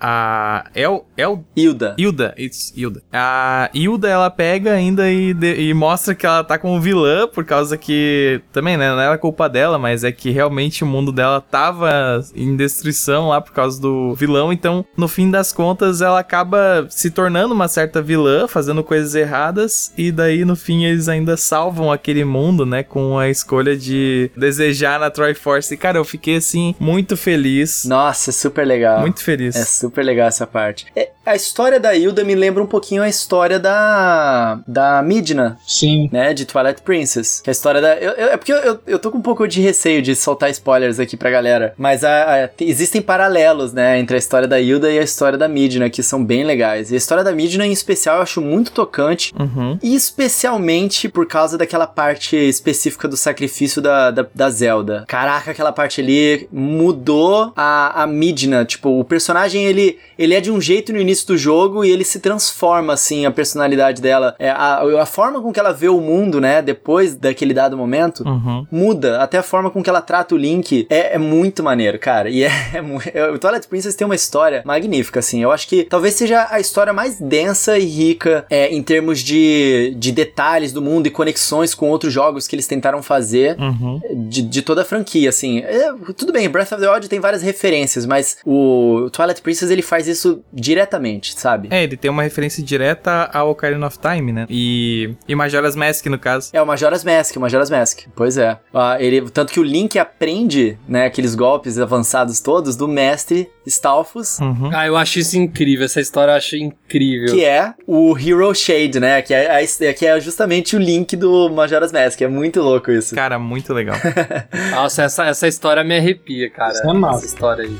A. 0.00 0.64
El. 0.74 1.04
El. 1.16 1.44
Hilda. 1.56 1.94
Hilda, 1.98 2.34
it's 2.38 2.72
Hilda. 2.76 3.02
A 3.12 3.70
Hilda, 3.74 4.08
ela 4.08 4.30
pega 4.30 4.72
ainda 4.72 5.10
e, 5.10 5.32
de- 5.34 5.54
e 5.68 5.74
mostra 5.74 6.14
que 6.14 6.26
ela 6.26 6.44
tá 6.44 6.58
como 6.58 6.80
vilã, 6.80 7.26
por 7.26 7.44
causa 7.44 7.76
que. 7.76 8.40
Também, 8.52 8.76
né? 8.76 8.90
Não 8.90 9.00
era 9.00 9.18
culpa 9.18 9.48
dela, 9.48 9.78
mas 9.78 10.04
é 10.04 10.12
que 10.12 10.30
realmente 10.30 10.84
o 10.84 10.86
mundo 10.86 11.10
dela 11.12 11.40
tava 11.40 12.20
em 12.34 12.56
destruição 12.56 13.28
lá 13.28 13.40
por 13.40 13.52
causa 13.52 13.80
do 13.80 14.14
vilão. 14.14 14.52
Então, 14.52 14.84
no 14.96 15.08
fim 15.08 15.30
das 15.30 15.52
contas, 15.52 16.00
ela 16.02 16.18
acaba 16.20 16.86
se 16.90 17.10
tornando 17.10 17.54
uma 17.54 17.68
certa 17.78 18.02
vilã, 18.02 18.48
fazendo 18.48 18.82
coisas 18.82 19.14
erradas. 19.14 19.92
E 19.96 20.10
daí, 20.10 20.44
no 20.44 20.56
fim, 20.56 20.84
eles 20.84 21.08
ainda 21.08 21.36
salvam 21.36 21.92
aquele 21.92 22.24
mundo, 22.24 22.66
né? 22.66 22.82
Com 22.82 23.16
a 23.16 23.28
escolha 23.30 23.76
de 23.76 24.30
desejar 24.36 24.98
na 24.98 25.10
Triforce. 25.10 25.74
E, 25.74 25.76
cara, 25.76 25.96
eu 25.96 26.04
fiquei 26.04 26.36
assim, 26.36 26.74
muito 26.80 27.16
feliz. 27.16 27.84
Nossa, 27.84 28.30
é 28.30 28.32
super 28.32 28.66
legal. 28.66 29.00
Muito 29.00 29.22
feliz. 29.22 29.54
É 29.54 29.64
super 29.64 30.02
legal 30.04 30.26
essa 30.26 30.44
parte. 30.44 30.86
É, 30.96 31.10
a 31.24 31.36
história 31.36 31.78
da 31.78 31.94
Hilda 31.94 32.24
me 32.24 32.34
lembra 32.34 32.60
um 32.60 32.66
pouquinho 32.66 33.00
a 33.02 33.08
história 33.08 33.60
da. 33.60 34.58
da 34.66 35.00
Midna, 35.02 35.56
Sim. 35.64 36.08
né? 36.12 36.34
De 36.34 36.44
Twilight 36.44 36.82
Princess. 36.82 37.40
Que 37.40 37.50
a 37.50 37.52
história 37.52 37.80
da. 37.80 37.94
eu- 37.96 38.12
eu- 38.12 38.28
é 38.30 38.36
porque 38.36 38.52
eu, 38.52 38.56
eu, 38.58 38.80
eu 38.88 38.98
tô 38.98 39.12
com 39.12 39.18
um 39.18 39.22
pouco 39.22 39.46
de 39.46 39.60
receio 39.60 40.02
de 40.02 40.16
soltar 40.16 40.50
spoilers 40.50 40.98
aqui 40.98 41.16
pra 41.16 41.30
galera. 41.30 41.74
Mas 41.78 42.02
a- 42.02 42.44
a- 42.44 42.48
te- 42.48 42.64
existem 42.64 43.00
paralelos, 43.00 43.72
né? 43.72 44.00
Entre 44.00 44.16
a 44.16 44.18
história 44.18 44.48
da 44.48 44.60
Hilda 44.60 44.90
e 44.90 44.98
a 44.98 45.02
história 45.02 45.38
da 45.38 45.46
Midna, 45.46 45.88
que 45.88 46.02
são 46.02 46.24
bem 46.24 46.42
legais. 46.44 46.90
E 46.90 46.94
a 46.94 46.96
história 46.98 47.22
da 47.22 47.30
Midna, 47.32 47.67
em 47.68 47.72
especial, 47.72 48.16
eu 48.16 48.22
acho 48.22 48.40
muito 48.40 48.72
tocante. 48.72 49.32
Uhum. 49.38 49.78
E 49.82 49.94
especialmente 49.94 51.08
por 51.08 51.26
causa 51.26 51.56
daquela 51.58 51.86
parte 51.86 52.36
específica 52.36 53.08
do 53.08 53.16
sacrifício 53.16 53.80
da, 53.82 54.10
da, 54.10 54.26
da 54.34 54.50
Zelda. 54.50 55.04
Caraca, 55.08 55.50
aquela 55.50 55.72
parte 55.72 56.00
ali 56.00 56.48
mudou 56.52 57.52
a, 57.56 58.02
a 58.02 58.06
Midna. 58.06 58.64
Tipo, 58.64 58.98
o 59.00 59.04
personagem, 59.04 59.64
ele, 59.64 59.98
ele 60.18 60.34
é 60.34 60.40
de 60.40 60.50
um 60.50 60.60
jeito 60.60 60.92
no 60.92 61.00
início 61.00 61.26
do 61.26 61.36
jogo 61.36 61.84
e 61.84 61.90
ele 61.90 62.04
se 62.04 62.20
transforma, 62.20 62.92
assim, 62.92 63.26
a 63.26 63.30
personalidade 63.30 64.00
dela. 64.00 64.34
É, 64.38 64.50
a, 64.50 64.80
a 65.02 65.06
forma 65.06 65.40
com 65.42 65.52
que 65.52 65.58
ela 65.60 65.72
vê 65.72 65.88
o 65.88 66.00
mundo, 66.00 66.40
né, 66.40 66.62
depois 66.62 67.14
daquele 67.14 67.52
dado 67.54 67.76
momento, 67.76 68.22
Uhum. 68.28 68.66
muda. 68.70 69.20
Até 69.20 69.38
a 69.38 69.42
forma 69.42 69.70
com 69.70 69.82
que 69.82 69.90
ela 69.90 70.00
trata 70.00 70.34
o 70.34 70.38
Link 70.38 70.86
é, 70.90 71.14
é 71.14 71.18
muito 71.18 71.62
maneiro, 71.62 71.98
cara. 71.98 72.28
E 72.30 72.42
é, 72.44 72.48
é 73.12 73.18
é- 73.18 73.30
o 73.30 73.38
Twilight 73.38 73.66
Princess 73.66 73.94
tem 73.94 74.04
uma 74.04 74.14
história 74.14 74.62
magnífica, 74.64 75.20
assim. 75.20 75.42
Eu 75.42 75.50
acho 75.50 75.66
que 75.68 75.84
talvez 75.84 76.14
seja 76.14 76.46
a 76.50 76.60
história 76.60 76.92
mais 76.92 77.18
densa 77.20 77.47
e 77.78 77.84
rica 77.84 78.46
é, 78.50 78.72
em 78.72 78.82
termos 78.82 79.20
de, 79.20 79.94
de 79.96 80.12
detalhes 80.12 80.72
do 80.72 80.82
mundo 80.82 81.06
e 81.06 81.10
conexões 81.10 81.74
com 81.74 81.90
outros 81.90 82.12
jogos 82.12 82.46
que 82.46 82.54
eles 82.54 82.66
tentaram 82.66 83.02
fazer. 83.02 83.56
Uhum. 83.58 84.00
De, 84.28 84.42
de 84.42 84.62
toda 84.62 84.82
a 84.82 84.84
franquia, 84.84 85.28
assim. 85.28 85.60
É, 85.60 85.92
tudo 86.16 86.32
bem, 86.32 86.48
Breath 86.48 86.72
of 86.72 86.82
the 86.82 86.90
Wild 86.90 87.08
tem 87.08 87.20
várias 87.20 87.42
referências, 87.42 88.06
mas 88.06 88.38
o 88.44 89.08
Twilight 89.12 89.42
Princess 89.42 89.70
ele 89.70 89.82
faz 89.82 90.06
isso 90.06 90.42
diretamente, 90.52 91.38
sabe? 91.38 91.68
É, 91.70 91.82
ele 91.82 91.96
tem 91.96 92.10
uma 92.10 92.22
referência 92.22 92.62
direta 92.62 93.30
ao 93.32 93.50
Ocarina 93.50 93.86
of 93.86 93.98
Time, 93.98 94.32
né? 94.32 94.46
E, 94.48 95.14
e 95.26 95.34
Majora's 95.34 95.76
Mask, 95.76 96.06
no 96.06 96.18
caso. 96.18 96.50
É 96.52 96.60
o 96.60 96.66
Majora's 96.66 97.04
Mask, 97.04 97.36
o 97.36 97.40
Majora's 97.40 97.70
Mask. 97.70 98.00
Pois 98.14 98.36
é. 98.36 98.58
Ah, 98.72 98.96
ele, 99.00 99.28
tanto 99.30 99.52
que 99.52 99.60
o 99.60 99.62
Link 99.62 99.98
aprende, 99.98 100.78
né, 100.88 101.06
aqueles 101.06 101.34
golpes 101.34 101.78
avançados 101.78 102.40
todos 102.40 102.76
do 102.76 102.88
mestre 102.88 103.50
Stalfos, 103.68 104.38
Uhum. 104.40 104.70
Ah, 104.74 104.86
eu 104.86 104.96
acho 104.96 105.18
isso 105.18 105.36
incrível. 105.38 105.84
Essa 105.84 106.00
história 106.00 106.32
eu 106.32 106.36
acho 106.36 106.56
incrível. 106.56 107.34
que 107.34 107.44
é 107.44 107.74
o 107.86 108.16
Hero 108.18 108.54
Shade, 108.54 108.98
né? 109.00 109.22
Que 109.22 109.32
é, 109.34 109.50
a- 109.62 109.94
que 109.94 110.06
é 110.06 110.20
justamente 110.20 110.74
o 110.74 110.78
Link 110.78 111.14
do 111.16 111.48
Majora's 111.50 111.92
Mask. 111.92 112.20
É 112.22 112.28
muito 112.28 112.60
louco 112.60 112.90
isso. 112.90 113.14
Cara, 113.14 113.38
muito 113.38 113.72
legal. 113.72 113.96
Nossa, 114.72 115.02
essa, 115.04 115.26
essa 115.26 115.46
história 115.46 115.84
me 115.84 115.96
arrepia, 115.96 116.50
cara. 116.50 116.72
Isso 116.72 116.88
é 116.88 116.92
massa. 116.92 117.18
Essa 117.18 117.26
história 117.26 117.64
aí. 117.64 117.76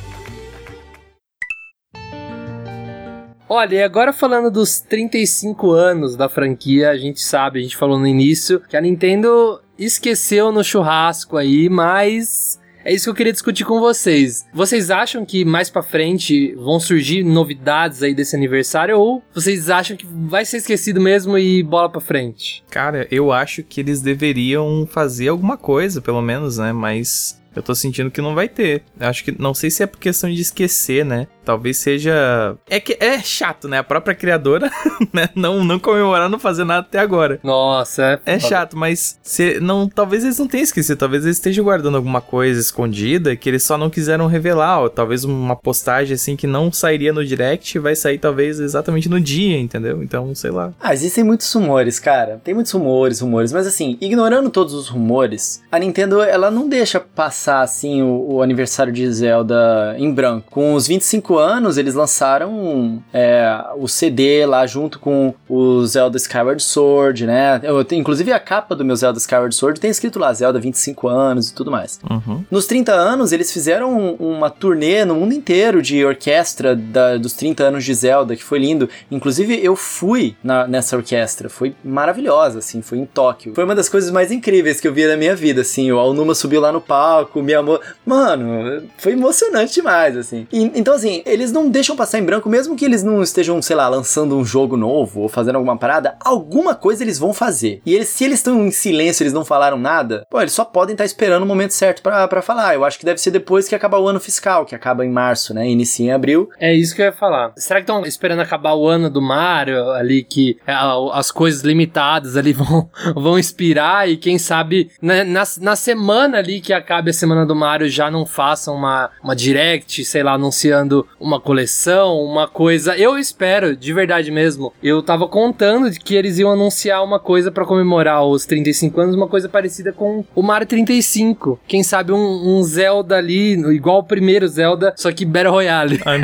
Olha, 3.50 3.76
e 3.76 3.82
agora 3.82 4.12
falando 4.12 4.50
dos 4.50 4.78
35 4.80 5.70
anos 5.70 6.16
da 6.16 6.28
franquia, 6.28 6.90
a 6.90 6.98
gente 6.98 7.20
sabe, 7.20 7.58
a 7.58 7.62
gente 7.62 7.76
falou 7.78 7.98
no 7.98 8.06
início, 8.06 8.60
que 8.60 8.76
a 8.76 8.80
Nintendo 8.80 9.58
esqueceu 9.78 10.52
no 10.52 10.62
churrasco 10.62 11.36
aí, 11.38 11.68
mas 11.70 12.57
é 12.84 12.92
isso 12.92 13.04
que 13.04 13.10
eu 13.10 13.14
queria 13.14 13.32
discutir 13.32 13.64
com 13.64 13.80
vocês. 13.80 14.46
Vocês 14.52 14.90
acham 14.90 15.24
que 15.24 15.44
mais 15.44 15.70
pra 15.70 15.82
frente 15.82 16.54
vão 16.54 16.80
surgir 16.80 17.22
novidades 17.22 18.02
aí 18.02 18.14
desse 18.14 18.36
aniversário 18.36 18.98
ou 18.98 19.22
vocês 19.34 19.68
acham 19.68 19.96
que 19.96 20.06
vai 20.06 20.44
ser 20.44 20.58
esquecido 20.58 21.00
mesmo 21.00 21.36
e 21.36 21.62
bola 21.62 21.90
pra 21.90 22.00
frente? 22.00 22.64
Cara, 22.70 23.06
eu 23.10 23.32
acho 23.32 23.62
que 23.62 23.80
eles 23.80 24.00
deveriam 24.00 24.86
fazer 24.90 25.28
alguma 25.28 25.56
coisa, 25.56 26.00
pelo 26.00 26.22
menos, 26.22 26.58
né? 26.58 26.72
Mas 26.72 27.38
eu 27.54 27.62
tô 27.62 27.74
sentindo 27.74 28.10
que 28.10 28.20
não 28.20 28.34
vai 28.34 28.48
ter. 28.48 28.82
Acho 29.00 29.24
que 29.24 29.34
não 29.36 29.52
sei 29.52 29.70
se 29.70 29.82
é 29.82 29.86
por 29.86 29.98
questão 29.98 30.30
de 30.30 30.40
esquecer, 30.40 31.04
né? 31.04 31.26
Talvez 31.48 31.78
seja. 31.78 32.58
É 32.68 32.78
que 32.78 32.98
é 33.00 33.18
chato, 33.20 33.68
né? 33.68 33.78
A 33.78 33.82
própria 33.82 34.14
criadora, 34.14 34.70
né? 35.10 35.30
Não, 35.34 35.64
não 35.64 35.78
comemorar, 35.78 36.28
não 36.28 36.38
fazer 36.38 36.62
nada 36.62 36.80
até 36.80 36.98
agora. 36.98 37.40
Nossa, 37.42 38.20
É 38.26 38.38
chato, 38.38 38.76
mas 38.76 39.18
se, 39.22 39.58
não, 39.58 39.88
talvez 39.88 40.24
eles 40.24 40.38
não 40.38 40.46
tenham 40.46 40.64
esquecido, 40.64 40.98
talvez 40.98 41.24
eles 41.24 41.38
estejam 41.38 41.64
guardando 41.64 41.96
alguma 41.96 42.20
coisa 42.20 42.60
escondida 42.60 43.34
que 43.34 43.48
eles 43.48 43.62
só 43.62 43.78
não 43.78 43.88
quiseram 43.88 44.26
revelar, 44.26 44.82
ou 44.82 44.90
talvez 44.90 45.24
uma 45.24 45.56
postagem 45.56 46.16
assim 46.16 46.36
que 46.36 46.46
não 46.46 46.70
sairia 46.70 47.14
no 47.14 47.24
direct 47.24 47.78
vai 47.78 47.96
sair 47.96 48.18
talvez 48.18 48.60
exatamente 48.60 49.08
no 49.08 49.18
dia, 49.18 49.58
entendeu? 49.58 50.02
Então, 50.02 50.34
sei 50.34 50.50
lá. 50.50 50.74
Ah, 50.78 50.92
existem 50.92 51.24
muitos 51.24 51.50
rumores, 51.50 51.98
cara. 51.98 52.42
Tem 52.44 52.52
muitos 52.52 52.72
rumores, 52.72 53.20
rumores. 53.20 53.54
Mas 53.54 53.66
assim, 53.66 53.96
ignorando 54.02 54.50
todos 54.50 54.74
os 54.74 54.88
rumores, 54.88 55.62
a 55.72 55.78
Nintendo, 55.78 56.20
ela 56.20 56.50
não 56.50 56.68
deixa 56.68 57.00
passar, 57.00 57.62
assim, 57.62 58.02
o, 58.02 58.34
o 58.34 58.42
aniversário 58.42 58.92
de 58.92 59.10
Zelda 59.10 59.96
em 59.98 60.12
branco. 60.12 60.50
Com 60.50 60.74
os 60.74 60.86
25 60.86 61.37
anos, 61.38 61.78
eles 61.78 61.94
lançaram 61.94 63.02
é, 63.12 63.64
o 63.76 63.88
CD 63.88 64.44
lá 64.46 64.66
junto 64.66 64.98
com 64.98 65.34
o 65.48 65.84
Zelda 65.86 66.16
Skyward 66.16 66.62
Sword, 66.62 67.26
né? 67.26 67.60
Eu, 67.62 67.84
inclusive, 67.92 68.32
a 68.32 68.40
capa 68.40 68.74
do 68.74 68.84
meu 68.84 68.96
Zelda 68.96 69.18
Skyward 69.18 69.54
Sword 69.54 69.80
tem 69.80 69.90
escrito 69.90 70.18
lá, 70.18 70.32
Zelda 70.32 70.58
25 70.58 71.08
anos 71.08 71.48
e 71.50 71.54
tudo 71.54 71.70
mais. 71.70 71.98
Uhum. 72.10 72.44
Nos 72.50 72.66
30 72.66 72.92
anos, 72.92 73.32
eles 73.32 73.52
fizeram 73.52 73.96
um- 73.96 74.14
uma 74.38 74.50
turnê 74.50 75.04
no 75.04 75.14
mundo 75.14 75.32
inteiro 75.34 75.80
de 75.80 76.04
orquestra 76.04 76.74
da- 76.76 77.16
dos 77.16 77.32
30 77.32 77.64
anos 77.64 77.84
de 77.84 77.94
Zelda, 77.94 78.36
que 78.36 78.44
foi 78.44 78.58
lindo. 78.58 78.88
Inclusive, 79.10 79.58
eu 79.62 79.74
fui 79.76 80.36
na- 80.42 80.66
nessa 80.66 80.96
orquestra, 80.96 81.48
foi 81.48 81.74
maravilhosa, 81.84 82.58
assim, 82.58 82.82
foi 82.82 82.98
em 82.98 83.06
Tóquio. 83.06 83.54
Foi 83.54 83.64
uma 83.64 83.74
das 83.74 83.88
coisas 83.88 84.10
mais 84.10 84.30
incríveis 84.30 84.80
que 84.80 84.88
eu 84.88 84.92
vi 84.92 85.06
na 85.06 85.16
minha 85.16 85.34
vida, 85.34 85.60
assim. 85.62 85.90
O 85.92 85.98
Aonuma 85.98 86.34
subiu 86.34 86.60
lá 86.60 86.72
no 86.72 86.80
palco, 86.80 87.42
me 87.42 87.54
amou. 87.54 87.80
Mano, 88.04 88.82
foi 88.98 89.12
emocionante 89.12 89.74
demais, 89.74 90.16
assim. 90.16 90.46
E- 90.52 90.70
então, 90.74 90.94
assim, 90.94 91.22
eles 91.28 91.52
não 91.52 91.68
deixam 91.68 91.96
passar 91.96 92.18
em 92.18 92.24
branco, 92.24 92.48
mesmo 92.48 92.76
que 92.76 92.84
eles 92.84 93.02
não 93.02 93.22
estejam, 93.22 93.60
sei 93.62 93.76
lá, 93.76 93.88
lançando 93.88 94.36
um 94.36 94.44
jogo 94.44 94.76
novo 94.76 95.20
ou 95.20 95.28
fazendo 95.28 95.56
alguma 95.56 95.76
parada, 95.76 96.16
alguma 96.20 96.74
coisa 96.74 97.02
eles 97.02 97.18
vão 97.18 97.32
fazer. 97.32 97.80
E 97.84 97.94
eles, 97.94 98.08
se 98.08 98.24
eles 98.24 98.38
estão 98.38 98.66
em 98.66 98.70
silêncio, 98.70 99.22
eles 99.22 99.32
não 99.32 99.44
falaram 99.44 99.78
nada, 99.78 100.26
pô, 100.30 100.40
eles 100.40 100.52
só 100.52 100.64
podem 100.64 100.94
estar 100.94 101.04
esperando 101.04 101.42
o 101.42 101.46
momento 101.46 101.72
certo 101.72 102.02
pra 102.02 102.42
falar. 102.42 102.74
Eu 102.74 102.84
acho 102.84 102.98
que 102.98 103.04
deve 103.04 103.20
ser 103.20 103.30
depois 103.30 103.68
que 103.68 103.74
acabar 103.74 103.98
o 103.98 104.08
ano 104.08 104.20
fiscal, 104.20 104.64
que 104.64 104.74
acaba 104.74 105.04
em 105.04 105.10
março, 105.10 105.52
né? 105.52 105.68
Inicia 105.68 106.06
em 106.06 106.12
abril. 106.12 106.48
É 106.58 106.74
isso 106.74 106.94
que 106.94 107.02
eu 107.02 107.06
ia 107.06 107.12
falar. 107.12 107.52
Será 107.56 107.80
que 107.80 107.84
estão 107.84 108.04
esperando 108.04 108.40
acabar 108.40 108.74
o 108.74 108.86
ano 108.86 109.10
do 109.10 109.20
Mario 109.20 109.90
ali, 109.92 110.22
que 110.22 110.58
é, 110.66 110.74
as 111.12 111.30
coisas 111.30 111.62
limitadas 111.62 112.36
ali 112.36 112.52
vão, 112.54 112.88
vão 113.14 113.38
expirar 113.38 114.08
e 114.08 114.16
quem 114.16 114.38
sabe 114.38 114.90
na, 115.00 115.24
na, 115.24 115.42
na 115.60 115.76
semana 115.76 116.38
ali 116.38 116.60
que 116.60 116.72
acabe 116.72 117.10
a 117.10 117.14
semana 117.14 117.44
do 117.44 117.54
Mario 117.54 117.88
já 117.88 118.10
não 118.10 118.24
façam 118.24 118.74
uma, 118.74 119.10
uma 119.22 119.34
direct, 119.34 120.04
sei 120.04 120.22
lá, 120.22 120.32
anunciando 120.32 121.06
uma 121.20 121.40
coleção, 121.40 122.20
uma 122.22 122.46
coisa. 122.48 122.96
Eu 122.96 123.18
espero, 123.18 123.76
de 123.76 123.92
verdade 123.92 124.30
mesmo. 124.30 124.72
Eu 124.82 125.02
tava 125.02 125.26
contando 125.28 125.90
de 125.90 125.98
que 125.98 126.14
eles 126.14 126.38
iam 126.38 126.50
anunciar 126.50 127.02
uma 127.04 127.18
coisa 127.18 127.50
pra 127.50 127.64
comemorar 127.64 128.24
os 128.24 128.44
35 128.44 129.00
anos, 129.00 129.14
uma 129.16 129.28
coisa 129.28 129.48
parecida 129.48 129.92
com 129.92 130.24
o 130.34 130.42
Mario 130.42 130.66
35. 130.66 131.60
Quem 131.66 131.82
sabe 131.82 132.12
um, 132.12 132.58
um 132.58 132.62
Zelda 132.62 133.16
ali, 133.16 133.52
igual 133.74 133.98
o 133.98 134.04
primeiro 134.04 134.46
Zelda, 134.48 134.94
só 134.96 135.12
que 135.12 135.24
Battle 135.24 135.52
Royale. 135.52 136.00
Ai, 136.04 136.20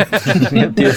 Meu 0.52 0.70
Deus. 0.70 0.96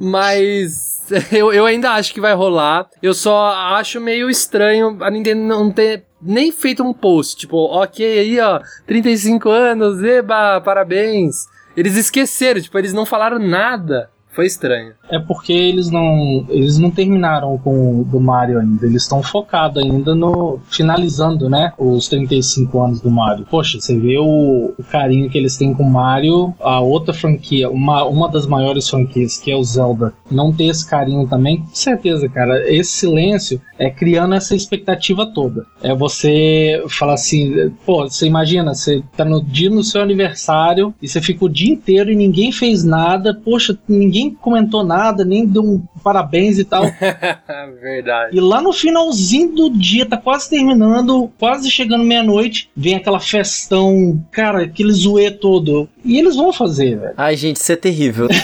Mas 0.00 0.94
eu, 1.32 1.52
eu 1.52 1.66
ainda 1.66 1.90
acho 1.90 2.12
que 2.12 2.20
vai 2.20 2.34
rolar. 2.34 2.88
Eu 3.02 3.14
só 3.14 3.52
acho 3.76 4.00
meio 4.00 4.30
estranho 4.30 4.96
a 5.00 5.10
Nintendo 5.10 5.42
não 5.42 5.70
ter 5.70 6.04
nem 6.20 6.50
feito 6.50 6.82
um 6.82 6.92
post. 6.92 7.36
Tipo, 7.36 7.56
ok, 7.56 8.18
aí 8.18 8.40
ó, 8.40 8.60
35 8.86 9.48
anos, 9.50 10.02
eba, 10.02 10.60
parabéns. 10.60 11.46
Eles 11.76 11.96
esqueceram, 11.96 12.60
tipo, 12.60 12.78
eles 12.78 12.92
não 12.92 13.04
falaram 13.04 13.38
nada. 13.38 14.10
Foi 14.34 14.46
estranho. 14.46 14.92
É 15.08 15.18
porque 15.18 15.52
eles 15.52 15.90
não 15.90 16.44
eles 16.48 16.78
não 16.78 16.90
terminaram 16.90 17.56
com 17.58 18.00
o 18.00 18.04
do 18.04 18.18
Mario 18.18 18.58
ainda. 18.58 18.84
Eles 18.84 19.02
estão 19.02 19.22
focados 19.22 19.82
ainda 19.82 20.14
no 20.14 20.58
finalizando, 20.68 21.48
né? 21.48 21.72
Os 21.78 22.08
35 22.08 22.80
anos 22.80 23.00
do 23.00 23.10
Mario. 23.10 23.46
Poxa, 23.48 23.80
você 23.80 23.96
vê 23.96 24.18
o, 24.18 24.74
o 24.76 24.84
carinho 24.90 25.30
que 25.30 25.38
eles 25.38 25.56
têm 25.56 25.72
com 25.72 25.84
o 25.84 25.90
Mario, 25.90 26.52
a 26.60 26.80
outra 26.80 27.14
franquia, 27.14 27.70
uma, 27.70 28.04
uma 28.04 28.28
das 28.28 28.46
maiores 28.46 28.88
franquias, 28.88 29.38
que 29.38 29.50
é 29.50 29.56
o 29.56 29.62
Zelda, 29.62 30.12
não 30.30 30.52
ter 30.52 30.64
esse 30.64 30.88
carinho 30.88 31.28
também, 31.28 31.58
com 31.58 31.74
certeza, 31.74 32.28
cara. 32.28 32.68
Esse 32.68 32.92
silêncio 32.92 33.60
é 33.78 33.90
criando 33.90 34.34
essa 34.34 34.56
expectativa 34.56 35.26
toda. 35.26 35.66
É 35.82 35.94
você 35.94 36.82
falar 36.88 37.14
assim, 37.14 37.70
pô, 37.84 38.08
você 38.08 38.26
imagina, 38.26 38.74
você 38.74 39.02
tá 39.16 39.24
no 39.24 39.42
dia 39.42 39.70
do 39.70 39.84
seu 39.84 40.02
aniversário 40.02 40.94
e 41.00 41.08
você 41.08 41.20
fica 41.20 41.44
o 41.44 41.48
dia 41.48 41.72
inteiro 41.72 42.10
e 42.10 42.16
ninguém 42.16 42.50
fez 42.50 42.84
nada, 42.84 43.34
poxa, 43.34 43.78
ninguém 43.88 44.23
comentou 44.30 44.84
nada, 44.84 45.24
nem 45.24 45.46
deu 45.46 45.62
um 45.62 45.82
parabéns 46.02 46.58
e 46.58 46.64
tal. 46.64 46.84
Verdade. 47.80 48.36
E 48.36 48.40
lá 48.40 48.60
no 48.60 48.72
finalzinho 48.72 49.54
do 49.54 49.70
dia, 49.70 50.06
tá 50.06 50.16
quase 50.16 50.50
terminando, 50.50 51.30
quase 51.38 51.70
chegando 51.70 52.04
meia-noite, 52.04 52.68
vem 52.76 52.94
aquela 52.94 53.20
festão, 53.20 54.22
cara, 54.30 54.62
aquele 54.62 54.92
zoê 54.92 55.30
todo. 55.30 55.88
E 56.04 56.18
eles 56.18 56.36
vão 56.36 56.52
fazer, 56.52 56.98
velho. 56.98 57.14
Ai, 57.16 57.36
gente, 57.36 57.56
isso 57.56 57.72
é 57.72 57.76
terrível. 57.76 58.28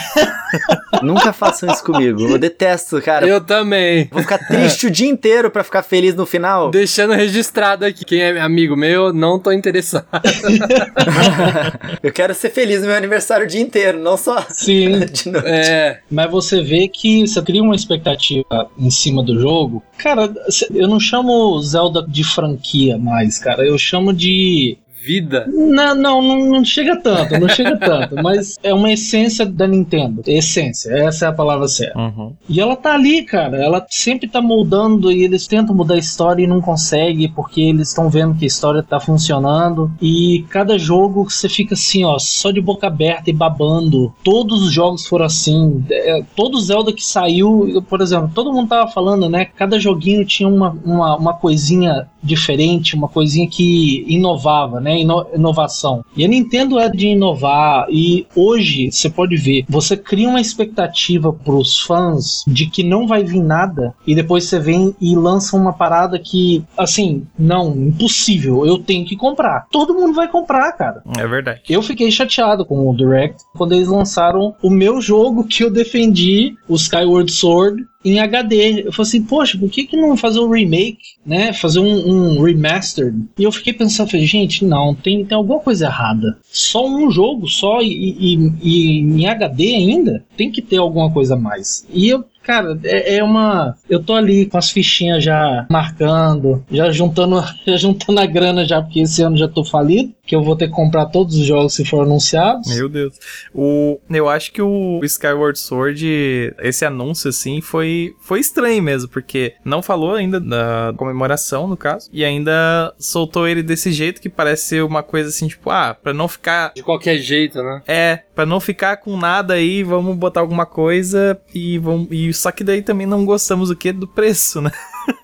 Nunca 1.02 1.32
façam 1.32 1.70
isso 1.70 1.84
comigo. 1.84 2.20
Eu 2.22 2.38
detesto, 2.38 3.00
cara. 3.00 3.26
Eu 3.26 3.40
também. 3.40 4.08
Vou 4.10 4.22
ficar 4.22 4.38
triste 4.38 4.86
o 4.86 4.90
dia 4.90 5.08
inteiro 5.08 5.50
pra 5.50 5.64
ficar 5.64 5.82
feliz 5.82 6.14
no 6.14 6.26
final. 6.26 6.70
Deixando 6.70 7.12
registrado 7.12 7.84
aqui. 7.84 8.04
Quem 8.04 8.20
é 8.20 8.40
amigo 8.40 8.76
meu, 8.76 9.12
não 9.12 9.38
tô 9.38 9.52
interessado. 9.52 10.06
eu 12.02 12.12
quero 12.12 12.34
ser 12.34 12.50
feliz 12.50 12.80
no 12.80 12.86
meu 12.86 12.96
aniversário 12.96 13.46
o 13.46 13.48
dia 13.48 13.60
inteiro, 13.60 13.98
não 13.98 14.16
só 14.16 14.44
Sim. 14.48 15.00
de 15.06 15.28
noite. 15.28 15.46
É. 15.46 16.00
Mas 16.10 16.30
você 16.30 16.62
vê 16.62 16.88
que 16.88 17.26
você 17.26 17.40
cria 17.42 17.62
uma 17.62 17.74
expectativa 17.74 18.68
em 18.78 18.90
cima 18.90 19.22
do 19.22 19.38
jogo. 19.40 19.82
Cara, 19.98 20.32
eu 20.72 20.88
não 20.88 20.98
chamo 21.00 21.60
Zelda 21.62 22.04
de 22.06 22.24
franquia 22.24 22.98
mais, 22.98 23.38
cara. 23.38 23.64
Eu 23.64 23.78
chamo 23.78 24.12
de 24.12 24.78
vida. 25.02 25.46
Não, 25.48 25.94
não, 25.94 26.22
não, 26.22 26.64
chega 26.64 26.96
tanto, 26.96 27.38
não 27.38 27.48
chega 27.48 27.76
tanto, 27.80 28.16
mas 28.16 28.56
é 28.62 28.72
uma 28.74 28.92
essência 28.92 29.46
da 29.46 29.66
Nintendo. 29.66 30.22
Essência, 30.26 30.90
essa 30.92 31.26
é 31.26 31.28
a 31.28 31.32
palavra 31.32 31.66
certa. 31.68 31.98
Uhum. 31.98 32.34
E 32.48 32.60
ela 32.60 32.76
tá 32.76 32.94
ali, 32.94 33.22
cara. 33.24 33.56
Ela 33.56 33.84
sempre 33.88 34.28
tá 34.28 34.40
moldando 34.40 35.10
e 35.10 35.24
eles 35.24 35.46
tentam 35.46 35.74
mudar 35.74 35.94
a 35.94 35.98
história 35.98 36.42
e 36.42 36.46
não 36.46 36.60
conseguem 36.60 37.30
porque 37.30 37.60
eles 37.60 37.88
estão 37.88 38.10
vendo 38.10 38.34
que 38.34 38.44
a 38.44 38.48
história 38.48 38.82
tá 38.82 39.00
funcionando. 39.00 39.90
E 40.00 40.44
cada 40.50 40.78
jogo 40.78 41.30
você 41.30 41.48
fica 41.48 41.74
assim, 41.74 42.04
ó, 42.04 42.18
só 42.18 42.50
de 42.50 42.60
boca 42.60 42.86
aberta 42.86 43.30
e 43.30 43.32
babando. 43.32 44.12
Todos 44.22 44.62
os 44.62 44.72
jogos 44.72 45.06
foram 45.06 45.24
assim. 45.24 45.84
É, 45.90 46.22
todo 46.36 46.60
Zelda 46.60 46.92
que 46.92 47.04
saiu, 47.04 47.82
por 47.88 48.00
exemplo, 48.00 48.30
todo 48.34 48.52
mundo 48.52 48.68
tava 48.68 48.90
falando, 48.90 49.28
né? 49.28 49.44
Cada 49.44 49.78
joguinho 49.78 50.24
tinha 50.24 50.48
uma, 50.48 50.76
uma, 50.84 51.16
uma 51.16 51.34
coisinha 51.34 52.08
diferente, 52.22 52.94
uma 52.94 53.08
coisinha 53.08 53.48
que 53.48 54.04
inovava, 54.06 54.80
né? 54.80 54.89
Ino 54.98 55.26
inovação. 55.34 56.04
E 56.16 56.24
a 56.24 56.28
Nintendo 56.28 56.78
é 56.78 56.88
de 56.88 57.08
inovar 57.08 57.86
e 57.90 58.26
hoje 58.34 58.90
você 58.90 59.08
pode 59.08 59.36
ver, 59.36 59.64
você 59.68 59.96
cria 59.96 60.28
uma 60.28 60.40
expectativa 60.40 61.32
pros 61.32 61.80
fãs 61.80 62.44
de 62.46 62.66
que 62.66 62.82
não 62.82 63.06
vai 63.06 63.24
vir 63.24 63.42
nada 63.42 63.94
e 64.06 64.14
depois 64.14 64.44
você 64.44 64.58
vem 64.58 64.94
e 65.00 65.14
lança 65.14 65.56
uma 65.56 65.72
parada 65.72 66.18
que, 66.18 66.64
assim, 66.76 67.26
não, 67.38 67.70
impossível, 67.76 68.66
eu 68.66 68.78
tenho 68.78 69.04
que 69.04 69.16
comprar. 69.16 69.66
Todo 69.70 69.94
mundo 69.94 70.14
vai 70.14 70.28
comprar, 70.28 70.72
cara. 70.72 71.02
É 71.18 71.26
verdade. 71.26 71.60
Eu 71.68 71.82
fiquei 71.82 72.10
chateado 72.10 72.64
com 72.64 72.88
o 72.88 72.96
Direct 72.96 73.42
quando 73.56 73.72
eles 73.72 73.88
lançaram 73.88 74.54
o 74.62 74.70
meu 74.70 75.00
jogo 75.00 75.44
que 75.44 75.64
eu 75.64 75.70
defendi, 75.70 76.56
o 76.68 76.74
Skyward 76.74 77.30
Sword, 77.30 77.84
em 78.04 78.18
HD. 78.18 78.86
Eu 78.86 78.92
falei 78.92 79.08
assim, 79.08 79.22
poxa, 79.22 79.58
por 79.58 79.70
que, 79.70 79.84
que 79.84 79.96
não 79.96 80.16
fazer 80.16 80.40
um 80.40 80.50
remake, 80.50 80.98
né? 81.24 81.52
Fazer 81.52 81.80
um, 81.80 82.36
um 82.36 82.42
remastered? 82.42 83.16
E 83.38 83.44
eu 83.44 83.52
fiquei 83.52 83.72
pensando, 83.72 84.10
falei, 84.10 84.26
gente, 84.26 84.64
não, 84.64 84.94
tem, 84.94 85.24
tem 85.24 85.36
alguma 85.36 85.60
coisa 85.60 85.86
errada. 85.86 86.38
Só 86.50 86.86
um 86.86 87.10
jogo, 87.10 87.46
só 87.46 87.80
e, 87.80 87.86
e, 87.86 88.52
e 88.62 88.98
em 89.00 89.26
HD 89.26 89.74
ainda? 89.74 90.24
Tem 90.36 90.50
que 90.50 90.62
ter 90.62 90.78
alguma 90.78 91.10
coisa 91.10 91.34
a 91.34 91.38
mais. 91.38 91.86
E 91.92 92.08
eu 92.08 92.24
Cara, 92.42 92.78
é, 92.84 93.16
é, 93.16 93.22
uma. 93.22 93.76
Eu 93.88 94.02
tô 94.02 94.14
ali 94.14 94.46
com 94.46 94.56
as 94.56 94.70
fichinhas 94.70 95.22
já 95.22 95.66
marcando, 95.70 96.64
já 96.70 96.90
juntando, 96.90 97.40
já 97.66 97.76
juntando 97.76 98.18
a 98.18 98.26
grana 98.26 98.64
já, 98.64 98.80
porque 98.80 99.00
esse 99.00 99.22
ano 99.22 99.36
já 99.36 99.46
tô 99.46 99.62
falido, 99.62 100.12
que 100.30 100.36
eu 100.36 100.44
vou 100.44 100.54
ter 100.54 100.68
que 100.68 100.72
comprar 100.72 101.06
todos 101.06 101.34
os 101.34 101.44
jogos 101.44 101.74
se 101.74 101.84
for 101.84 102.04
anunciados. 102.04 102.72
Meu 102.72 102.88
Deus. 102.88 103.18
O, 103.52 103.98
eu 104.08 104.28
acho 104.28 104.52
que 104.52 104.62
o 104.62 105.00
Skyward 105.02 105.58
Sword, 105.58 106.54
esse 106.60 106.84
anúncio 106.84 107.30
assim, 107.30 107.60
foi, 107.60 108.14
foi 108.20 108.38
estranho 108.38 108.80
mesmo, 108.80 109.08
porque 109.08 109.54
não 109.64 109.82
falou 109.82 110.14
ainda 110.14 110.38
da 110.38 110.94
comemoração, 110.96 111.66
no 111.66 111.76
caso, 111.76 112.08
e 112.12 112.24
ainda 112.24 112.94
soltou 112.96 113.48
ele 113.48 113.60
desse 113.60 113.90
jeito 113.90 114.20
que 114.20 114.28
parece 114.28 114.68
ser 114.68 114.84
uma 114.84 115.02
coisa 115.02 115.30
assim, 115.30 115.48
tipo, 115.48 115.68
ah, 115.68 115.96
pra 116.00 116.14
não 116.14 116.28
ficar. 116.28 116.74
De 116.74 116.84
qualquer 116.84 117.18
jeito, 117.18 117.60
né? 117.60 117.82
É, 117.88 118.22
pra 118.32 118.46
não 118.46 118.60
ficar 118.60 118.98
com 118.98 119.16
nada 119.16 119.54
aí, 119.54 119.82
vamos 119.82 120.16
botar 120.16 120.38
alguma 120.38 120.64
coisa 120.64 121.40
e 121.52 121.76
vamos. 121.78 122.06
E 122.12 122.32
só 122.32 122.52
que 122.52 122.62
daí 122.62 122.82
também 122.82 123.04
não 123.04 123.24
gostamos 123.24 123.68
o 123.68 123.74
que? 123.74 123.90
Do 123.90 124.06
preço, 124.06 124.60
né? 124.60 124.70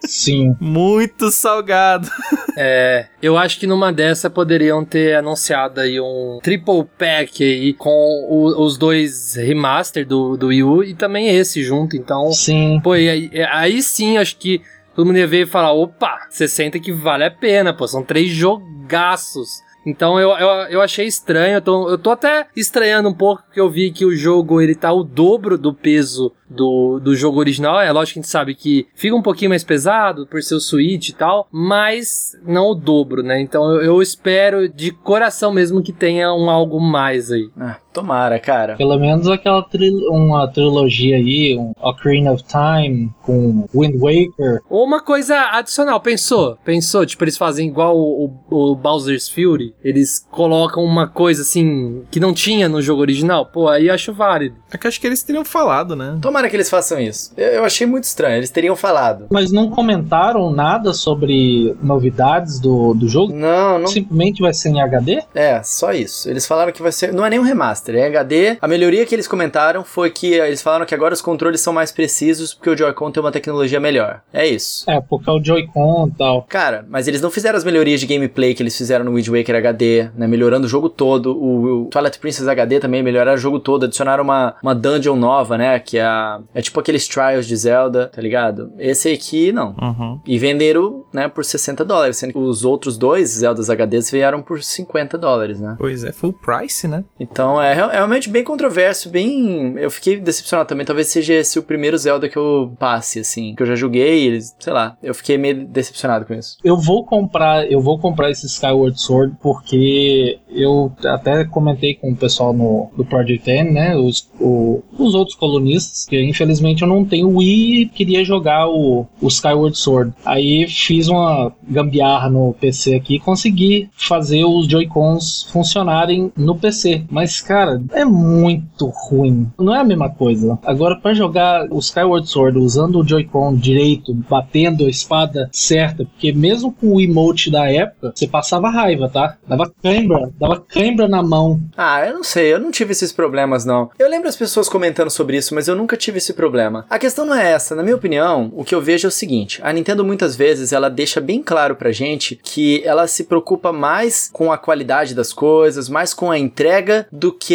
Sim. 0.01 0.57
Muito 0.61 1.31
salgado. 1.31 2.09
É, 2.57 3.07
eu 3.21 3.37
acho 3.37 3.59
que 3.59 3.67
numa 3.67 3.93
dessa 3.93 4.31
poderiam 4.31 4.85
ter 4.85 5.17
anunciado 5.17 5.81
aí 5.81 6.01
um 6.01 6.39
triple 6.43 6.85
pack 6.97 7.43
aí 7.45 7.73
com 7.75 7.91
o, 8.29 8.65
os 8.65 8.79
dois 8.79 9.35
remaster 9.35 10.07
do, 10.07 10.37
do 10.37 10.47
Wii 10.49 10.63
U 10.63 10.85
e 10.85 10.95
também 10.95 11.29
esse 11.29 11.63
junto, 11.63 11.97
então... 11.97 12.33
Sim. 12.33 12.81
Pô, 12.83 12.93
aí, 12.93 13.31
aí 13.51 13.83
sim, 13.83 14.17
acho 14.17 14.37
que 14.37 14.63
todo 14.95 15.07
mundo 15.07 15.19
ia 15.19 15.27
ver 15.27 15.43
e 15.43 15.47
falar, 15.47 15.73
opa, 15.73 16.27
60 16.31 16.79
que 16.79 16.93
vale 16.93 17.25
a 17.25 17.31
pena, 17.31 17.75
pô, 17.75 17.87
são 17.87 18.03
três 18.03 18.31
jogaços. 18.31 19.66
Então 19.87 20.19
eu, 20.19 20.31
eu, 20.31 20.49
eu 20.69 20.83
achei 20.83 21.07
estranho, 21.07 21.55
eu 21.55 21.63
tô, 21.63 21.89
eu 21.89 21.97
tô 21.97 22.11
até 22.11 22.49
estranhando 22.57 23.09
um 23.09 23.15
pouco 23.15 23.45
porque 23.45 23.61
eu 23.61 23.71
vi 23.71 23.93
que 23.93 24.05
o 24.05 24.17
jogo 24.17 24.61
ele 24.61 24.75
tá 24.75 24.93
o 24.93 25.05
dobro 25.05 25.57
do 25.57 25.73
peso 25.73 26.33
do, 26.51 26.99
do 26.99 27.15
jogo 27.15 27.39
original. 27.39 27.81
É 27.81 27.93
lógico 27.93 28.15
que 28.15 28.19
a 28.19 28.23
gente 28.23 28.31
sabe 28.31 28.55
que 28.55 28.89
fica 28.95 29.15
um 29.15 29.23
pouquinho 29.23 29.51
mais 29.51 29.63
pesado 29.63 30.27
por 30.27 30.43
ser 30.43 30.57
o 30.57 30.61
Switch 30.61 31.11
e 31.11 31.13
tal, 31.13 31.47
mas 31.53 32.37
não 32.45 32.73
o 32.73 32.75
dobro, 32.75 33.23
né? 33.23 33.41
Então 33.41 33.71
eu, 33.71 33.83
eu 33.83 34.03
espero 34.03 34.69
de 34.69 34.91
coração 34.91 35.53
mesmo 35.53 35.83
que 35.83 35.93
tenha 35.93 36.35
um 36.35 36.51
algo 36.51 36.81
mais 36.81 37.31
aí. 37.31 37.49
Ah, 37.57 37.79
tomara, 37.97 38.39
cara. 38.39 38.77
Pelo 38.77 38.99
menos 38.99 39.27
aquela 39.27 39.63
tri 39.63 39.91
uma 40.11 40.47
trilogia 40.47 41.17
aí, 41.17 41.57
um 41.57 41.73
Ocarina 41.81 42.33
of 42.33 42.45
Time 42.45 43.11
com 43.23 43.67
Wind 43.75 43.95
Waker. 43.99 44.61
Ou 44.69 44.85
uma 44.85 45.03
coisa 45.03 45.35
adicional, 45.53 45.99
pensou? 46.01 46.59
Pensou? 46.65 47.07
Tipo, 47.07 47.25
eles 47.25 47.39
fazem 47.39 47.69
igual 47.69 47.97
o, 47.97 48.27
o, 48.51 48.73
o 48.73 48.77
Bowser's 48.77 49.29
Fury, 49.29 49.75
eles 49.83 50.27
colocam 50.31 50.85
uma 50.85 51.09
coisa 51.09 51.43
assim 51.43 52.03
que 52.11 52.21
não 52.21 52.35
tinha 52.35 52.69
no 52.69 52.83
jogo 52.83 53.01
original. 53.01 53.47
Pô, 53.47 53.69
aí 53.69 53.89
eu 53.89 53.95
acho 53.95 54.13
válido. 54.13 54.57
É 54.71 54.77
que 54.77 54.87
acho 54.87 55.01
que 55.01 55.07
eles 55.07 55.23
teriam 55.23 55.45
falado, 55.45 55.97
né? 55.97 56.19
Tomara 56.21 56.51
que 56.51 56.57
eles 56.57 56.69
façam 56.69 57.01
isso. 57.01 57.33
Eu, 57.37 57.47
eu 57.47 57.65
achei 57.65 57.87
muito 57.87 58.05
estranho, 58.05 58.37
eles 58.37 58.51
teriam 58.51 58.77
falado. 58.77 59.27
Mas 59.31 59.51
não 59.51 59.71
comentaram 59.71 60.51
nada 60.51 60.93
sobre 60.93 61.75
novidades 61.83 62.61
do, 62.61 62.93
do 62.93 63.09
jogo? 63.09 63.33
Não, 63.33 63.79
não. 63.79 63.87
Simplesmente 63.87 64.43
vai 64.43 64.53
ser 64.53 64.69
em 64.69 64.83
HD? 64.83 65.23
É, 65.35 65.63
só 65.63 65.93
isso. 65.93 66.29
Eles 66.29 66.47
falaram 66.47 66.73
que 66.73 66.83
vai 66.83 66.93
ser. 66.93 67.13
Não 67.13 67.25
é 67.25 67.31
nem 67.31 67.39
um 67.39 67.43
remaster, 67.43 67.86
é 67.95 68.07
HD. 68.07 68.57
A 68.61 68.69
melhoria 68.69 69.05
que 69.07 69.15
eles 69.15 69.29
comentaram 69.29 69.85
foi 69.85 70.11
que 70.11 70.35
eles 70.35 70.63
falaram 70.63 70.87
que 70.87 70.95
agora 70.95 71.15
os 71.15 71.21
controles 71.21 71.61
são 71.61 71.73
mais 71.73 71.93
precisos 71.93 72.55
porque 72.55 72.71
o 72.71 72.77
Joy-Con 72.77 73.11
tem 73.11 73.23
uma 73.23 73.33
tecnologia 73.33 73.81
melhor. 73.81 74.23
É 74.33 74.47
isso. 74.47 74.89
É, 74.91 75.01
porque 75.01 75.29
é 75.29 75.33
o 75.33 75.43
Joy-Con 75.43 76.09
e 76.09 76.19
tal. 76.19 76.43
Cara, 76.43 76.85
mas 76.89 77.07
eles 77.09 77.21
não 77.21 77.31
fizeram 77.31 77.57
as 77.57 77.65
melhorias 77.65 78.01
de 78.01 78.07
gameplay 78.07 78.55
que 78.55 78.63
eles 78.63 78.77
fizeram 78.77 79.05
no 79.05 79.15
Wind 79.15 79.29
Waker 79.29 79.57
HD, 79.57 80.09
né? 80.17 80.27
Melhorando 80.27 80.67
o 80.67 80.69
jogo 80.69 80.89
todo. 80.89 81.37
O, 81.37 81.85
o 81.85 81.85
Twilight 81.87 82.19
Princess 82.19 82.49
HD 82.49 82.81
também 82.81 83.03
melhoraram 83.03 83.35
o 83.35 83.41
jogo 83.41 83.59
todo. 83.59 83.85
Adicionaram 83.85 84.25
uma, 84.25 84.57
uma 84.63 84.75
dungeon 84.75 85.17
nova, 85.17 85.57
né? 85.59 85.79
Que 85.79 85.99
é, 85.99 86.03
a, 86.03 86.41
é 86.55 86.63
tipo 86.63 86.81
aqueles 86.81 87.07
Trials 87.07 87.47
de 87.47 87.57
Zelda, 87.57 88.11
tá 88.15 88.21
ligado? 88.21 88.73
Esse 88.79 89.11
aqui, 89.11 89.53
não. 89.53 89.75
Uhum. 89.81 90.21
E 90.27 90.39
venderam, 90.39 91.05
né, 91.13 91.29
por 91.29 91.45
60 91.45 91.85
dólares, 91.85 92.17
sendo 92.17 92.33
que 92.33 92.39
os 92.39 92.65
outros 92.65 92.97
dois 92.97 93.31
Zeldas 93.31 93.69
HDs 93.69 94.11
vieram 94.11 94.43
por 94.43 94.63
50 94.63 95.19
dólares, 95.19 95.61
né? 95.61 95.77
Pois 95.79 96.05
é, 96.05 96.13
full 96.13 96.33
price, 96.33 96.87
né? 96.87 97.05
Então 97.19 97.61
é, 97.61 97.75
é 97.85 97.97
realmente 97.97 98.29
bem 98.29 98.45
controverso, 98.45 99.11
bem. 99.11 99.75
Eu 99.77 99.91
fiquei 99.91 100.19
decepcionado 100.19 100.69
também. 100.69 100.87
Talvez 100.87 101.09
seja 101.09 101.35
esse 101.35 101.59
o 101.59 101.63
primeiro 101.63 101.99
Zelda 101.99 102.29
que 102.29 102.37
eu 102.37 102.73
passe, 102.79 103.21
assim. 103.21 103.55
Que 103.55 103.63
eu 103.63 103.67
já 103.67 103.75
joguei, 103.75 104.27
eles, 104.27 104.55
sei 104.59 104.73
lá, 104.73 104.97
eu 105.03 105.15
fiquei 105.15 105.37
meio 105.39 105.67
decepcionado 105.67 106.25
com 106.25 106.35
isso. 106.35 106.57
Eu 106.65 106.77
vou 106.77 107.05
comprar, 107.05 107.71
eu 107.71 107.81
vou 107.81 107.99
comprar 107.99 108.31
esse 108.31 108.47
Skyward 108.47 109.01
Sword 109.01 109.37
porque 109.41 110.39
eu 110.49 110.93
até 111.05 111.45
comentei 111.45 111.95
com 111.95 112.11
o 112.11 112.17
pessoal 112.17 112.53
no, 112.53 112.91
do 112.97 113.05
Project 113.05 113.49
N, 113.51 113.71
né? 113.73 113.97
Os, 113.97 114.29
o, 114.41 114.83
os 114.99 115.15
outros 115.15 115.37
colunistas, 115.37 116.07
que 116.07 116.21
infelizmente 116.23 116.83
eu 116.83 116.89
não 116.89 117.05
tenho 117.05 117.29
Wii 117.29 117.83
e 117.83 117.87
queria 117.87 118.25
jogar 118.25 118.69
o, 118.69 119.07
o 119.21 119.29
Skyward 119.29 119.77
Sword. 119.77 120.13
Aí 120.25 120.67
fiz 120.69 121.09
uma 121.09 121.53
gambiarra 121.69 122.29
no 122.31 122.55
PC 122.55 122.95
aqui 122.95 123.17
e 123.17 123.21
consegui 123.21 123.89
fazer 123.93 124.45
os 124.45 124.67
Joy-Cons 124.67 125.49
funcionarem 125.51 126.33
no 126.37 126.57
PC. 126.57 127.05
Mas, 127.11 127.41
cara, 127.41 127.66
Cara, 127.67 127.83
é 127.93 128.05
muito 128.05 128.87
ruim. 128.87 129.51
Não 129.59 129.75
é 129.75 129.81
a 129.81 129.85
mesma 129.85 130.09
coisa. 130.09 130.57
Agora, 130.65 130.97
para 130.97 131.15
jogar 131.15 131.67
o 131.71 131.79
Skyward 131.81 132.29
Sword 132.29 132.59
usando 132.59 133.01
o 133.01 133.07
Joy-Con 133.07 133.57
direito, 133.57 134.15
batendo 134.15 134.85
a 134.85 134.89
espada 134.89 135.49
certa, 135.53 136.05
porque 136.05 136.33
mesmo 136.33 136.73
com 136.73 136.95
o 136.95 137.01
emote 137.01 137.51
da 137.51 137.69
época, 137.71 138.13
você 138.15 138.29
passava 138.29 138.71
raiva, 138.71 139.09
tá? 139.09 139.37
Dava 139.47 139.73
cãibra, 139.83 140.31
dava 140.39 140.61
cãibra 140.61 141.09
na 141.09 141.23
mão. 141.23 141.61
Ah, 141.77 142.07
eu 142.07 142.15
não 142.15 142.23
sei, 142.23 142.53
eu 142.53 142.61
não 142.61 142.71
tive 142.71 142.93
esses 142.93 143.13
problemas, 143.13 143.65
não. 143.65 143.91
Eu 143.99 144.09
lembro 144.09 144.29
as 144.29 144.37
pessoas 144.37 144.69
comentando 144.69 145.11
sobre 145.11 145.37
isso, 145.37 145.55
mas 145.55 145.67
eu 145.67 145.75
nunca 145.75 145.97
tive 145.97 146.19
esse 146.19 146.33
problema. 146.33 146.87
A 146.89 146.99
questão 146.99 147.27
não 147.27 147.35
é 147.35 147.51
essa. 147.51 147.75
Na 147.75 147.83
minha 147.83 147.97
opinião, 147.97 148.53
o 148.55 148.65
que 148.65 148.75
eu 148.75 148.81
vejo 148.81 149.07
é 149.07 149.09
o 149.09 149.13
seguinte: 149.13 149.61
a 149.63 149.73
Nintendo 149.73 150.05
muitas 150.05 150.37
vezes 150.37 150.73
ela 150.73 150.89
deixa 150.89 151.21
bem 151.21 151.43
claro 151.43 151.75
pra 151.75 151.91
gente 151.91 152.39
que 152.43 152.83
ela 152.85 153.09
se 153.09 153.25
preocupa 153.25 153.73
mais 153.73 154.31
com 154.33 154.53
a 154.53 154.59
qualidade 154.59 155.15
das 155.15 155.33
coisas, 155.33 155.89
mais 155.89 156.15
com 156.15 156.31
a 156.31 156.39
entrega 156.39 157.07
do 157.11 157.33
que 157.33 157.46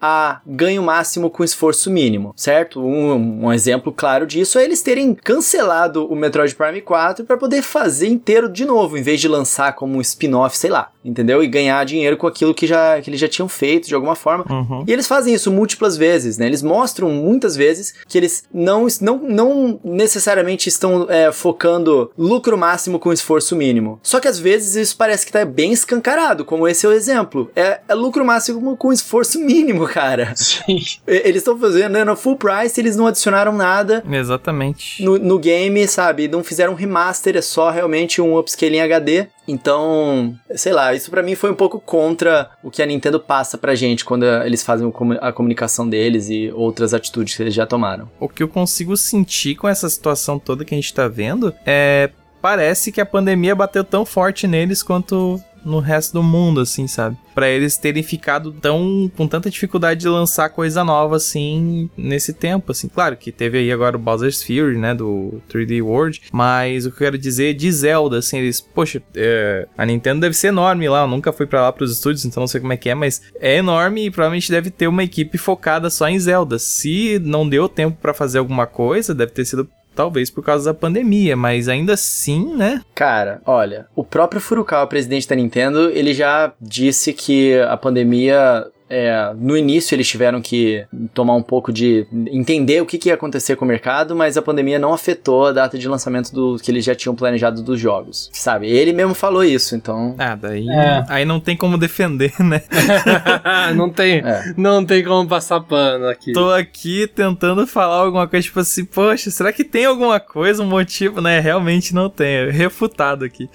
a 0.00 0.40
ganho 0.46 0.82
máximo 0.82 1.30
com 1.30 1.44
esforço 1.44 1.90
mínimo, 1.90 2.32
certo? 2.36 2.80
Um, 2.80 3.46
um 3.46 3.52
exemplo 3.52 3.92
claro 3.92 4.26
disso 4.26 4.58
é 4.58 4.64
eles 4.64 4.82
terem 4.82 5.14
cancelado 5.14 6.06
o 6.06 6.16
Metroid 6.16 6.54
Prime 6.54 6.80
4 6.80 7.24
para 7.24 7.36
poder 7.36 7.62
fazer 7.62 8.08
inteiro 8.08 8.48
de 8.48 8.64
novo, 8.64 8.96
em 8.96 9.02
vez 9.02 9.20
de 9.20 9.28
lançar 9.28 9.74
como 9.74 9.96
um 9.96 10.00
spin-off, 10.00 10.56
sei 10.56 10.70
lá, 10.70 10.90
entendeu? 11.04 11.42
E 11.42 11.46
ganhar 11.46 11.84
dinheiro 11.84 12.16
com 12.16 12.26
aquilo 12.26 12.54
que, 12.54 12.66
já, 12.66 13.00
que 13.00 13.10
eles 13.10 13.20
já 13.20 13.28
tinham 13.28 13.48
feito 13.48 13.88
de 13.88 13.94
alguma 13.94 14.14
forma. 14.14 14.44
Uhum. 14.48 14.84
E 14.86 14.92
eles 14.92 15.06
fazem 15.06 15.34
isso 15.34 15.50
múltiplas 15.50 15.96
vezes, 15.96 16.38
né? 16.38 16.46
Eles 16.46 16.62
mostram 16.62 17.10
muitas 17.10 17.56
vezes 17.56 17.94
que 18.06 18.18
eles 18.18 18.44
não, 18.52 18.86
não, 19.00 19.18
não 19.18 19.80
necessariamente 19.84 20.68
estão 20.68 21.06
é, 21.08 21.32
focando 21.32 22.10
lucro 22.16 22.56
máximo 22.56 22.98
com 22.98 23.12
esforço 23.12 23.56
mínimo. 23.56 23.98
Só 24.02 24.20
que 24.20 24.28
às 24.28 24.38
vezes 24.38 24.74
isso 24.74 24.96
parece 24.96 25.24
que 25.24 25.32
tá 25.32 25.44
bem 25.44 25.72
escancarado, 25.72 26.44
como 26.44 26.66
esse 26.68 26.84
é 26.86 26.88
o 26.88 26.92
exemplo. 26.92 27.50
É, 27.54 27.80
é 27.88 27.94
lucro 27.94 28.24
máximo 28.24 28.76
com 28.76 28.92
esforço 28.92 29.37
mínimo, 29.38 29.86
cara. 29.86 30.34
Sim. 30.36 30.80
Eles 31.06 31.36
estão 31.36 31.58
fazendo 31.58 31.92
né, 31.92 32.04
no 32.04 32.16
full 32.16 32.36
price, 32.36 32.80
eles 32.80 32.96
não 32.96 33.06
adicionaram 33.06 33.52
nada 33.52 34.02
Exatamente. 34.10 35.02
no, 35.02 35.18
no 35.18 35.38
game, 35.38 35.86
sabe? 35.86 36.28
Não 36.28 36.44
fizeram 36.44 36.72
um 36.72 36.76
remaster, 36.76 37.36
é 37.36 37.42
só 37.42 37.70
realmente 37.70 38.20
um 38.20 38.36
upscale 38.36 38.76
em 38.76 38.80
HD. 38.80 39.26
Então, 39.46 40.38
sei 40.54 40.72
lá, 40.72 40.94
isso 40.94 41.10
pra 41.10 41.22
mim 41.22 41.34
foi 41.34 41.50
um 41.50 41.54
pouco 41.54 41.80
contra 41.80 42.50
o 42.62 42.70
que 42.70 42.82
a 42.82 42.86
Nintendo 42.86 43.18
passa 43.18 43.56
pra 43.56 43.74
gente 43.74 44.04
quando 44.04 44.24
eles 44.24 44.62
fazem 44.62 44.92
a 45.22 45.32
comunicação 45.32 45.88
deles 45.88 46.28
e 46.28 46.52
outras 46.54 46.92
atitudes 46.92 47.34
que 47.34 47.42
eles 47.42 47.54
já 47.54 47.66
tomaram. 47.66 48.10
O 48.20 48.28
que 48.28 48.42
eu 48.42 48.48
consigo 48.48 48.94
sentir 48.96 49.54
com 49.54 49.66
essa 49.66 49.88
situação 49.88 50.38
toda 50.38 50.64
que 50.64 50.74
a 50.74 50.78
gente 50.78 50.92
tá 50.92 51.08
vendo 51.08 51.54
é. 51.64 52.10
Parece 52.40 52.92
que 52.92 53.00
a 53.00 53.06
pandemia 53.06 53.52
bateu 53.52 53.82
tão 53.82 54.06
forte 54.06 54.46
neles 54.46 54.80
quanto 54.80 55.42
no 55.68 55.80
resto 55.80 56.14
do 56.14 56.22
mundo, 56.22 56.60
assim, 56.60 56.86
sabe? 56.86 57.16
Pra 57.34 57.48
eles 57.48 57.76
terem 57.76 58.02
ficado 58.02 58.52
tão 58.52 59.10
com 59.16 59.28
tanta 59.28 59.50
dificuldade 59.50 60.00
de 60.00 60.08
lançar 60.08 60.48
coisa 60.48 60.82
nova 60.82 61.16
assim 61.16 61.88
nesse 61.96 62.32
tempo, 62.32 62.72
assim. 62.72 62.88
Claro 62.88 63.16
que 63.16 63.30
teve 63.30 63.58
aí 63.58 63.70
agora 63.70 63.96
o 63.96 64.00
Bowser's 64.00 64.42
Fury, 64.42 64.76
né, 64.76 64.94
do 64.94 65.40
3D 65.48 65.82
World, 65.82 66.22
mas 66.32 66.84
o 66.84 66.90
que 66.90 66.96
eu 66.96 67.06
quero 67.06 67.18
dizer 67.18 67.54
de 67.54 67.70
Zelda, 67.70 68.18
assim, 68.18 68.38
eles, 68.38 68.60
poxa, 68.60 69.02
é, 69.14 69.68
a 69.76 69.86
Nintendo 69.86 70.20
deve 70.20 70.34
ser 70.34 70.48
enorme 70.48 70.88
lá, 70.88 71.02
eu 71.02 71.08
nunca 71.08 71.32
fui 71.32 71.46
pra 71.46 71.62
lá 71.62 71.72
pros 71.72 71.92
estúdios, 71.92 72.24
então 72.24 72.40
não 72.40 72.48
sei 72.48 72.60
como 72.60 72.72
é 72.72 72.76
que 72.76 72.88
é, 72.88 72.94
mas 72.94 73.22
é 73.40 73.56
enorme 73.56 74.06
e 74.06 74.10
provavelmente 74.10 74.50
deve 74.50 74.70
ter 74.70 74.88
uma 74.88 75.04
equipe 75.04 75.38
focada 75.38 75.90
só 75.90 76.08
em 76.08 76.18
Zelda. 76.18 76.58
Se 76.58 77.20
não 77.20 77.48
deu 77.48 77.68
tempo 77.68 77.96
pra 78.00 78.14
fazer 78.14 78.38
alguma 78.38 78.66
coisa, 78.66 79.14
deve 79.14 79.32
ter 79.32 79.44
sido 79.44 79.68
talvez 79.98 80.30
por 80.30 80.44
causa 80.44 80.72
da 80.72 80.78
pandemia, 80.78 81.36
mas 81.36 81.68
ainda 81.68 81.94
assim, 81.94 82.54
né? 82.54 82.80
Cara, 82.94 83.42
olha, 83.44 83.88
o 83.96 84.04
próprio 84.04 84.40
Furukawa, 84.40 84.86
presidente 84.86 85.26
da 85.28 85.34
Nintendo, 85.34 85.90
ele 85.90 86.14
já 86.14 86.52
disse 86.60 87.12
que 87.12 87.58
a 87.62 87.76
pandemia. 87.76 88.64
É, 88.88 89.32
no 89.36 89.56
início 89.56 89.94
eles 89.94 90.08
tiveram 90.08 90.40
que 90.40 90.84
tomar 91.14 91.34
um 91.34 91.42
pouco 91.42 91.72
de. 91.72 92.06
entender 92.30 92.80
o 92.82 92.86
que, 92.86 92.98
que 92.98 93.08
ia 93.08 93.14
acontecer 93.14 93.56
com 93.56 93.64
o 93.64 93.68
mercado, 93.68 94.14
mas 94.16 94.36
a 94.36 94.42
pandemia 94.42 94.78
não 94.78 94.92
afetou 94.92 95.46
a 95.46 95.52
data 95.52 95.78
de 95.78 95.88
lançamento 95.88 96.32
do 96.32 96.56
que 96.62 96.70
eles 96.70 96.84
já 96.84 96.94
tinham 96.94 97.14
planejado 97.14 97.62
dos 97.62 97.78
jogos. 97.80 98.30
Sabe? 98.32 98.68
Ele 98.68 98.92
mesmo 98.92 99.14
falou 99.14 99.44
isso, 99.44 99.74
então. 99.76 100.14
Ah, 100.18 100.34
daí 100.34 100.68
É. 100.68 101.04
aí 101.08 101.24
não 101.24 101.40
tem 101.40 101.56
como 101.56 101.76
defender, 101.78 102.32
né? 102.40 102.62
não 103.76 103.90
tem, 103.90 104.18
É. 104.24 104.52
não 104.56 104.84
tem 104.84 105.02
como 105.04 105.28
passar 105.28 105.60
pano 105.60 106.06
aqui. 106.08 106.32
Tô 106.32 106.50
aqui 106.50 107.06
tentando 107.06 107.66
falar 107.66 107.96
alguma 107.96 108.26
coisa, 108.26 108.44
tipo 108.46 108.60
assim, 108.60 108.84
poxa, 108.84 109.30
será 109.30 109.52
que 109.52 109.64
tem 109.64 109.84
alguma 109.84 110.18
coisa, 110.20 110.62
um 110.62 110.66
motivo, 110.66 111.20
né? 111.20 111.40
Realmente 111.40 111.94
não 111.94 112.08
tem, 112.08 112.28
é 112.28 112.50
refutado 112.50 113.24
aqui. 113.24 113.48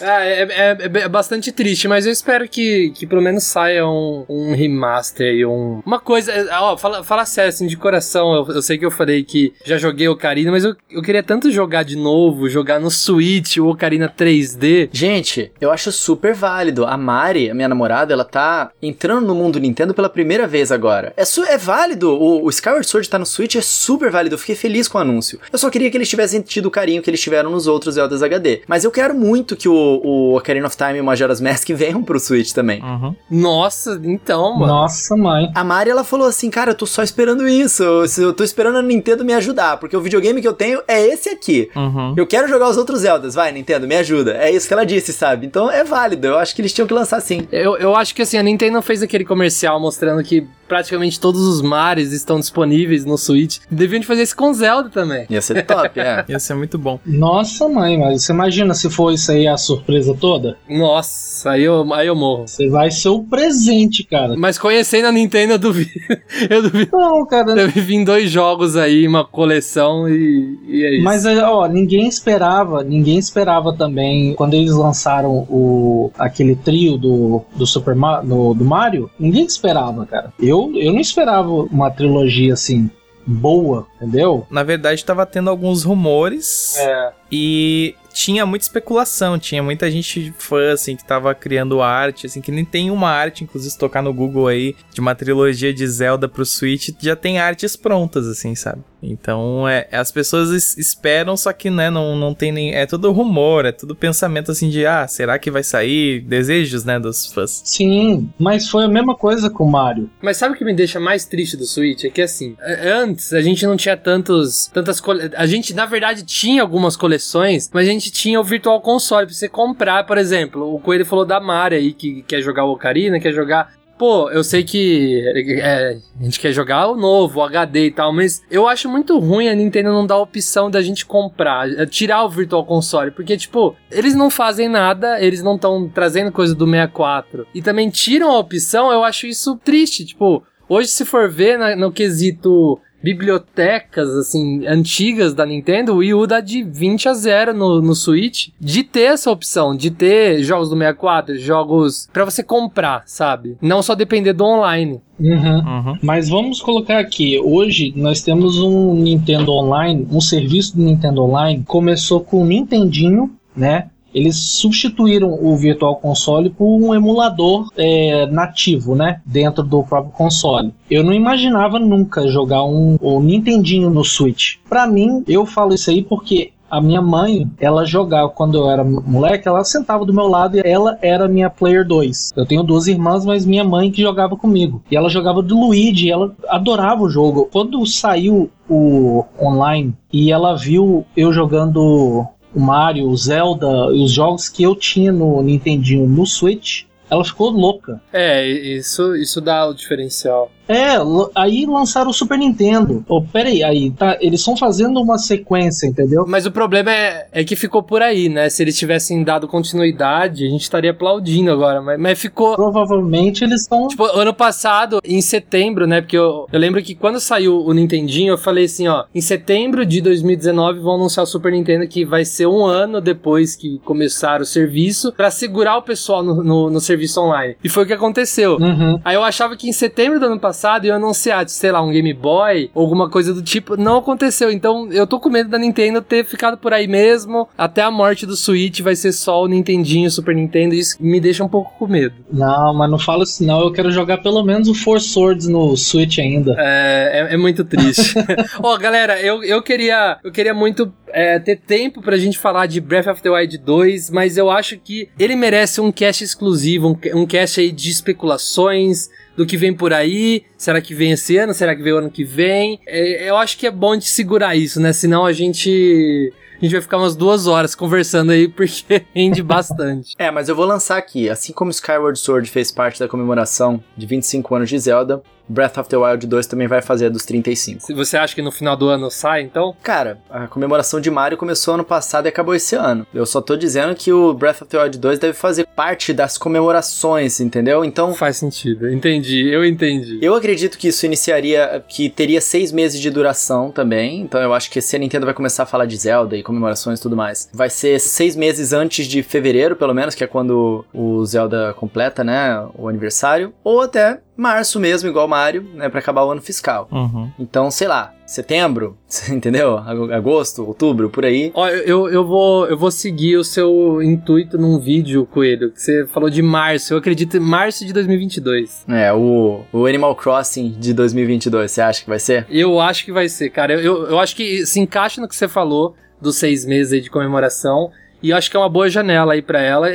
Ah, 0.00 0.24
é, 0.24 0.42
é- 0.42 0.76
é- 0.80 0.98
é 1.02 1.08
bastante 1.08 1.52
triste, 1.52 1.88
mas 1.88 2.06
eu 2.06 2.12
espero 2.12 2.48
que, 2.48 2.90
que 2.90 3.06
pelo 3.06 3.22
menos 3.26 3.44
saia 3.44 3.86
um, 3.86 4.24
um 4.28 4.54
remaster 4.54 5.34
e 5.34 5.44
um. 5.46 5.80
Uma 5.84 5.98
coisa. 6.00 6.32
é, 6.32 6.46
Ó, 6.60 6.76
fala, 6.76 7.02
fala 7.04 7.24
sério, 7.24 7.48
assim, 7.48 7.66
de 7.66 7.76
coração. 7.76 8.34
Eu, 8.34 8.54
eu 8.54 8.62
sei 8.62 8.78
que 8.78 8.86
eu 8.86 8.90
falei 8.90 9.22
que 9.24 9.52
já 9.64 9.76
joguei 9.78 10.08
Ocarina, 10.08 10.50
mas 10.50 10.64
eu, 10.64 10.74
eu 10.90 11.02
queria 11.02 11.22
tanto 11.22 11.50
jogar 11.50 11.82
de 11.82 11.96
novo, 11.96 12.48
jogar 12.48 12.78
no 12.80 12.90
Switch 12.90 13.56
o 13.58 13.66
Ocarina 13.68 14.08
3D. 14.08 14.88
Gente, 14.92 15.50
eu 15.60 15.70
acho 15.70 15.90
super 15.92 16.34
válido. 16.34 16.84
A 16.86 16.96
Mari, 16.96 17.50
a 17.50 17.54
minha 17.54 17.68
namorada, 17.68 18.12
ela 18.12 18.24
tá 18.24 18.70
entrando 18.82 19.26
no 19.26 19.34
mundo 19.34 19.58
Nintendo 19.58 19.92
pela 19.94 20.08
primeira 20.08 20.46
vez 20.46 20.70
agora. 20.72 21.12
É, 21.16 21.24
su- 21.24 21.44
é 21.44 21.58
válido. 21.58 22.10
O, 22.12 22.44
o 22.44 22.48
Skyward 22.50 22.86
Sword 22.86 23.08
tá 23.08 23.18
no 23.18 23.26
Switch, 23.26 23.54
é 23.56 23.60
super 23.60 24.10
válido. 24.10 24.34
Eu 24.34 24.38
fiquei 24.38 24.54
feliz 24.54 24.88
com 24.88 24.98
o 24.98 25.00
anúncio. 25.00 25.38
Eu 25.52 25.58
só 25.58 25.70
queria 25.70 25.90
que 25.90 25.96
eles 25.96 26.08
tivessem 26.08 26.40
tido 26.42 26.66
o 26.66 26.70
carinho 26.70 27.02
que 27.02 27.10
eles 27.10 27.20
tiveram 27.20 27.50
nos 27.50 27.66
outros 27.66 27.94
Zeldas 27.94 28.22
HD. 28.22 28.62
Mas 28.66 28.84
eu 28.84 28.90
quero 28.90 29.14
muito 29.14 29.56
que 29.56 29.68
o, 29.68 29.74
o 30.04 30.36
Ocarina 30.36 30.66
of 30.66 30.76
Time 30.76 30.98
e 30.98 31.00
o 31.00 31.04
Majora's 31.04 31.40
Mask 31.40 31.68
venham 31.74 32.02
pro 32.02 32.20
Switch 32.20 32.52
também. 32.52 32.82
Uhum. 32.82 33.15
Nossa, 33.30 34.00
então, 34.04 34.54
mano. 34.54 34.66
Nossa, 34.66 35.16
mãe. 35.16 35.50
A 35.54 35.64
Mari, 35.64 35.90
ela 35.90 36.04
falou 36.04 36.26
assim, 36.26 36.50
cara, 36.50 36.70
eu 36.70 36.74
tô 36.74 36.86
só 36.86 37.02
esperando 37.02 37.48
isso. 37.48 37.82
Eu, 37.82 38.32
tô 38.32 38.44
esperando 38.44 38.78
a 38.78 38.82
Nintendo 38.82 39.24
me 39.24 39.32
ajudar, 39.32 39.78
porque 39.78 39.96
o 39.96 40.00
videogame 40.00 40.40
que 40.40 40.48
eu 40.48 40.52
tenho 40.52 40.80
é 40.86 41.00
esse 41.06 41.28
aqui. 41.28 41.70
Uhum. 41.74 42.14
Eu 42.16 42.26
quero 42.26 42.48
jogar 42.48 42.68
os 42.68 42.76
outros 42.76 43.00
Zeldas, 43.00 43.34
vai, 43.34 43.52
Nintendo, 43.52 43.86
me 43.86 43.96
ajuda. 43.96 44.36
É 44.36 44.50
isso 44.50 44.66
que 44.66 44.74
ela 44.74 44.86
disse, 44.86 45.12
sabe? 45.12 45.46
Então 45.46 45.70
é 45.70 45.84
válido, 45.84 46.26
eu 46.26 46.38
acho 46.38 46.54
que 46.54 46.62
eles 46.62 46.72
tinham 46.72 46.86
que 46.86 46.94
lançar 46.94 47.20
sim. 47.20 47.46
Eu, 47.52 47.76
eu 47.76 47.94
acho 47.94 48.14
que 48.14 48.22
assim, 48.22 48.38
a 48.38 48.42
Nintendo 48.42 48.80
fez 48.82 49.02
aquele 49.02 49.24
comercial 49.24 49.80
mostrando 49.80 50.22
que 50.22 50.46
praticamente 50.66 51.18
todos 51.18 51.40
os 51.42 51.62
mares 51.62 52.12
estão 52.12 52.38
disponíveis 52.38 53.04
no 53.04 53.16
Switch. 53.16 53.58
Deviam 53.70 54.00
de 54.00 54.06
fazer 54.06 54.22
isso 54.22 54.36
com 54.36 54.52
Zelda 54.52 54.90
também. 54.90 55.26
Ia 55.30 55.40
ser 55.40 55.64
top, 55.64 55.98
é. 55.98 56.24
Ia 56.28 56.38
ser 56.38 56.54
muito 56.54 56.78
bom. 56.78 57.00
Nossa, 57.04 57.68
mãe, 57.68 57.98
mas 57.98 58.24
você 58.24 58.32
imagina 58.32 58.74
se 58.74 58.90
for 58.90 59.12
isso 59.12 59.30
aí 59.30 59.46
a 59.46 59.56
surpresa 59.56 60.16
toda? 60.18 60.56
Nossa, 60.68 61.52
aí 61.52 61.62
eu, 61.62 61.92
aí 61.94 62.06
eu 62.06 62.16
morro. 62.16 62.46
Você 62.46 62.68
vai 62.68 62.90
ser 63.06 63.08
o 63.10 63.22
presente, 63.22 64.02
cara. 64.04 64.34
Mas 64.36 64.58
conhecendo 64.58 65.06
a 65.06 65.12
Nintendo, 65.12 65.54
eu 65.54 65.58
duvido. 65.58 65.90
Eu 66.50 66.62
duvido. 66.62 66.90
Não, 66.92 67.24
cara. 67.26 67.54
Deve 67.54 67.80
vir 67.80 68.04
dois 68.04 68.30
jogos 68.30 68.76
aí, 68.76 69.06
uma 69.06 69.24
coleção 69.24 70.08
e, 70.08 70.58
e 70.66 70.84
é 70.84 70.94
isso. 70.96 71.04
Mas, 71.04 71.24
é, 71.24 71.42
ó, 71.42 71.66
ninguém 71.66 72.06
esperava, 72.06 72.82
ninguém 72.82 73.18
esperava 73.18 73.72
também, 73.72 74.34
quando 74.34 74.54
eles 74.54 74.72
lançaram 74.72 75.30
o, 75.48 76.10
aquele 76.18 76.54
trio 76.56 76.96
do, 76.98 77.42
do 77.54 77.66
Super 77.66 77.94
do, 77.94 78.54
do 78.54 78.64
Mario, 78.64 79.10
ninguém 79.18 79.44
esperava, 79.44 80.04
cara. 80.04 80.32
Eu, 80.38 80.72
eu 80.74 80.92
não 80.92 81.00
esperava 81.00 81.48
uma 81.48 81.90
trilogia 81.90 82.52
assim, 82.52 82.90
boa, 83.26 83.86
entendeu? 83.96 84.46
Na 84.50 84.62
verdade, 84.62 85.04
tava 85.04 85.24
tendo 85.26 85.50
alguns 85.50 85.82
rumores 85.82 86.76
É. 86.78 87.12
e 87.30 87.94
tinha 88.16 88.46
muita 88.46 88.64
especulação, 88.64 89.38
tinha 89.38 89.62
muita 89.62 89.90
gente 89.90 90.32
fã, 90.38 90.72
assim, 90.72 90.96
que 90.96 91.04
tava 91.04 91.34
criando 91.34 91.82
arte, 91.82 92.24
assim, 92.24 92.40
que 92.40 92.50
nem 92.50 92.64
tem 92.64 92.90
uma 92.90 93.10
arte, 93.10 93.44
inclusive 93.44 93.72
se 93.72 93.78
tocar 93.78 94.00
no 94.00 94.12
Google 94.12 94.48
aí, 94.48 94.74
de 94.90 95.02
uma 95.02 95.14
trilogia 95.14 95.72
de 95.72 95.86
Zelda 95.86 96.26
pro 96.26 96.46
Switch, 96.46 96.88
já 96.98 97.14
tem 97.14 97.38
artes 97.38 97.76
prontas, 97.76 98.26
assim, 98.26 98.54
sabe? 98.54 98.82
Então, 99.02 99.68
é, 99.68 99.86
as 99.92 100.10
pessoas 100.10 100.50
es- 100.50 100.76
esperam, 100.78 101.36
só 101.36 101.52
que, 101.52 101.70
né, 101.70 101.90
não, 101.90 102.16
não 102.16 102.34
tem 102.34 102.50
nem... 102.50 102.74
É 102.74 102.86
tudo 102.86 103.12
rumor, 103.12 103.64
é 103.66 103.72
tudo 103.72 103.94
pensamento, 103.94 104.50
assim, 104.50 104.68
de, 104.68 104.86
ah, 104.86 105.06
será 105.06 105.38
que 105.38 105.50
vai 105.50 105.62
sair? 105.62 106.20
Desejos, 106.22 106.84
né, 106.84 106.98
dos 106.98 107.32
fãs. 107.32 107.62
Sim, 107.64 108.30
mas 108.38 108.68
foi 108.68 108.84
a 108.84 108.88
mesma 108.88 109.14
coisa 109.14 109.50
com 109.50 109.64
o 109.64 109.70
Mario. 109.70 110.10
Mas 110.20 110.36
sabe 110.38 110.54
o 110.54 110.58
que 110.58 110.64
me 110.64 110.74
deixa 110.74 110.98
mais 110.98 111.24
triste 111.24 111.56
do 111.56 111.64
Switch? 111.66 112.04
É 112.04 112.10
que 112.10 112.22
assim, 112.22 112.56
antes 112.60 113.32
a 113.32 113.40
gente 113.42 113.66
não 113.66 113.76
tinha 113.76 113.96
tantos. 113.96 114.66
tantas 114.72 115.00
cole... 115.00 115.30
A 115.36 115.46
gente, 115.46 115.74
na 115.74 115.86
verdade, 115.86 116.24
tinha 116.24 116.62
algumas 116.62 116.96
coleções, 116.96 117.70
mas 117.72 117.86
a 117.86 117.90
gente 117.90 118.10
tinha 118.10 118.40
o 118.40 118.44
Virtual 118.44 118.80
Console 118.80 119.26
pra 119.26 119.34
você 119.34 119.48
comprar, 119.48 120.04
por 120.04 120.18
exemplo. 120.18 120.74
O 120.74 120.80
Coelho 120.80 121.04
falou 121.06 121.24
da 121.24 121.38
Mari 121.40 121.76
aí 121.76 121.92
que 121.92 122.22
quer 122.22 122.40
jogar 122.42 122.64
o 122.64 122.72
Ocarina, 122.72 123.20
quer 123.20 123.32
jogar. 123.32 123.72
Pô, 123.98 124.30
eu 124.30 124.44
sei 124.44 124.62
que 124.62 125.22
é, 125.62 125.96
a 126.20 126.22
gente 126.24 126.38
quer 126.38 126.52
jogar 126.52 126.86
o 126.88 126.96
novo, 126.96 127.40
o 127.40 127.42
HD 127.42 127.86
e 127.86 127.90
tal, 127.90 128.12
mas 128.12 128.42
eu 128.50 128.68
acho 128.68 128.90
muito 128.90 129.18
ruim 129.18 129.48
a 129.48 129.54
Nintendo 129.54 129.90
não 129.90 130.06
dar 130.06 130.16
a 130.16 130.20
opção 130.22 130.70
da 130.70 130.82
gente 130.82 131.06
comprar, 131.06 131.66
é, 131.72 131.86
tirar 131.86 132.22
o 132.24 132.28
Virtual 132.28 132.64
Console, 132.66 133.10
porque, 133.10 133.36
tipo, 133.38 133.74
eles 133.90 134.14
não 134.14 134.28
fazem 134.28 134.68
nada, 134.68 135.18
eles 135.20 135.42
não 135.42 135.54
estão 135.54 135.88
trazendo 135.88 136.30
coisa 136.30 136.54
do 136.54 136.66
64, 136.66 137.46
e 137.54 137.62
também 137.62 137.88
tiram 137.88 138.30
a 138.30 138.38
opção, 138.38 138.92
eu 138.92 139.02
acho 139.02 139.26
isso 139.26 139.56
triste, 139.64 140.04
tipo, 140.04 140.42
hoje 140.68 140.88
se 140.88 141.04
for 141.06 141.30
ver 141.30 141.58
na- 141.58 141.74
no 141.74 141.90
quesito 141.90 142.78
bibliotecas, 143.06 144.08
assim, 144.16 144.66
antigas 144.66 145.32
da 145.32 145.46
Nintendo, 145.46 145.92
o 145.92 145.98
Wii 145.98 146.14
U 146.14 146.26
dá 146.26 146.40
de 146.40 146.64
20 146.64 147.08
a 147.08 147.14
0 147.14 147.54
no, 147.54 147.80
no 147.80 147.94
Switch 147.94 148.48
de 148.60 148.82
ter 148.82 149.12
essa 149.12 149.30
opção, 149.30 149.76
de 149.76 149.92
ter 149.92 150.42
jogos 150.42 150.68
do 150.68 150.76
64, 150.76 151.38
jogos 151.38 152.08
para 152.12 152.24
você 152.24 152.42
comprar, 152.42 153.04
sabe? 153.06 153.56
Não 153.62 153.80
só 153.80 153.94
depender 153.94 154.32
do 154.32 154.44
online. 154.44 155.00
Uhum. 155.20 155.58
Uhum. 155.58 155.98
Mas 156.02 156.28
vamos 156.28 156.60
colocar 156.60 156.98
aqui, 156.98 157.38
hoje 157.38 157.92
nós 157.94 158.22
temos 158.22 158.58
um 158.58 158.96
Nintendo 158.96 159.52
Online, 159.52 160.04
um 160.10 160.20
serviço 160.20 160.76
do 160.76 160.82
Nintendo 160.82 161.22
Online, 161.22 161.62
começou 161.64 162.20
com 162.20 162.42
o 162.42 162.44
Nintendinho, 162.44 163.30
né? 163.56 163.86
Eles 164.16 164.36
substituíram 164.36 165.30
o 165.30 165.54
Virtual 165.54 165.94
Console 165.96 166.48
por 166.48 166.64
um 166.64 166.94
emulador 166.94 167.68
é, 167.76 168.24
nativo, 168.26 168.94
né, 168.94 169.20
dentro 169.26 169.62
do 169.62 169.82
próprio 169.82 170.10
console. 170.12 170.72
Eu 170.90 171.04
não 171.04 171.12
imaginava 171.12 171.78
nunca 171.78 172.26
jogar 172.26 172.64
um 172.64 172.96
o 172.98 173.20
Nintendinho 173.20 173.90
no 173.90 174.02
Switch. 174.02 174.54
Para 174.66 174.86
mim, 174.86 175.22
eu 175.28 175.44
falo 175.44 175.74
isso 175.74 175.90
aí 175.90 176.02
porque 176.02 176.52
a 176.70 176.80
minha 176.80 177.00
mãe, 177.00 177.48
ela 177.60 177.84
jogava 177.84 178.28
quando 178.28 178.58
eu 178.58 178.70
era 178.70 178.82
moleque, 178.82 179.46
ela 179.46 179.62
sentava 179.64 180.04
do 180.04 180.12
meu 180.12 180.26
lado 180.26 180.56
e 180.56 180.62
ela 180.64 180.98
era 181.00 181.28
minha 181.28 181.48
player 181.48 181.86
2. 181.86 182.32
Eu 182.36 182.46
tenho 182.46 182.62
duas 182.62 182.86
irmãs, 182.86 183.24
mas 183.24 183.46
minha 183.46 183.64
mãe 183.64 183.90
que 183.90 184.02
jogava 184.02 184.36
comigo. 184.36 184.82
E 184.90 184.96
ela 184.96 185.08
jogava 185.08 185.42
do 185.42 185.58
Luigi, 185.60 186.10
ela 186.10 186.34
adorava 186.48 187.02
o 187.02 187.10
jogo. 187.10 187.48
Quando 187.52 187.84
saiu 187.86 188.50
o 188.68 189.24
online 189.40 189.94
e 190.12 190.32
ela 190.32 190.56
viu 190.56 191.06
eu 191.16 191.32
jogando 191.32 192.26
o 192.56 192.60
Mario, 192.60 193.06
o 193.06 193.16
Zelda 193.16 193.66
e 193.92 194.02
os 194.02 194.10
jogos 194.10 194.48
que 194.48 194.62
eu 194.62 194.74
tinha 194.74 195.12
no 195.12 195.42
Nintendinho 195.42 196.08
no 196.08 196.24
Switch, 196.24 196.84
ela 197.10 197.22
ficou 197.22 197.50
louca. 197.50 198.00
É, 198.10 198.48
isso, 198.48 199.14
isso 199.14 199.42
dá 199.42 199.68
o 199.68 199.74
diferencial. 199.74 200.50
É, 200.68 200.96
aí 201.34 201.64
lançaram 201.66 202.10
o 202.10 202.14
Super 202.14 202.38
Nintendo. 202.38 203.04
Oh, 203.08 203.22
pera 203.22 203.48
aí, 203.48 203.62
aí, 203.62 203.90
tá, 203.90 204.16
eles 204.20 204.40
estão 204.40 204.56
fazendo 204.56 205.00
uma 205.00 205.18
sequência, 205.18 205.86
entendeu? 205.86 206.24
Mas 206.26 206.46
o 206.46 206.50
problema 206.50 206.90
é, 206.90 207.26
é 207.32 207.44
que 207.44 207.54
ficou 207.54 207.82
por 207.82 208.02
aí, 208.02 208.28
né? 208.28 208.48
Se 208.48 208.62
eles 208.62 208.76
tivessem 208.76 209.22
dado 209.22 209.46
continuidade, 209.46 210.44
a 210.44 210.50
gente 210.50 210.62
estaria 210.62 210.90
aplaudindo 210.90 211.50
agora, 211.50 211.80
mas, 211.80 211.98
mas 211.98 212.18
ficou... 212.18 212.56
Provavelmente 212.56 213.44
eles 213.44 213.62
estão... 213.62 213.86
Tipo, 213.88 214.04
ano 214.04 214.34
passado, 214.34 215.00
em 215.04 215.20
setembro, 215.20 215.86
né? 215.86 216.00
Porque 216.00 216.16
eu, 216.16 216.46
eu 216.52 216.58
lembro 216.58 216.82
que 216.82 216.94
quando 216.94 217.20
saiu 217.20 217.64
o 217.64 217.72
Nintendinho, 217.72 218.32
eu 218.32 218.38
falei 218.38 218.64
assim, 218.64 218.88
ó, 218.88 219.04
em 219.14 219.20
setembro 219.20 219.86
de 219.86 220.00
2019 220.00 220.80
vão 220.80 220.94
anunciar 220.96 221.24
o 221.24 221.26
Super 221.26 221.52
Nintendo 221.52 221.86
que 221.86 222.04
vai 222.04 222.24
ser 222.24 222.46
um 222.46 222.64
ano 222.64 223.00
depois 223.00 223.54
que 223.54 223.78
começar 223.84 224.40
o 224.40 224.44
serviço 224.44 225.12
para 225.12 225.30
segurar 225.30 225.76
o 225.76 225.82
pessoal 225.82 226.22
no, 226.22 226.42
no, 226.42 226.70
no, 226.70 226.80
serviço 226.80 227.20
online. 227.20 227.56
E 227.62 227.68
foi 227.68 227.84
o 227.84 227.86
que 227.86 227.92
aconteceu. 227.92 228.56
Uhum. 228.56 229.00
Aí 229.04 229.14
eu 229.14 229.22
achava 229.22 229.56
que 229.56 229.68
em 229.68 229.72
setembro 229.72 230.18
do 230.18 230.26
ano 230.26 230.40
passado 230.40 230.55
passado 230.56 230.86
e 230.86 230.90
anunciar, 230.90 231.46
sei 231.48 231.70
lá, 231.70 231.82
um 231.82 231.90
Game 231.90 232.14
Boy 232.14 232.70
alguma 232.74 233.10
coisa 233.10 233.34
do 233.34 233.42
tipo. 233.42 233.76
Não 233.76 233.98
aconteceu. 233.98 234.50
Então 234.50 234.90
eu 234.90 235.06
tô 235.06 235.20
com 235.20 235.28
medo 235.28 235.50
da 235.50 235.58
Nintendo 235.58 236.00
ter 236.00 236.24
ficado 236.24 236.56
por 236.56 236.72
aí 236.72 236.88
mesmo. 236.88 237.46
Até 237.58 237.82
a 237.82 237.90
morte 237.90 238.24
do 238.24 238.34
Switch 238.34 238.80
vai 238.80 238.96
ser 238.96 239.12
só 239.12 239.42
o 239.42 239.46
Nintendinho, 239.46 240.10
Super 240.10 240.34
Nintendo. 240.34 240.74
Isso 240.74 240.96
me 240.98 241.20
deixa 241.20 241.44
um 241.44 241.48
pouco 241.48 241.72
com 241.78 241.86
medo. 241.86 242.14
Não, 242.32 242.72
mas 242.74 242.90
não 242.90 242.98
fala 242.98 243.24
assim, 243.24 243.44
não. 243.44 243.60
Eu 243.60 243.72
quero 243.72 243.90
jogar 243.90 244.18
pelo 244.18 244.42
menos 244.42 244.68
o 244.68 244.74
Four 244.74 245.00
Swords 245.00 245.46
no 245.46 245.76
Switch 245.76 246.18
ainda. 246.18 246.56
É, 246.58 247.28
é, 247.30 247.34
é 247.34 247.36
muito 247.36 247.62
triste. 247.62 248.14
Ó, 248.62 248.74
oh, 248.74 248.78
galera, 248.78 249.20
eu, 249.20 249.44
eu 249.44 249.62
queria 249.62 250.18
eu 250.24 250.32
queria 250.32 250.54
muito 250.54 250.90
é, 251.08 251.38
ter 251.38 251.56
tempo 251.56 252.00
pra 252.00 252.16
gente 252.16 252.38
falar 252.38 252.66
de 252.66 252.80
Breath 252.80 253.08
of 253.08 253.22
the 253.22 253.30
Wild 253.30 253.58
2, 253.58 254.10
mas 254.10 254.36
eu 254.36 254.50
acho 254.50 254.78
que 254.78 255.08
ele 255.18 255.36
merece 255.36 255.80
um 255.80 255.92
cast 255.92 256.24
exclusivo, 256.24 256.88
um, 256.88 257.20
um 257.20 257.26
cast 257.26 257.60
aí 257.60 257.70
de 257.70 257.90
especulações, 257.90 259.08
do 259.36 259.46
que 259.46 259.56
vem 259.56 259.74
por 259.74 259.92
aí. 259.92 260.44
Será 260.56 260.80
que 260.80 260.94
vem 260.94 261.12
esse 261.12 261.36
ano? 261.36 261.52
Será 261.52 261.74
que 261.76 261.82
vem 261.82 261.92
o 261.92 261.98
ano 261.98 262.10
que 262.10 262.24
vem? 262.24 262.80
É, 262.86 263.28
eu 263.28 263.36
acho 263.36 263.58
que 263.58 263.66
é 263.66 263.70
bom 263.70 263.96
de 263.96 264.06
segurar 264.06 264.56
isso, 264.56 264.80
né? 264.80 264.92
Senão 264.92 265.24
a 265.26 265.32
gente. 265.32 266.32
A 266.60 266.64
gente 266.64 266.72
vai 266.72 266.80
ficar 266.80 266.96
umas 266.96 267.14
duas 267.14 267.46
horas 267.46 267.74
conversando 267.74 268.32
aí 268.32 268.48
porque 268.48 269.04
rende 269.14 269.42
bastante. 269.42 270.14
é, 270.18 270.30
mas 270.30 270.48
eu 270.48 270.56
vou 270.56 270.64
lançar 270.64 270.96
aqui. 270.96 271.28
Assim 271.28 271.52
como 271.52 271.70
Skyward 271.70 272.18
Sword 272.18 272.48
fez 272.48 272.72
parte 272.72 272.98
da 272.98 273.06
comemoração 273.06 273.82
de 273.94 274.06
25 274.06 274.54
anos 274.54 274.70
de 274.70 274.78
Zelda, 274.78 275.22
Breath 275.48 275.78
of 275.78 275.88
the 275.88 275.96
Wild 275.96 276.26
2 276.26 276.46
também 276.46 276.66
vai 276.66 276.82
fazer 276.82 277.10
dos 277.10 277.24
35. 277.24 277.82
Se 277.82 277.94
você 277.94 278.16
acha 278.16 278.34
que 278.34 278.42
no 278.42 278.50
final 278.50 278.76
do 278.76 278.88
ano 278.88 279.10
sai, 279.10 279.42
então? 279.42 279.74
Cara, 279.82 280.18
a 280.28 280.46
comemoração 280.46 281.00
de 281.00 281.10
Mario 281.10 281.38
começou 281.38 281.74
ano 281.74 281.84
passado 281.84 282.26
e 282.26 282.28
acabou 282.28 282.54
esse 282.54 282.74
ano. 282.74 283.06
Eu 283.14 283.26
só 283.26 283.40
tô 283.40 283.56
dizendo 283.56 283.94
que 283.94 284.12
o 284.12 284.34
Breath 284.34 284.62
of 284.62 284.70
the 284.70 284.82
Wild 284.82 284.98
2 284.98 285.18
deve 285.18 285.32
fazer 285.32 285.66
parte 285.66 286.12
das 286.12 286.36
comemorações, 286.38 287.40
entendeu? 287.40 287.84
Então. 287.84 288.14
Faz 288.14 288.36
sentido, 288.36 288.90
entendi, 288.90 289.48
eu 289.48 289.64
entendi. 289.64 290.18
Eu 290.22 290.34
acredito 290.34 290.78
que 290.78 290.88
isso 290.88 291.06
iniciaria, 291.06 291.84
que 291.88 292.08
teria 292.08 292.40
seis 292.40 292.72
meses 292.72 293.00
de 293.00 293.10
duração 293.10 293.70
também. 293.70 294.20
Então 294.20 294.40
eu 294.40 294.52
acho 294.54 294.70
que 294.70 294.80
se 294.80 294.96
a 294.96 294.98
Nintendo 294.98 295.26
vai 295.26 295.34
começar 295.34 295.62
a 295.64 295.66
falar 295.66 295.86
de 295.86 295.96
Zelda 295.96 296.36
e 296.36 296.42
comemorações 296.42 296.98
e 296.98 297.02
tudo 297.02 297.16
mais, 297.16 297.48
vai 297.52 297.70
ser 297.70 298.00
seis 298.00 298.34
meses 298.34 298.72
antes 298.72 299.06
de 299.06 299.22
fevereiro, 299.22 299.76
pelo 299.76 299.94
menos, 299.94 300.14
que 300.14 300.24
é 300.24 300.26
quando 300.26 300.84
o 300.92 301.24
Zelda 301.24 301.74
completa, 301.74 302.24
né? 302.24 302.66
O 302.74 302.88
aniversário. 302.88 303.52
Ou 303.62 303.80
até 303.80 304.20
março 304.36 304.78
mesmo, 304.78 305.08
igual 305.08 305.26
Mario, 305.26 305.62
né, 305.74 305.88
para 305.88 306.00
acabar 306.00 306.24
o 306.24 306.30
ano 306.30 306.42
fiscal. 306.42 306.88
Uhum. 306.92 307.30
Então, 307.38 307.70
sei 307.70 307.88
lá, 307.88 308.12
setembro, 308.26 308.96
entendeu? 309.30 309.78
Agosto, 309.78 310.64
outubro, 310.66 311.08
por 311.08 311.24
aí. 311.24 311.50
Ó, 311.54 311.68
eu, 311.68 312.08
eu, 312.08 312.24
vou, 312.26 312.66
eu 312.66 312.76
vou 312.76 312.90
seguir 312.90 313.36
o 313.36 313.44
seu 313.44 314.02
intuito 314.02 314.58
num 314.58 314.78
vídeo, 314.78 315.26
Coelho, 315.26 315.70
que 315.70 315.80
você 315.80 316.06
falou 316.06 316.28
de 316.28 316.42
março, 316.42 316.92
eu 316.92 316.98
acredito 316.98 317.36
em 317.36 317.40
março 317.40 317.84
de 317.84 317.92
2022. 317.92 318.84
É, 318.88 319.12
o, 319.12 319.62
o 319.72 319.86
Animal 319.86 320.14
Crossing 320.14 320.72
de 320.78 320.92
2022, 320.92 321.70
você 321.70 321.80
acha 321.80 322.02
que 322.02 322.08
vai 322.08 322.18
ser? 322.18 322.46
Eu 322.50 322.80
acho 322.80 323.04
que 323.04 323.12
vai 323.12 323.28
ser, 323.28 323.50
cara. 323.50 323.74
Eu, 323.74 323.80
eu, 323.80 324.06
eu 324.10 324.18
acho 324.18 324.36
que 324.36 324.66
se 324.66 324.80
encaixa 324.80 325.20
no 325.20 325.28
que 325.28 325.36
você 325.36 325.48
falou 325.48 325.94
dos 326.20 326.36
seis 326.36 326.64
meses 326.64 326.92
aí 326.92 327.00
de 327.00 327.10
comemoração, 327.10 327.90
e 328.22 328.30
eu 328.30 328.36
acho 328.36 328.50
que 328.50 328.56
é 328.56 328.60
uma 328.60 328.68
boa 328.68 328.88
janela 328.88 329.34
aí 329.34 329.42
para 329.42 329.60
ela, 329.60 329.88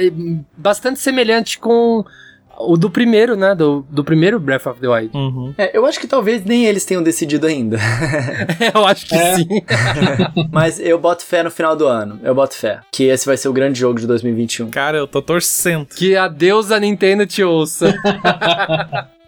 bastante 0.56 1.00
semelhante 1.00 1.60
com 1.60 2.06
o 2.68 2.78
do 2.78 2.90
primeiro, 2.90 3.36
né? 3.36 3.56
Do, 3.56 3.86
do 3.90 4.04
primeiro 4.04 4.40
Breath 4.40 4.68
of 4.68 4.80
the 4.80 4.88
Wild. 4.88 5.16
Uhum. 5.16 5.54
É, 5.58 5.78
eu 5.78 5.86
acho 5.86 6.00
que 6.00 6.08
talvez 6.08 6.44
nem 6.44 6.66
eles 6.66 6.86
tenham 6.86 7.04
decidido 7.04 7.48
ainda. 7.48 7.78
eu 8.74 8.86
acho 8.86 9.08
que 9.08 9.16
é. 9.16 9.36
sim. 9.36 9.48
Mas 10.52 10.80
eu 10.80 11.00
boto 11.00 11.24
fé 11.26 11.44
no 11.44 11.52
final 11.52 11.76
do 11.76 11.88
ano. 11.88 12.20
Eu 12.24 12.36
boto 12.36 12.56
fé. 12.56 12.82
Que 12.92 13.06
esse 13.06 13.26
vai 13.26 13.38
ser 13.38 13.48
o 13.48 13.54
grande 13.54 13.80
jogo 13.80 14.00
de 14.00 14.08
2021. 14.08 14.70
Cara, 14.70 14.98
eu 14.98 15.08
tô 15.08 15.22
torcendo. 15.22 15.86
Que 15.86 16.16
a 16.16 16.28
deusa 16.28 16.80
Nintendo 16.80 17.26
te 17.26 17.44
ouça. 17.44 17.94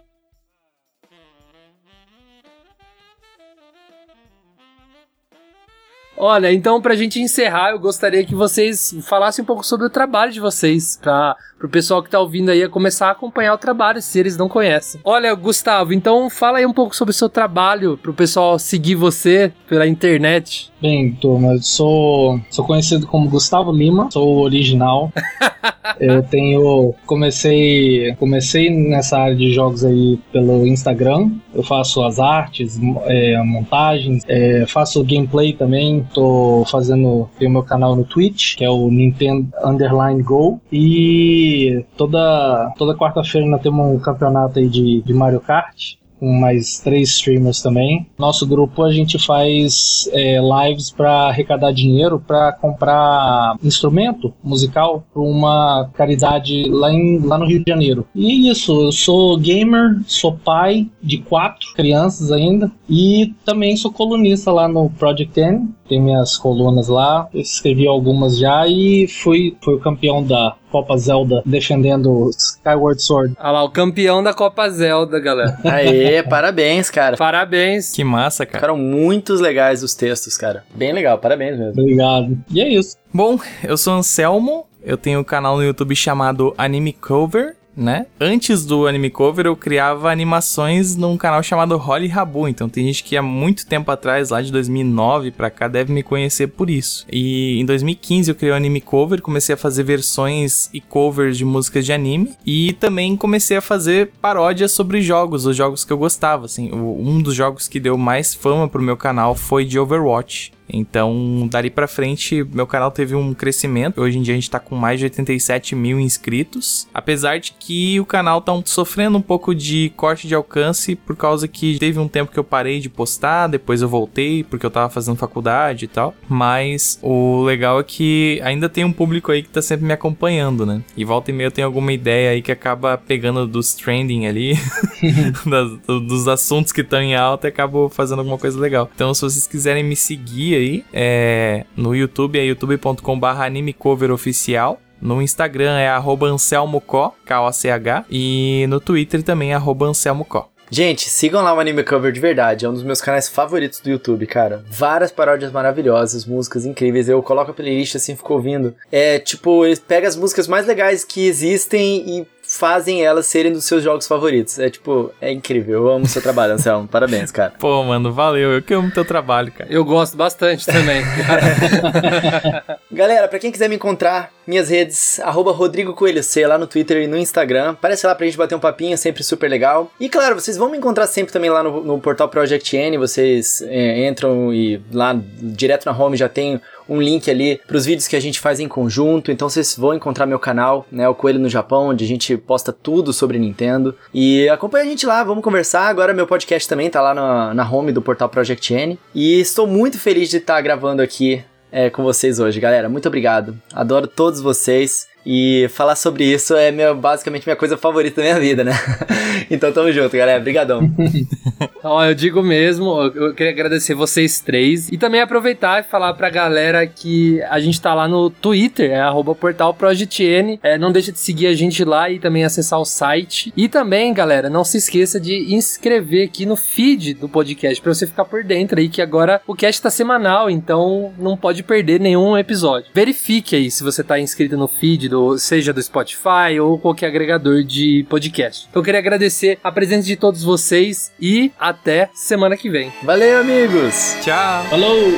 Olha, 6.18 6.52
então 6.54 6.82
pra 6.82 6.96
gente 6.96 7.20
encerrar, 7.20 7.72
eu 7.72 7.80
gostaria 7.80 8.24
que 8.24 8.36
vocês 8.36 8.96
falassem 9.02 9.44
um 9.44 9.46
pouco 9.46 9.66
sobre 9.66 9.88
o 9.88 9.90
trabalho 9.90 10.32
de 10.32 10.40
vocês, 10.40 10.98
para 11.02 11.36
o 11.64 11.70
pessoal 11.70 12.04
que 12.04 12.10
tá 12.10 12.20
ouvindo 12.20 12.50
aí 12.50 12.68
começar 12.70 13.08
a 13.08 13.12
acompanhar 13.12 13.54
o 13.54 13.58
trabalho, 13.58 14.02
se 14.02 14.20
eles 14.20 14.38
não 14.38 14.48
conhecem. 14.48 15.02
Olha, 15.04 15.34
Gustavo, 15.34 15.94
então 15.94 16.30
fala 16.30 16.60
aí 16.60 16.66
um 16.66 16.74
pouco 16.74 16.96
sobre 16.96 17.12
o 17.12 17.16
seu 17.16 17.30
trabalho, 17.30 17.98
pro 17.98 18.14
pessoal 18.14 18.60
seguir 18.60 18.96
você 18.96 19.52
pela 19.68 19.88
internet. 19.88 20.72
Bem, 20.82 21.14
turma, 21.14 21.54
eu 21.54 21.62
sou, 21.62 22.40
sou 22.52 22.66
conhecido 22.66 23.08
como 23.08 23.30
Gustavo 23.30 23.72
Lima, 23.72 24.10
sou 24.12 24.40
original. 24.42 25.12
eu 26.00 26.24
tenho. 26.24 26.94
Comecei. 27.06 28.14
Comecei 28.16 28.70
nessa 28.70 29.18
área 29.18 29.36
de 29.36 29.54
jogos 29.54 29.86
aí 29.86 30.20
pelo 30.32 30.66
Instagram. 30.66 31.32
Eu 31.54 31.64
faço 31.64 32.04
as 32.04 32.20
artes, 32.20 32.80
é, 33.06 33.42
montagens, 33.44 34.24
é, 34.28 34.66
faço 34.68 35.04
gameplay 35.04 35.54
também. 35.54 36.06
Tô 36.14 36.64
fazendo. 36.70 37.30
Tenho 37.38 37.52
meu 37.52 37.64
canal 37.64 37.96
no 37.96 38.04
Twitch, 38.04 38.56
que 38.56 38.64
é 38.64 38.70
o 38.70 38.90
Nintendo 38.90 39.48
Underline 39.64 40.22
Go. 40.22 40.62
E 40.72 41.84
toda, 41.98 42.74
toda 42.78 42.96
quarta-feira 42.96 43.48
nós 43.48 43.62
temos 43.62 43.86
um 43.86 44.00
campeonato 44.00 44.60
aí 44.60 44.70
de, 44.70 45.02
de 45.02 45.14
Mario 45.14 45.40
Kart 45.40 45.96
mais 46.22 46.80
três 46.80 47.10
streamers 47.10 47.62
também. 47.62 48.08
Nosso 48.18 48.46
grupo 48.48 48.84
a 48.84 48.92
gente 48.92 49.18
faz 49.20 50.10
é, 50.12 50.40
lives 50.40 50.92
para 50.92 51.28
arrecadar 51.28 51.72
dinheiro 51.72 52.20
para 52.20 52.52
comprar 52.54 53.56
instrumento 53.64 54.34
musical 54.44 55.04
para 55.14 55.22
uma 55.22 55.90
caridade 55.94 56.70
lá, 56.70 56.92
em, 56.92 57.20
lá 57.20 57.38
no 57.38 57.46
Rio 57.46 57.64
de 57.64 57.70
Janeiro. 57.70 58.06
E 58.16 58.50
isso, 58.50 58.86
eu 58.86 58.92
sou 58.92 59.38
gamer, 59.38 60.02
sou 60.08 60.34
pai 60.34 60.88
de 61.02 61.18
quatro 61.18 61.74
crianças 61.76 62.32
ainda 62.32 62.72
e 62.90 63.34
também 63.46 63.76
sou 63.76 63.92
colunista 63.92 64.52
lá 64.52 64.68
no 64.68 64.90
Project 64.90 65.40
N. 65.40 65.70
Tem 65.88 66.02
minhas 66.02 66.38
colunas 66.38 66.88
lá, 66.88 67.28
escrevi 67.34 67.88
algumas 67.88 68.38
já 68.38 68.66
e 68.68 69.08
fui, 69.08 69.56
fui 69.62 69.76
o 69.76 69.80
campeão 69.80 70.24
da 70.24 70.56
Copa 70.74 70.98
Zelda 70.98 71.44
defendendo 71.46 72.32
Skyward 72.32 73.00
Sword. 73.00 73.36
Ah 73.38 73.52
lá, 73.52 73.64
o 73.64 73.70
campeão 73.70 74.24
da 74.24 74.34
Copa 74.34 74.68
Zelda, 74.72 75.20
galera. 75.20 75.56
Aê, 75.64 76.24
parabéns, 76.24 76.90
cara. 76.90 77.16
Parabéns. 77.16 77.92
Que 77.92 78.04
massa, 78.04 78.44
cara. 78.44 78.58
Ficaram 78.58 78.78
muitos 78.78 79.40
legais 79.40 79.84
os 79.84 79.94
textos, 79.94 80.36
cara. 80.36 80.64
Bem 80.74 80.92
legal, 80.92 81.20
parabéns 81.20 81.60
mesmo. 81.60 81.80
Obrigado. 81.80 82.36
E 82.50 82.60
é 82.60 82.68
isso. 82.68 82.98
Bom, 83.14 83.40
eu 83.64 83.78
sou 83.78 83.94
Anselmo, 83.94 84.66
eu 84.84 84.98
tenho 84.98 85.20
um 85.20 85.24
canal 85.24 85.58
no 85.58 85.64
YouTube 85.64 85.96
chamado 85.96 86.56
Anime 86.58 86.92
Cover 86.92 87.56
né? 87.76 88.06
Antes 88.20 88.66
do 88.66 88.88
anime 88.88 89.10
cover, 89.10 89.46
eu 89.46 89.56
criava 89.56 90.12
animações 90.12 90.96
num 90.96 91.18
canal 91.18 91.42
chamado 91.44 91.78
Holly 91.78 92.08
Rabu. 92.08 92.48
Então 92.48 92.70
tem 92.70 92.86
gente 92.86 93.04
que 93.04 93.18
há 93.18 93.22
muito 93.22 93.66
tempo 93.66 93.92
atrás, 93.92 94.30
lá 94.30 94.42
de 94.42 94.52
2009 94.52 95.32
pra 95.32 95.50
cá, 95.50 95.68
deve 95.68 95.92
me 95.92 96.04
conhecer 96.04 96.48
por 96.48 96.70
isso. 96.70 97.06
E 97.12 97.60
em 97.60 97.66
2015 97.66 98.30
eu 98.30 98.36
criei 98.36 98.54
o 98.54 98.56
anime 98.56 98.82
cover, 98.82 99.22
comecei 99.22 99.56
a 99.56 99.58
fazer 99.58 99.84
versões 99.84 100.70
e 100.74 100.80
covers 100.80 101.38
de 101.38 101.46
músicas 101.46 101.86
de 101.86 101.94
anime 101.94 102.34
e 102.46 102.74
também 102.74 103.16
comecei 103.18 103.58
a 103.58 103.62
fazer 103.62 104.12
paródias 104.22 104.72
sobre 104.72 105.02
jogos, 105.02 105.46
os 105.46 105.56
jogos 105.56 105.84
que 105.84 105.92
eu 105.92 105.98
gostava, 105.98 106.46
assim. 106.46 106.72
Um 106.72 107.22
dos 107.22 107.34
jogos 107.34 107.68
que 107.68 107.80
deu 107.80 107.98
mais 107.98 108.34
fama 108.34 108.68
pro 108.68 108.82
meu 108.82 108.98
canal 108.98 109.36
foi 109.36 109.66
de 109.66 109.80
Overwatch. 109.80 110.52
Então, 110.70 111.48
dali 111.50 111.70
pra 111.70 111.88
frente, 111.88 112.44
meu 112.54 112.66
canal 112.66 112.92
teve 112.92 113.16
um 113.16 113.34
crescimento. 113.34 114.02
Hoje 114.02 114.18
em 114.18 114.22
dia 114.22 114.34
a 114.34 114.38
gente 114.38 114.50
tá 114.50 114.60
com 114.60 114.76
mais 114.76 115.00
de 115.00 115.06
87 115.06 115.76
mil 115.76 116.00
inscritos. 116.00 116.88
Apesar 116.94 117.40
de 117.40 117.54
que 117.54 118.00
o 118.00 118.06
canal 118.06 118.42
tá 118.42 118.54
sofrendo 118.66 119.18
um 119.18 119.22
pouco 119.22 119.54
de 119.54 119.92
corte 119.96 120.28
de 120.28 120.36
alcance 120.36 120.96
por 120.96 121.16
causa 121.16 121.48
que 121.48 121.78
teve 121.78 122.00
um 122.00 122.08
tempo 122.08 122.32
que 122.32 122.40
eu 122.40 122.44
parei 122.44 122.80
de 122.80 122.90
postar, 122.90 123.48
depois 123.48 123.82
eu 123.82 123.90
voltei 123.90 124.44
porque 124.44 124.66
eu 124.66 124.72
tava 124.72 124.90
fazendo 124.90 125.18
faculdade 125.18 125.86
e 125.86 125.88
tal. 125.88 126.14
Mas 126.28 127.00
o 127.02 127.44
legal 127.44 127.80
é 127.80 127.84
que 127.84 128.40
ainda 128.44 128.70
tem 128.70 128.84
um 128.84 128.92
público 128.92 129.32
aí 129.32 129.44
que 129.44 129.50
tá 129.50 129.62
sempre 129.62 129.86
me 129.86 129.94
acompanhando, 129.94 130.66
né? 130.66 130.82
E 130.96 131.04
volta 131.04 131.32
e 131.32 131.34
meia 131.34 131.48
eu 131.48 131.52
tenho 131.52 131.68
alguma 131.68 131.92
ideia 131.92 132.32
aí 132.32 132.42
que 132.42 132.52
acaba 132.52 132.98
pegando 132.98 133.46
dos 133.48 133.74
trending 133.74 134.26
ali, 134.26 134.58
das, 135.46 135.72
dos 135.88 136.28
assuntos 136.28 136.72
que 136.72 136.82
estão 136.82 137.02
em 137.02 137.16
alta 137.16 137.48
e 137.48 137.50
acabo 137.50 137.90
fazendo 137.90 138.20
alguma 138.20 138.38
coisa 138.38 138.60
legal. 138.60 138.90
Então, 138.94 139.14
se 139.14 139.22
vocês 139.22 139.48
quiserem 139.48 139.84
me 139.84 139.96
seguir 139.96 140.53
aí. 140.56 140.86
É, 140.94 141.66
no 141.76 141.96
YouTube 141.96 142.40
é 142.40 142.44
youtube.com.br 142.44 143.28
animecoveroficial. 143.28 144.80
No 145.02 145.22
Instagram 145.22 145.78
é 145.78 145.90
arroba 145.90 146.28
anselmocó, 146.28 147.14
K-O-C-H. 147.26 148.06
E 148.10 148.66
no 148.70 148.80
Twitter 148.80 149.22
também 149.22 149.54
é 149.54 149.58
anselmocó. 149.58 150.50
Gente, 150.74 151.08
sigam 151.08 151.44
lá 151.44 151.54
o 151.54 151.60
Anime 151.60 151.84
Cover 151.84 152.12
de 152.12 152.20
verdade, 152.20 152.66
é 152.66 152.70
um 152.70 152.74
dos 152.74 152.82
meus 152.82 153.00
canais 153.00 153.30
favoritos 153.30 153.80
do 153.80 153.92
YouTube, 153.92 154.26
cara. 154.26 154.64
Várias 154.68 155.12
paródias 155.12 155.52
maravilhosas, 155.52 156.26
músicas 156.26 156.66
incríveis. 156.66 157.08
Eu 157.08 157.22
coloco 157.22 157.52
a 157.52 157.54
playlist 157.54 157.96
assim, 157.96 158.16
fico 158.16 158.34
ouvindo. 158.34 158.74
É 158.92 159.20
tipo, 159.20 159.66
ele 159.66 159.76
pega 159.76 160.08
as 160.08 160.16
músicas 160.16 160.48
mais 160.48 160.66
legais 160.66 161.04
que 161.04 161.28
existem 161.28 162.04
e 162.08 162.28
fazem 162.46 163.04
elas 163.04 163.26
serem 163.26 163.52
dos 163.52 163.66
seus 163.66 163.84
jogos 163.84 164.08
favoritos. 164.08 164.60
É 164.60 164.70
tipo, 164.70 165.12
é 165.20 165.32
incrível. 165.32 165.84
Eu 165.84 165.90
amo 165.90 166.06
o 166.06 166.08
seu 166.08 166.22
trabalho, 166.22 166.54
Anselmo. 166.54 166.88
Parabéns, 166.88 167.32
cara. 167.32 167.54
Pô, 167.58 167.84
mano, 167.84 168.12
valeu. 168.12 168.52
Eu 168.54 168.62
que 168.62 168.74
amo 168.74 168.92
teu 168.92 169.06
trabalho, 169.06 169.52
cara. 169.52 169.72
Eu 169.72 169.84
gosto 169.84 170.16
bastante 170.16 170.66
também. 170.66 171.04
Galera, 172.92 173.28
pra 173.28 173.40
quem 173.40 173.52
quiser 173.52 173.70
me 173.70 173.76
encontrar, 173.76 174.32
minhas 174.46 174.70
redes, 174.70 175.20
arroba 175.22 175.52
Rodrigo 175.52 175.94
Coelho 175.94 176.24
C, 176.24 176.46
lá 176.46 176.58
no 176.58 176.68
Twitter 176.68 177.04
e 177.04 177.08
no 177.08 177.18
Instagram. 177.18 177.72
Aparece 177.72 178.06
lá 178.06 178.14
pra 178.14 178.26
gente 178.26 178.38
bater 178.38 178.56
um 178.56 178.60
papinho, 178.60 178.98
sempre 178.98 179.24
super 179.24 179.50
legal. 179.50 179.92
E 180.00 180.10
claro, 180.10 180.40
vocês 180.40 180.58
vão 180.58 180.70
me 180.70 180.78
encontrar 180.78 181.08
sempre 181.08 181.34
também 181.34 181.50
lá 181.50 181.64
no, 181.64 181.84
no 181.84 182.00
portal 182.00 182.28
Project 182.30 182.76
N. 182.76 182.98
Vocês 182.98 183.64
é, 183.68 184.08
entram 184.08 184.54
e 184.54 184.82
lá 184.92 185.18
direto 185.42 185.86
na 185.86 185.98
home 185.98 186.18
já 186.18 186.30
tem 186.30 186.62
um 186.94 187.02
link 187.02 187.30
ali 187.30 187.60
para 187.68 187.78
os 187.78 187.86
vídeos 187.86 188.08
que 188.08 188.16
a 188.16 188.20
gente 188.20 188.40
faz 188.40 188.60
em 188.60 188.68
conjunto. 188.68 189.32
Então 189.32 189.50
vocês 189.50 189.76
vão 189.78 189.94
encontrar 189.94 190.26
meu 190.26 190.40
canal, 190.40 190.86
né, 190.92 191.08
o 191.08 191.16
Coelho 191.16 191.40
no 191.40 191.50
Japão, 191.50 191.90
onde 191.90 192.04
a 192.04 192.08
gente 192.08 192.38
posta 192.38 192.72
tudo 192.72 193.12
sobre 193.12 193.40
Nintendo. 193.40 193.96
E 194.14 194.48
acompanha 194.50 194.86
a 194.86 194.88
gente 194.88 195.06
lá, 195.06 195.24
vamos 195.24 195.44
conversar. 195.44 195.88
Agora 195.88 196.14
meu 196.14 196.28
podcast 196.28 196.68
também 196.68 196.90
tá 196.90 197.02
lá 197.02 197.14
na, 197.14 197.54
na 197.54 197.70
home 197.70 197.92
do 197.92 198.02
portal 198.02 198.30
Project 198.30 198.74
N. 198.74 199.00
E 199.14 199.40
estou 199.40 199.68
muito 199.68 200.00
feliz 200.00 200.30
de 200.30 200.38
estar 200.38 200.62
gravando 200.62 201.02
aqui 201.02 201.44
é, 201.72 201.90
com 201.90 202.04
vocês 202.04 202.40
hoje, 202.40 202.60
galera. 202.60 202.88
Muito 202.88 203.08
obrigado. 203.08 203.58
Adoro 203.74 204.08
todos 204.08 204.40
vocês. 204.40 205.08
E 205.26 205.68
falar 205.70 205.96
sobre 205.96 206.26
isso 206.26 206.56
é 206.56 206.72
meu, 206.72 206.96
basicamente 206.96 207.46
minha 207.46 207.56
coisa 207.56 207.78
favorita 207.78 208.22
da 208.22 208.28
minha 208.28 208.40
vida, 208.40 208.64
né? 208.64 208.74
então 209.50 209.72
tamo 209.72 209.92
junto, 209.92 210.16
galera. 210.16 210.40
Obrigadão. 210.40 210.90
Ó, 211.84 212.04
eu 212.04 212.14
digo 212.14 212.42
mesmo, 212.42 213.12
eu 213.16 213.34
queria 213.34 213.52
agradecer 213.52 213.94
vocês 213.94 214.40
três 214.40 214.90
e 214.90 214.98
também 214.98 215.22
aproveitar 215.22 215.82
e 215.82 215.84
falar 215.84 216.14
pra 216.14 216.30
galera 216.30 216.86
que 216.88 217.42
a 217.44 217.60
gente 217.60 217.80
tá 217.80 217.94
lá 217.94 218.08
no 218.08 218.30
Twitter, 218.30 218.92
é 218.92 219.00
arroba 219.00 219.36
portal 219.36 219.74
ProjectN. 219.74 220.60
É, 220.62 220.78
não 220.78 220.92
deixa 220.92 221.12
de 221.12 221.20
seguir 221.20 221.48
a 221.48 221.54
gente 221.54 221.84
lá 221.84 222.10
e 222.10 222.20
também 222.20 222.44
acessar 222.44 222.80
o 222.80 222.86
site. 222.86 223.54
E 223.56 223.68
também, 223.68 224.14
galera, 224.14 224.50
não 224.50 224.64
se 224.64 224.78
esqueça 224.78 225.20
de 225.20 225.54
inscrever 225.54 226.28
aqui 226.28 226.46
no 226.46 226.56
feed 226.56 227.14
do 227.16 227.30
podcast 227.30 227.82
pra 227.82 227.94
você 227.94 228.08
ficar 228.08 228.26
por 228.26 228.44
dentro 228.44 228.80
aí, 228.80 228.90
que 228.90 229.02
agora 229.02 229.42
o 229.48 229.56
cast 229.56 229.82
tá 229.82 229.90
semanal, 229.90 230.50
então 230.50 231.14
não 231.18 231.36
pode 231.36 231.64
perder 231.64 232.00
nenhum 232.00 232.38
episódio. 232.38 232.92
Verifique 232.94 233.56
aí 233.56 233.70
se 233.70 233.84
você 233.84 234.04
tá 234.04 234.20
inscrito 234.20 234.58
no 234.58 234.68
feed 234.68 235.13
do, 235.14 235.38
seja 235.38 235.72
do 235.72 235.82
Spotify 235.82 236.60
ou 236.60 236.80
qualquer 236.80 237.08
agregador 237.08 237.64
de 237.64 238.04
podcast. 238.10 238.66
Então 238.68 238.82
eu 238.82 238.84
queria 238.84 239.00
agradecer 239.00 239.60
a 239.64 239.72
presença 239.72 240.08
de 240.08 240.16
todos 240.16 240.44
vocês 240.44 241.12
e 241.22 241.52
até 241.60 242.10
semana 242.16 242.58
que 242.58 242.70
vem. 242.70 242.92
Valeu, 243.04 243.40
amigos! 243.40 244.18
Tchau! 244.22 244.64
Falou! 244.66 245.14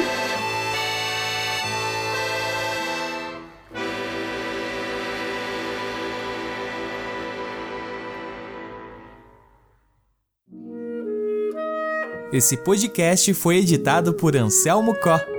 Esse 12.33 12.57
podcast 12.57 13.33
foi 13.33 13.57
editado 13.59 14.13
por 14.13 14.35
Anselmo 14.35 14.93
Có. 14.99 15.34